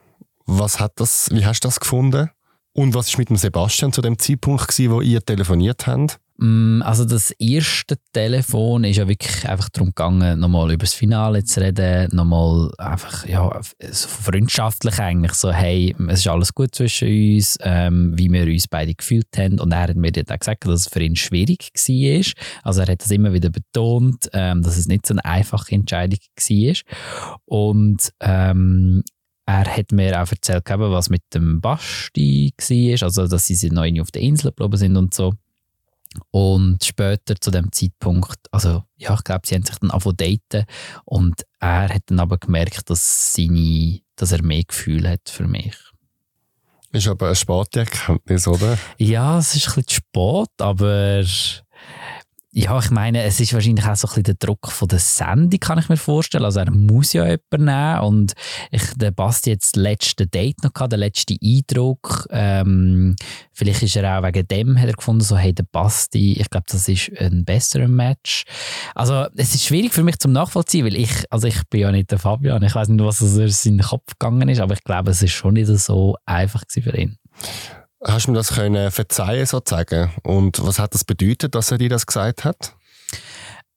Was 0.44 0.78
hat 0.78 0.92
das, 0.96 1.30
wie 1.32 1.46
hast 1.46 1.60
du 1.60 1.68
das 1.68 1.80
gefunden? 1.80 2.30
Und 2.72 2.94
was 2.94 3.08
ist 3.08 3.18
mit 3.18 3.28
dem 3.30 3.36
Sebastian 3.36 3.92
zu 3.92 4.00
dem 4.00 4.18
Zeitpunkt 4.18 4.68
gewesen, 4.68 4.92
wo 4.92 5.00
ihr 5.00 5.20
telefoniert 5.24 5.86
habt? 5.86 6.20
Mm, 6.40 6.80
Also 6.82 7.04
das 7.04 7.32
erste 7.32 7.96
Telefon 8.12 8.84
ist 8.84 8.96
ja 8.96 9.06
wirklich 9.06 9.46
einfach 9.46 9.68
darum 9.68 9.88
gegangen, 9.88 10.40
nochmal 10.40 10.72
über 10.72 10.84
das 10.84 10.94
Finale 10.94 11.44
zu 11.44 11.60
reden, 11.60 12.08
nochmal 12.14 12.70
einfach, 12.78 13.26
ja, 13.26 13.60
so 13.90 14.08
freundschaftlich 14.08 14.98
eigentlich, 15.00 15.34
so 15.34 15.52
hey, 15.52 15.94
es 16.08 16.20
ist 16.20 16.28
alles 16.28 16.54
gut 16.54 16.74
zwischen 16.74 17.08
uns, 17.34 17.58
ähm, 17.60 18.14
wie 18.16 18.30
wir 18.32 18.44
uns 18.44 18.68
beide 18.68 18.94
gefühlt 18.94 19.28
haben 19.36 19.60
und 19.60 19.72
er 19.72 19.82
hat 19.82 19.96
mir 19.96 20.12
dann 20.12 20.38
gesagt, 20.38 20.64
dass 20.64 20.86
es 20.86 20.88
für 20.88 21.02
ihn 21.02 21.16
schwierig 21.16 21.72
war. 21.74 22.32
Also 22.62 22.80
er 22.80 22.92
hat 22.92 23.02
das 23.02 23.10
immer 23.10 23.34
wieder 23.34 23.50
betont, 23.50 24.30
ähm, 24.32 24.62
dass 24.62 24.78
es 24.78 24.86
nicht 24.86 25.06
so 25.06 25.14
eine 25.14 25.24
einfache 25.26 25.74
Entscheidung 25.74 26.20
war 26.20 26.74
und 27.44 28.10
ähm, 28.20 29.02
er 29.50 29.76
hat 29.76 29.92
mir 29.92 30.22
auch 30.22 30.30
erzählt, 30.30 30.64
was 30.68 31.10
mit 31.10 31.22
dem 31.34 31.60
Basti 31.60 32.52
war, 32.56 33.02
also 33.02 33.26
dass 33.26 33.46
sie 33.46 33.70
noch 33.70 33.86
auf 34.00 34.10
der 34.10 34.22
Insel 34.22 34.50
geblieben 34.50 34.76
sind 34.76 34.96
und 34.96 35.14
so. 35.14 35.34
Und 36.30 36.84
später 36.84 37.36
zu 37.40 37.50
dem 37.50 37.70
Zeitpunkt, 37.70 38.38
also 38.50 38.84
ja, 38.96 39.14
ich 39.14 39.24
glaube, 39.24 39.46
sie 39.46 39.54
haben 39.54 39.64
sich 39.64 39.76
dann 39.76 39.90
angefangen 39.90 40.16
daten 40.16 40.66
und 41.04 41.46
er 41.60 41.88
hat 41.88 42.02
dann 42.06 42.20
aber 42.20 42.38
gemerkt, 42.38 42.90
dass, 42.90 43.32
seine, 43.32 44.00
dass 44.16 44.32
er 44.32 44.42
mehr 44.42 44.64
Gefühl 44.64 45.08
hat 45.08 45.28
für 45.28 45.46
mich. 45.46 45.76
Ist 46.92 47.06
aber 47.06 47.26
eine 47.26 47.36
spannende 47.36 47.80
Erkenntnis, 47.80 48.48
oder? 48.48 48.76
Ja, 48.98 49.38
es 49.38 49.54
ist 49.54 49.68
ein 49.68 49.84
bisschen 49.84 50.02
spät, 50.02 50.50
aber 50.58 51.24
ja, 52.52 52.76
ich 52.80 52.90
meine, 52.90 53.22
es 53.22 53.38
ist 53.38 53.54
wahrscheinlich 53.54 53.86
auch 53.86 53.94
so 53.94 54.08
ein 54.08 54.10
bisschen 54.10 54.22
der 54.24 54.34
Druck 54.34 54.72
von 54.72 54.88
der 54.88 54.98
Sendung, 54.98 55.60
kann 55.60 55.78
ich 55.78 55.88
mir 55.88 55.96
vorstellen. 55.96 56.44
Also 56.44 56.58
er 56.58 56.70
muss 56.72 57.12
ja 57.12 57.24
jemanden 57.24 57.64
nehmen 57.66 58.00
und 58.00 58.32
ich, 58.72 58.82
der 58.96 59.12
Basti 59.12 59.50
jetzt 59.50 59.76
das 59.76 59.82
letzte 59.82 60.26
Date 60.26 60.64
noch 60.64 60.72
gehabt, 60.72 60.90
der 60.90 60.98
letzte 60.98 61.36
Eindruck. 61.40 62.26
Ähm, 62.30 63.14
vielleicht 63.52 63.84
ist 63.84 63.94
er 63.94 64.18
auch 64.18 64.24
wegen 64.24 64.48
dem, 64.48 64.80
hat 64.80 64.88
er 64.88 64.94
gefunden, 64.94 65.20
so, 65.20 65.36
hey, 65.36 65.52
der 65.52 65.66
Basti, 65.70 66.32
ich 66.40 66.50
glaube, 66.50 66.66
das 66.68 66.88
ist 66.88 67.12
ein 67.20 67.44
besserer 67.44 67.86
Match. 67.86 68.42
Also 68.96 69.26
es 69.36 69.54
ist 69.54 69.64
schwierig 69.64 69.92
für 69.92 70.02
mich 70.02 70.18
zum 70.18 70.32
Nachvollziehen, 70.32 70.84
weil 70.84 70.96
ich, 70.96 71.24
also 71.30 71.46
ich 71.46 71.62
bin 71.68 71.82
ja 71.82 71.92
nicht 71.92 72.10
der 72.10 72.18
Fabian, 72.18 72.64
ich 72.64 72.74
weiß 72.74 72.88
nicht, 72.88 73.04
was 73.04 73.20
durch 73.20 73.54
seinen 73.54 73.80
Kopf 73.80 74.18
gegangen 74.18 74.48
ist, 74.48 74.60
aber 74.60 74.74
ich 74.74 74.82
glaube, 74.82 75.12
es 75.12 75.22
ist 75.22 75.32
schon 75.32 75.54
nicht 75.54 75.68
so 75.68 76.16
einfach 76.26 76.64
für 76.68 76.96
ihn. 76.98 77.16
Hast 78.02 78.26
du 78.26 78.30
mir 78.30 78.38
das 78.38 78.54
können 78.54 78.90
verzeihen 78.90 79.46
sozusagen? 79.46 80.10
Und 80.22 80.64
was 80.64 80.78
hat 80.78 80.94
das 80.94 81.04
bedeutet, 81.04 81.54
dass 81.54 81.70
er 81.70 81.78
dir 81.78 81.90
das 81.90 82.06
gesagt 82.06 82.44
hat? 82.44 82.74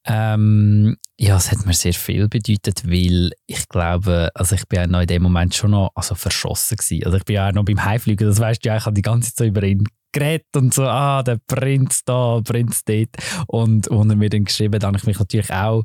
Ähm, 0.06 0.96
ja, 1.18 1.36
es 1.36 1.50
hat 1.50 1.64
mir 1.64 1.74
sehr 1.74 1.94
viel 1.94 2.28
bedeutet, 2.28 2.88
weil 2.88 3.32
ich 3.46 3.68
glaube, 3.68 4.30
also 4.34 4.54
ich 4.54 4.66
bin 4.68 4.80
ja 4.80 4.86
noch 4.86 5.00
in 5.00 5.06
dem 5.06 5.22
Moment 5.22 5.54
schon 5.54 5.70
noch 5.70 5.92
also 5.94 6.14
verschossen 6.14 6.76
gewesen. 6.76 7.04
Also 7.04 7.18
ich 7.18 7.24
bin 7.24 7.36
ja 7.36 7.48
auch 7.48 7.52
noch 7.52 7.64
beim 7.64 7.84
Heimfliegen, 7.84 8.26
das 8.26 8.38
weißt 8.40 8.64
du 8.64 8.68
ja, 8.68 8.76
ich 8.76 8.84
habe 8.84 8.94
die 8.94 9.02
ganze 9.02 9.34
Zeit 9.34 9.48
über 9.48 9.62
ihn 9.62 9.84
geredet 10.12 10.56
und 10.56 10.72
so, 10.72 10.84
ah, 10.84 11.22
der 11.22 11.38
Prinz 11.46 12.02
da, 12.04 12.40
Prinz 12.42 12.84
dort. 12.84 13.10
Und 13.46 13.90
als 13.90 14.08
er 14.08 14.16
mir 14.16 14.30
dann 14.30 14.44
geschrieben 14.44 14.74
hat, 14.74 14.84
habe 14.84 14.96
ich 14.96 15.04
mich 15.04 15.18
natürlich 15.18 15.52
auch 15.52 15.84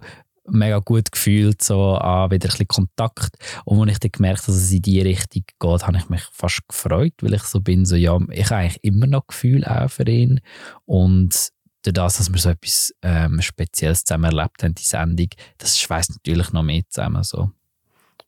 mega 0.51 0.79
gut 0.79 1.11
gefühlt, 1.11 1.61
so 1.61 1.97
ah, 1.97 2.29
wieder 2.31 2.47
ein 2.47 2.51
bisschen 2.51 2.67
Kontakt. 2.67 3.35
Und 3.65 3.81
als 3.81 3.93
ich 3.93 3.99
dann 3.99 4.11
gemerkt 4.11 4.41
habe, 4.41 4.53
dass 4.53 4.61
es 4.61 4.71
in 4.71 4.81
die 4.81 5.01
Richtung 5.01 5.43
geht, 5.59 5.87
habe 5.87 5.97
ich 5.97 6.09
mich 6.09 6.23
fast 6.31 6.67
gefreut, 6.67 7.13
weil 7.21 7.33
ich 7.33 7.43
so 7.43 7.61
bin, 7.61 7.85
so 7.85 7.95
ja, 7.95 8.17
ich 8.31 8.45
habe 8.45 8.61
eigentlich 8.61 8.83
immer 8.83 9.07
noch 9.07 9.27
Gefühl 9.27 9.65
auch 9.65 9.89
für 9.89 10.07
ihn. 10.07 10.41
Und 10.85 11.51
durch 11.83 11.93
das, 11.93 12.17
dass 12.17 12.31
wir 12.31 12.39
so 12.39 12.49
etwas 12.49 12.93
ähm, 13.01 13.41
Spezielles 13.41 14.03
zusammen 14.03 14.25
erlebt 14.25 14.63
haben, 14.63 14.75
die 14.75 14.83
Sendung, 14.83 15.29
das 15.57 15.79
schweißt 15.79 16.11
natürlich 16.11 16.51
noch 16.51 16.63
mehr 16.63 16.83
zusammen. 16.89 17.23
So. 17.23 17.51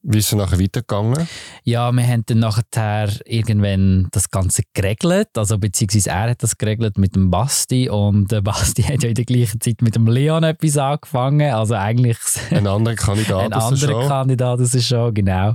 Wie 0.03 0.17
ist 0.17 0.27
es 0.27 0.35
nachher 0.35 0.59
weitergegangen? 0.59 1.27
Ja, 1.63 1.91
wir 1.91 2.03
haben 2.07 2.23
dann 2.25 2.39
nachher 2.39 3.09
irgendwann 3.25 4.07
das 4.11 4.31
Ganze 4.31 4.63
geregelt, 4.73 5.29
also 5.37 5.59
beziehungsweise 5.59 6.09
er 6.09 6.31
hat 6.31 6.41
das 6.41 6.57
geregelt 6.57 6.97
mit 6.97 7.15
dem 7.15 7.29
Basti 7.29 7.87
und 7.87 8.31
der 8.31 8.41
Basti 8.41 8.81
hat 8.83 9.03
ja 9.03 9.09
in 9.09 9.15
der 9.15 9.25
gleichen 9.25 9.61
Zeit 9.61 9.81
mit 9.81 9.95
dem 9.95 10.07
Leon 10.07 10.43
etwas 10.43 10.77
angefangen, 10.77 11.53
also 11.53 11.75
eigentlich 11.75 12.17
Ein 12.49 12.65
anderer 12.65 12.95
Kandidat 12.95 13.41
ein 13.45 13.53
anderer. 13.53 14.07
Kandidat 14.07 14.59
aus 14.59 14.71
der 14.71 14.79
Show, 14.79 15.11
genau. 15.13 15.53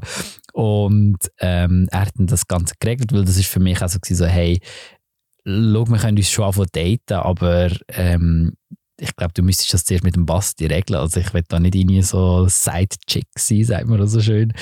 Und 0.52 1.18
ähm, 1.40 1.88
er 1.90 2.00
hat 2.02 2.12
dann 2.16 2.28
das 2.28 2.46
Ganze 2.46 2.74
geregelt, 2.78 3.12
weil 3.12 3.24
das 3.24 3.36
ist 3.36 3.48
für 3.48 3.60
mich 3.60 3.82
also 3.82 3.98
gewesen, 3.98 4.16
so, 4.16 4.26
hey, 4.26 4.60
schau, 5.44 5.86
wir 5.88 5.98
können 5.98 6.18
uns 6.18 6.30
schon 6.30 6.44
anfangen 6.44 6.68
daten, 6.72 7.14
aber 7.14 7.70
ähm, 7.88 8.54
ich 8.98 9.14
glaube, 9.14 9.32
du 9.34 9.42
müsstest 9.42 9.74
das 9.74 9.84
zuerst 9.84 10.04
mit 10.04 10.16
dem 10.16 10.26
Basti 10.26 10.66
regeln. 10.66 10.98
Also 10.98 11.20
ich 11.20 11.32
will 11.34 11.44
da 11.48 11.60
nicht 11.60 11.74
irgendwie 11.74 12.02
so 12.02 12.46
Side-Chick 12.48 13.28
sein, 13.36 13.64
sagt 13.64 13.86
man 13.86 13.98
das 13.98 14.12
so 14.12 14.20
schön. 14.20 14.52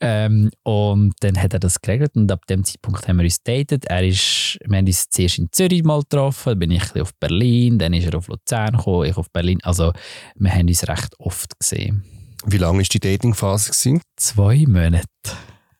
Ähm, 0.00 0.50
und 0.62 1.14
dann 1.20 1.40
hat 1.40 1.52
er 1.52 1.60
das 1.60 1.80
geregelt 1.80 2.12
und 2.14 2.30
ab 2.30 2.46
dem 2.46 2.64
Zeitpunkt 2.64 3.06
haben 3.08 3.16
wir 3.16 3.24
uns 3.24 3.42
datet. 3.42 3.86
Er 3.86 4.06
ist, 4.06 4.58
wir 4.64 4.78
haben 4.78 4.86
uns 4.86 5.08
zuerst 5.08 5.38
in 5.38 5.48
Zürich 5.50 5.82
mal 5.82 6.00
getroffen, 6.00 6.50
dann 6.50 6.58
bin 6.60 6.70
ich 6.70 7.00
auf 7.00 7.12
Berlin, 7.14 7.78
dann 7.78 7.92
ist 7.92 8.06
er 8.06 8.16
auf 8.16 8.28
Luzern 8.28 8.76
gekommen, 8.76 9.08
ich 9.08 9.16
auf 9.16 9.30
Berlin. 9.30 9.58
Also 9.62 9.92
wir 10.36 10.52
haben 10.52 10.68
uns 10.68 10.86
recht 10.88 11.18
oft 11.18 11.58
gesehen. 11.58 12.04
Wie 12.44 12.58
lange 12.58 12.78
war 12.78 12.84
die 12.84 13.00
Datingphase? 13.00 13.70
gewesen? 13.70 14.00
Zwei 14.16 14.64
Monate. 14.66 15.06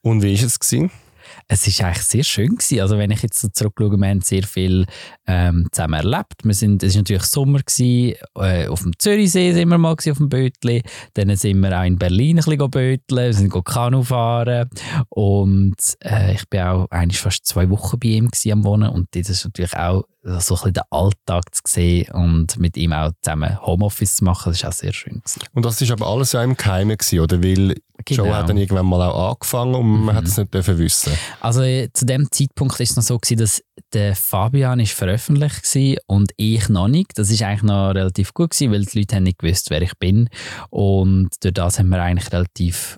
Und 0.01 0.23
wie 0.23 0.37
war 0.37 0.45
es? 0.45 0.59
gewesen? 0.59 0.91
Es 1.47 1.67
ist 1.67 1.81
eigentlich 1.81 2.03
sehr 2.03 2.23
schön 2.23 2.55
gewesen. 2.55 2.79
Also 2.81 2.97
wenn 2.97 3.11
ich 3.11 3.21
jetzt 3.21 3.39
so 3.39 3.47
zurückschaue, 3.49 3.97
wir 3.97 4.07
haben 4.07 4.21
sehr 4.21 4.43
viel 4.43 4.85
ähm, 5.27 5.67
zusammen 5.71 5.95
erlebt. 5.95 6.43
Wir 6.43 6.53
sind, 6.53 6.83
es 6.83 6.93
war 6.93 6.99
natürlich 7.01 7.23
Sommer 7.23 7.59
gewesen, 7.59 8.15
äh, 8.35 8.67
auf 8.67 8.83
dem 8.83 8.97
Zürichsee 8.97 9.53
sind 9.53 9.69
wir 9.69 9.77
mal 9.77 9.91
auf 9.91 10.03
dem 10.03 10.29
Bötli. 10.29 10.83
Dann 11.13 11.35
sind 11.35 11.59
wir 11.59 11.79
auch 11.79 11.85
in 11.85 11.97
Berlin 11.97 12.39
ein 12.39 12.43
bisschen 12.43 12.69
böteln, 12.69 13.25
wir 13.25 13.33
sind 13.33 13.65
Kanu 13.65 14.03
fahren 14.03 14.69
und 15.09 15.75
äh, 16.03 16.33
ich 16.33 16.47
bin 16.49 16.61
auch 16.61 16.87
eigentlich 16.89 17.19
fast 17.19 17.45
zwei 17.45 17.69
Wochen 17.69 17.99
bei 17.99 18.09
ihm 18.09 18.29
am 18.51 18.63
Wohnen 18.63 18.89
und 18.89 19.07
das 19.15 19.29
ist 19.29 19.45
natürlich 19.45 19.75
auch 19.75 20.03
so 20.23 20.29
ein 20.29 20.37
bisschen 20.37 20.73
den 20.73 20.83
Alltag 20.89 21.53
zu 21.53 21.61
sehen 21.65 22.11
und 22.11 22.57
mit 22.57 22.77
ihm 22.77 22.93
auch 22.93 23.11
zusammen 23.21 23.61
Homeoffice 23.61 24.17
zu 24.17 24.23
machen, 24.23 24.51
das 24.51 24.63
war 24.63 24.69
auch 24.69 24.73
sehr 24.73 24.93
schön. 24.93 25.21
Gewesen. 25.21 25.41
Und 25.53 25.65
das 25.65 25.81
war 25.81 25.91
aber 25.91 26.07
alles 26.07 26.31
ja 26.31 26.43
im 26.43 26.55
Geheimen, 26.55 26.97
gewesen, 26.97 27.19
oder? 27.19 27.43
Weil 27.43 27.75
die 28.07 28.15
Show 28.15 28.23
Genau. 28.23 28.35
hat 28.35 28.49
dann 28.49 28.57
irgendwann 28.57 28.85
mal 28.85 29.01
auch 29.09 29.31
angefangen 29.33 29.75
und 29.75 30.05
man 30.05 30.15
hat 30.15 30.25
es 30.25 30.37
nicht 30.37 30.53
dürfen 30.53 30.77
wissen. 30.77 31.13
Also 31.39 31.61
äh, 31.61 31.89
zu 31.93 32.05
dem 32.05 32.31
Zeitpunkt 32.31 32.79
ist 32.79 32.91
es 32.91 32.95
noch 32.95 33.03
so 33.03 33.17
gewesen, 33.17 33.37
dass 33.39 33.63
der 33.93 34.15
Fabian 34.15 34.79
ist 34.79 34.93
veröffentlicht 34.93 35.63
war 35.75 35.97
und 36.07 36.31
ich 36.37 36.69
noch 36.69 36.87
nicht. 36.87 37.11
Das 37.17 37.29
ist 37.29 37.41
eigentlich 37.43 37.63
noch 37.63 37.91
relativ 37.91 38.33
gut 38.33 38.51
gewesen, 38.51 38.71
weil 38.71 38.85
die 38.85 38.99
Leute 38.99 39.15
haben 39.15 39.23
nicht 39.23 39.39
gewusst, 39.39 39.69
wer 39.69 39.81
ich 39.81 39.93
bin 39.99 40.29
und 40.69 41.29
durch 41.41 41.53
das 41.53 41.79
haben 41.79 41.89
wir 41.89 42.01
eigentlich 42.01 42.31
relativ 42.31 42.97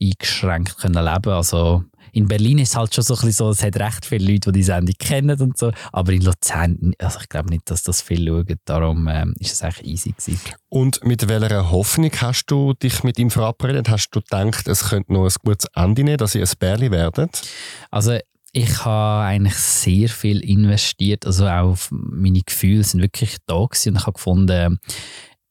uneingeschränkt 0.00 0.78
können 0.78 1.04
leben. 1.04 1.32
Also 1.32 1.84
in 2.12 2.26
Berlin 2.26 2.58
ist 2.58 2.70
es 2.70 2.76
halt 2.76 2.94
schon 2.94 3.04
so 3.04 3.14
ein 3.14 3.20
bisschen 3.20 3.32
so, 3.32 3.50
es 3.50 3.62
hat 3.62 3.76
recht 3.76 4.04
viele 4.04 4.32
Leute, 4.32 4.50
die 4.52 4.58
die 4.58 4.64
Sendung 4.64 4.94
kennen 4.98 5.40
und 5.40 5.56
so, 5.56 5.72
aber 5.92 6.12
in 6.12 6.22
Luzern, 6.22 6.92
also 6.98 7.20
ich 7.20 7.28
glaube 7.28 7.50
nicht, 7.50 7.70
dass 7.70 7.82
das 7.82 8.02
viele 8.02 8.30
schauen, 8.30 8.56
darum 8.64 9.08
ähm, 9.08 9.34
ist 9.38 9.52
es 9.52 9.62
eigentlich 9.62 9.86
easy 9.86 10.10
gewesen. 10.10 10.40
Und 10.68 11.04
mit 11.04 11.28
welcher 11.28 11.70
Hoffnung 11.70 12.10
hast 12.20 12.46
du 12.46 12.74
dich 12.74 13.04
mit 13.04 13.18
ihm 13.18 13.30
verabredet? 13.30 13.88
Hast 13.88 14.10
du 14.10 14.20
gedacht, 14.20 14.66
es 14.66 14.88
könnte 14.88 15.12
noch 15.12 15.24
ein 15.24 15.34
gutes 15.44 15.66
Ende 15.74 16.02
nehmen, 16.02 16.18
dass 16.18 16.34
ihr 16.34 16.42
ein 16.42 16.52
Bärli 16.58 16.90
werdet? 16.90 17.42
Also 17.90 18.18
ich 18.52 18.84
habe 18.84 19.26
eigentlich 19.26 19.54
sehr 19.54 20.08
viel 20.08 20.40
investiert, 20.40 21.24
also 21.26 21.46
auch 21.46 21.70
auf 21.70 21.88
meine 21.92 22.40
Gefühle 22.40 22.82
sind 22.82 23.00
wirklich 23.00 23.36
da 23.46 23.64
gewesen 23.64 23.90
und 23.90 23.98
ich 23.98 24.06
habe 24.06 24.14
gefunden, 24.14 24.78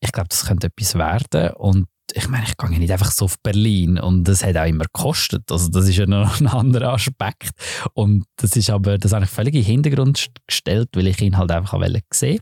ich 0.01 0.11
glaube, 0.11 0.29
das 0.29 0.45
könnte 0.45 0.67
etwas 0.67 0.95
werden 0.95 1.51
und 1.55 1.85
ich 2.13 2.27
meine, 2.27 2.45
ich 2.45 2.57
gehe 2.57 2.71
ja 2.71 2.79
nicht 2.79 2.91
einfach 2.91 3.11
so 3.11 3.25
auf 3.25 3.39
Berlin 3.39 3.99
und 3.99 4.23
das 4.25 4.43
hat 4.43 4.57
auch 4.57 4.65
immer 4.65 4.85
gekostet, 4.85 5.51
also 5.51 5.69
das 5.69 5.87
ist 5.87 5.97
ja 5.97 6.05
noch 6.05 6.39
ein 6.39 6.47
anderer 6.47 6.93
Aspekt 6.93 7.51
und 7.93 8.25
das 8.37 8.55
ist 8.55 8.69
aber, 8.69 8.97
das 8.97 9.13
habe 9.13 9.25
ich 9.25 9.31
völlig 9.31 9.55
in 9.55 9.61
den 9.61 9.67
Hintergrund 9.67 10.27
gestellt, 10.47 10.89
weil 10.93 11.07
ich 11.07 11.21
ihn 11.21 11.37
halt 11.37 11.51
einfach 11.51 11.77
sehen 12.13 12.39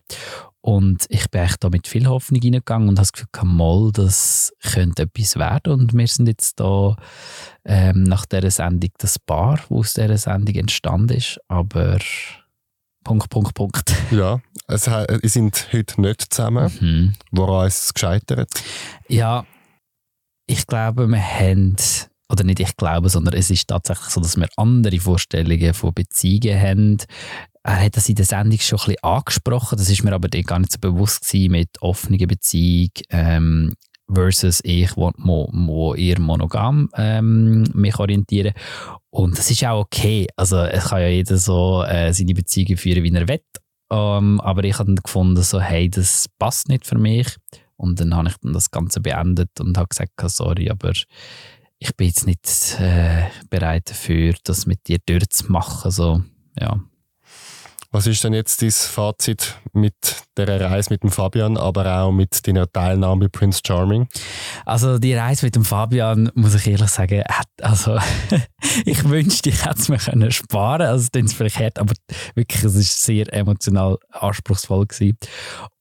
Und 0.62 1.06
ich 1.10 1.30
bin 1.30 1.42
echt 1.42 1.64
da 1.64 1.70
mit 1.70 1.88
viel 1.88 2.08
Hoffnung 2.08 2.42
reingegangen 2.42 2.90
und 2.90 3.00
habe 3.00 3.08
das 3.10 3.14
Gefühl, 3.14 3.28
mal, 3.44 3.92
das 3.92 4.54
könnte 4.74 5.04
etwas 5.04 5.38
werden. 5.38 5.74
Und 5.74 5.94
wir 5.94 6.08
sind 6.08 6.28
jetzt 6.28 6.60
da 6.60 6.96
ähm, 7.64 8.04
nach 8.04 8.26
dieser 8.26 8.52
Sendung 8.52 8.90
das 8.98 9.18
Paar, 9.20 9.60
wo 9.70 9.80
aus 9.80 9.94
dieser 9.94 10.18
Sendung 10.18 10.56
entstanden 10.56 11.18
ist. 11.18 11.40
Aber 11.48 12.00
Punkt, 13.04 13.30
Punkt, 13.30 13.54
Punkt. 13.54 13.96
Ja, 14.12 14.42
es, 14.68 14.84
sie 14.84 15.28
sind 15.30 15.70
heute 15.72 16.02
nicht 16.02 16.34
zusammen. 16.34 16.72
Mhm. 16.82 17.14
Woran 17.32 17.68
ist 17.68 17.86
es 17.86 17.94
gescheitert? 17.94 18.50
Ja, 19.08 19.46
ich 20.48 20.66
glaube, 20.66 21.08
wir 21.08 21.22
haben, 21.22 21.76
oder 22.30 22.44
nicht 22.44 22.60
ich 22.60 22.76
glaube, 22.78 23.10
sondern 23.10 23.36
es 23.36 23.52
ist 23.52 23.68
tatsächlich 23.68 24.10
so, 24.10 24.22
dass 24.22 24.38
wir 24.38 24.48
andere 24.56 25.00
Vorstellungen 25.00 25.74
von 25.74 25.94
Beziehungen 25.94 26.60
haben. 26.60 26.98
Er 27.64 27.84
hat 27.84 27.98
das 27.98 28.08
in 28.08 28.16
der 28.16 28.26
Sendung 28.26 28.60
schon 28.60 28.80
ein 28.80 28.86
bisschen 28.86 29.04
angesprochen, 29.04 29.78
das 29.78 29.90
ist 29.90 30.04
mir 30.04 30.14
aber 30.14 30.30
gar 30.30 30.60
nicht 30.60 30.72
so 30.72 30.80
bewusst 30.80 31.28
gewesen 31.28 31.52
mit 31.52 31.70
offener 31.82 32.26
Beziehung 32.26 32.92
ähm, 33.10 33.74
versus 34.12 34.62
ich, 34.64 34.96
wo, 34.96 35.12
wo, 35.18 35.94
eher 35.94 36.20
monogam 36.22 36.90
ähm, 36.96 37.64
mich 37.74 38.00
orientiere. 38.00 38.54
Und 39.10 39.38
das 39.38 39.52
ist 39.52 39.66
auch 39.66 39.82
okay. 39.82 40.28
Also 40.38 40.60
es 40.60 40.86
kann 40.86 41.02
ja 41.02 41.10
jeder 41.10 41.38
so 41.38 41.84
äh, 41.84 42.14
seine 42.14 42.34
Beziehungen 42.34 42.78
führen, 42.78 43.04
wie 43.04 43.14
er 43.14 43.28
will. 43.28 43.42
Ähm, 43.92 44.40
aber 44.42 44.64
ich 44.64 44.80
habe 44.80 44.94
dann 44.94 45.04
gefunden, 45.04 45.42
so, 45.44 45.60
hey, 45.60 45.90
das 45.90 46.28
passt 46.40 46.70
nicht 46.70 46.86
für 46.86 46.98
mich. 46.98 47.36
Und 47.78 48.00
dann 48.00 48.16
habe 48.16 48.30
ich 48.30 48.36
dann 48.42 48.54
das 48.54 48.72
Ganze 48.72 49.00
beendet 49.00 49.60
und 49.60 49.78
habe 49.78 49.88
gesagt, 49.88 50.14
sorry, 50.26 50.70
aber 50.70 50.92
ich 51.80 51.96
bin 51.96 52.08
jetzt 52.08 52.26
nicht 52.26 52.80
äh, 52.80 53.28
bereit 53.50 53.90
dafür, 53.90 54.34
das 54.44 54.66
mit 54.66 54.88
dir 54.88 54.98
durchzumachen. 55.06 55.92
So, 55.92 56.24
ja. 56.60 56.80
Was 57.98 58.06
ist 58.06 58.24
denn 58.24 58.36
jetzt 58.36 58.62
dein 58.62 58.70
Fazit 58.70 59.56
mit 59.74 59.96
der 60.38 60.62
Reise 60.62 60.92
mit 60.92 61.02
dem 61.02 61.10
Fabian, 61.10 61.58
aber 61.58 62.04
auch 62.04 62.12
mit 62.12 62.46
deiner 62.46 62.72
Teilnahme 62.72 63.22
bei 63.22 63.28
Prince 63.28 63.62
Charming? 63.66 64.08
Also 64.68 65.00
die 65.00 65.16
Reise 65.16 65.48
mit 65.48 65.56
dem 65.56 65.66
Fabian, 65.66 66.30
muss 66.36 66.54
ich 66.54 66.68
ehrlich 66.68 66.92
sagen, 66.92 67.24
also 67.60 67.98
ich 68.86 69.04
wünschte, 69.10 69.50
ich 69.50 69.66
hätte 69.66 69.80
es 69.80 69.90
mir 69.90 69.98
können 69.98 70.32
sparen 70.32 70.86
Also 70.86 71.10
es 71.12 71.34
vielleicht 71.34 71.58
hart, 71.58 71.80
aber 71.80 71.96
wirklich, 72.36 72.64
es 72.64 72.76
ist 72.76 73.02
sehr 73.02 73.34
emotional 73.34 73.98
anspruchsvoll 74.12 74.86
gewesen. 74.86 75.18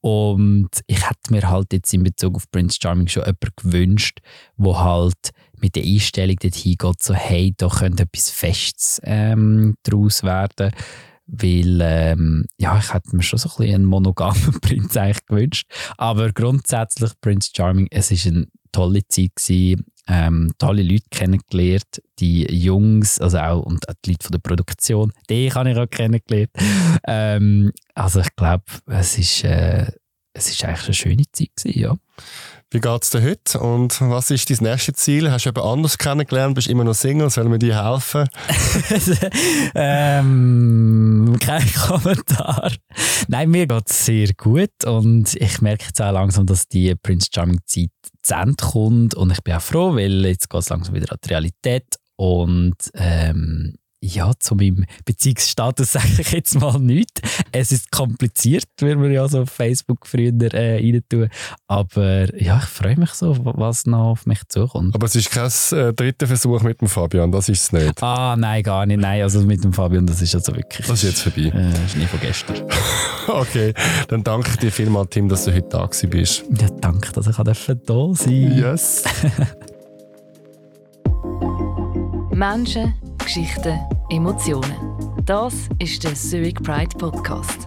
Und 0.01 0.71
ich 0.87 1.07
hätte 1.07 1.31
mir 1.33 1.51
halt 1.51 1.75
jetzt 1.75 1.93
in 1.93 2.03
Bezug 2.03 2.37
auf 2.37 2.51
Prince 2.51 2.79
Charming 2.81 3.09
schon 3.09 3.25
jemanden 3.25 3.53
gewünscht, 3.57 4.21
wo 4.57 4.79
halt 4.79 5.33
mit 5.61 5.77
der 5.77 5.85
Einstellung 5.85 6.37
dorthin 6.37 6.77
geht, 6.79 7.03
so 7.03 7.13
hey, 7.13 7.53
da 7.59 7.69
könnte 7.69 8.05
etwas 8.05 8.31
Festes 8.31 9.03
ähm, 9.05 9.75
daraus 9.83 10.23
werden. 10.23 10.73
Weil, 11.27 11.81
ähm, 11.83 12.47
ja, 12.59 12.79
ich 12.79 12.93
hätte 12.93 13.17
mir 13.17 13.23
schon 13.23 13.39
so 13.39 13.49
ein 13.49 13.57
bisschen 13.57 13.75
einen 13.75 13.85
monogamen 13.85 14.61
Prinz 14.61 14.97
eigentlich 14.97 15.27
gewünscht. 15.27 15.71
Aber 15.97 16.33
grundsätzlich, 16.33 17.13
Prince 17.21 17.51
Charming, 17.55 17.89
es 17.91 18.11
war 18.11 18.33
eine 18.33 18.47
tolle 18.73 19.07
Zeit 19.09 19.37
gewesen. 19.37 19.87
Ähm, 20.09 20.53
tolle 20.59 20.85
Leute 20.85 21.07
kennengelernt, 21.11 22.01
die 22.21 22.45
Jungs, 22.45 23.19
also 23.19 23.39
auch 23.39 23.63
und 23.63 23.89
auch 23.89 23.95
die 24.05 24.11
Leute 24.11 24.25
von 24.25 24.33
der 24.33 24.39
Produktion, 24.39 25.13
die 25.29 25.51
habe 25.55 25.73
ich 25.73 25.77
auch 25.77 25.91
kennengelernt. 25.91 26.51
Ähm, 27.09 27.73
also 27.95 28.21
ich 28.21 28.37
glaube, 28.37 28.63
es 28.87 29.19
ist, 29.19 29.43
äh, 29.43 29.91
eigentlich 30.37 30.85
eine 30.85 30.95
schöne 30.95 31.25
Zeit 31.33 31.49
gewesen, 31.57 31.81
ja. 31.81 31.97
Wie 32.73 32.81
geht 32.81 33.03
es 33.05 33.11
dir 33.11 33.23
heute 33.23 33.61
und 33.61 34.01
was 34.01 34.33
ist 34.33 34.51
dein 34.51 34.59
nächstes 34.61 34.97
Ziel? 34.97 35.31
Hast 35.31 35.47
du 35.47 35.51
jemand 35.51 35.67
anders 35.67 35.99
kennengelernt? 35.99 36.57
Bist 36.57 36.67
immer 36.67 36.83
noch 36.83 36.95
Single? 36.95 37.31
Sollen 37.31 37.53
wir 37.53 37.59
dir 37.59 37.85
helfen? 37.85 38.29
ähm, 39.77 41.37
kein 41.39 41.73
Kommentar. 41.75 42.73
Nein, 43.29 43.51
mir 43.51 43.69
geht 43.69 43.89
es 43.89 44.07
sehr 44.07 44.31
gut 44.37 44.85
und 44.85 45.37
ich 45.37 45.61
merke 45.61 45.85
jetzt 45.87 46.03
auch 46.03 46.11
langsam, 46.11 46.45
dass 46.47 46.67
die 46.67 46.93
Prince 46.97 47.29
Charming 47.33 47.61
Zeit 47.67 47.91
zu 48.23 48.35
Ende 48.35 48.57
kommt 48.57 49.15
und 49.15 49.31
ich 49.31 49.45
bin 49.45 49.55
auch 49.55 49.63
froh, 49.63 49.95
weil 49.95 50.27
jetzt 50.27 50.51
geht 50.51 50.61
es 50.61 50.69
langsam 50.69 50.97
wieder 50.97 51.13
an 51.13 51.19
die 51.25 51.29
Realität 51.29 51.87
und 52.17 52.75
ähm, 52.95 53.77
ja, 54.07 54.33
zu 54.39 54.55
meinem 54.55 54.85
Beziehungsstatus 55.05 55.93
sage 55.97 56.09
ich 56.19 56.33
jetzt 56.33 56.59
mal 56.59 56.79
nichts. 56.79 57.21
Es 57.53 57.73
ist 57.73 57.91
kompliziert, 57.91 58.65
wie 58.79 58.99
wir 58.99 59.11
ja 59.11 59.29
so 59.29 59.43
auf 59.43 59.51
Facebook 59.51 60.07
früher 60.07 60.33
äh, 60.55 60.77
rein 60.77 61.03
tun. 61.09 61.29
Aber 61.67 62.35
ja, 62.41 62.59
ich 62.59 62.69
freue 62.69 62.97
mich 62.97 63.11
so, 63.11 63.37
was 63.43 63.87
noch 63.87 64.11
auf 64.11 64.27
mich 64.27 64.41
zukommt. 64.49 64.95
Aber 64.95 65.07
es 65.07 65.17
ist 65.17 65.31
kein 65.31 65.51
äh, 65.79 65.93
dritter 65.93 66.27
Versuch 66.27 66.63
mit 66.63 66.81
dem 66.81 66.89
Fabian, 66.89 67.33
das 67.33 67.49
ist 67.49 67.63
es 67.63 67.73
nicht. 67.73 68.03
Ah, 68.03 68.37
nein, 68.39 68.63
gar 68.63 68.87
nicht. 68.87 69.01
Nein, 69.01 69.23
also 69.23 69.41
mit 69.43 69.63
dem 69.65 69.73
Fabian, 69.73 70.07
das 70.07 70.23
ist 70.23 70.35
also 70.35 70.55
wirklich. 70.55 70.87
Das 70.87 71.03
ist 71.03 71.11
jetzt 71.11 71.23
vorbei. 71.23 71.49
Äh, 71.49 71.71
das 71.71 71.85
ist 71.87 71.97
nie 71.97 72.07
von 72.07 72.21
gestern. 72.21 72.57
Okay, 73.29 73.75
dann 74.07 74.23
danke 74.23 74.51
ich 74.51 74.57
dir 74.57 74.71
vielmals, 74.71 75.11
Tim, 75.11 75.29
dass 75.29 75.47
du 75.47 75.53
heute 75.53 75.69
da 75.69 75.91
bist. 76.09 76.45
Ja, 76.61 76.69
danke, 76.81 77.11
dass 77.11 77.27
ich 77.27 77.35
da 77.37 77.55
sein 77.55 77.81
durfte. 77.85 78.31
Yes. 78.31 79.03
Menschen, 82.37 82.95
Geschichten, 83.27 83.81
Emotionen. 84.09 84.73
Das 85.25 85.53
ist 85.81 86.05
der 86.05 86.15
Zurich 86.15 86.55
Pride 86.55 86.97
Podcast. 86.97 87.67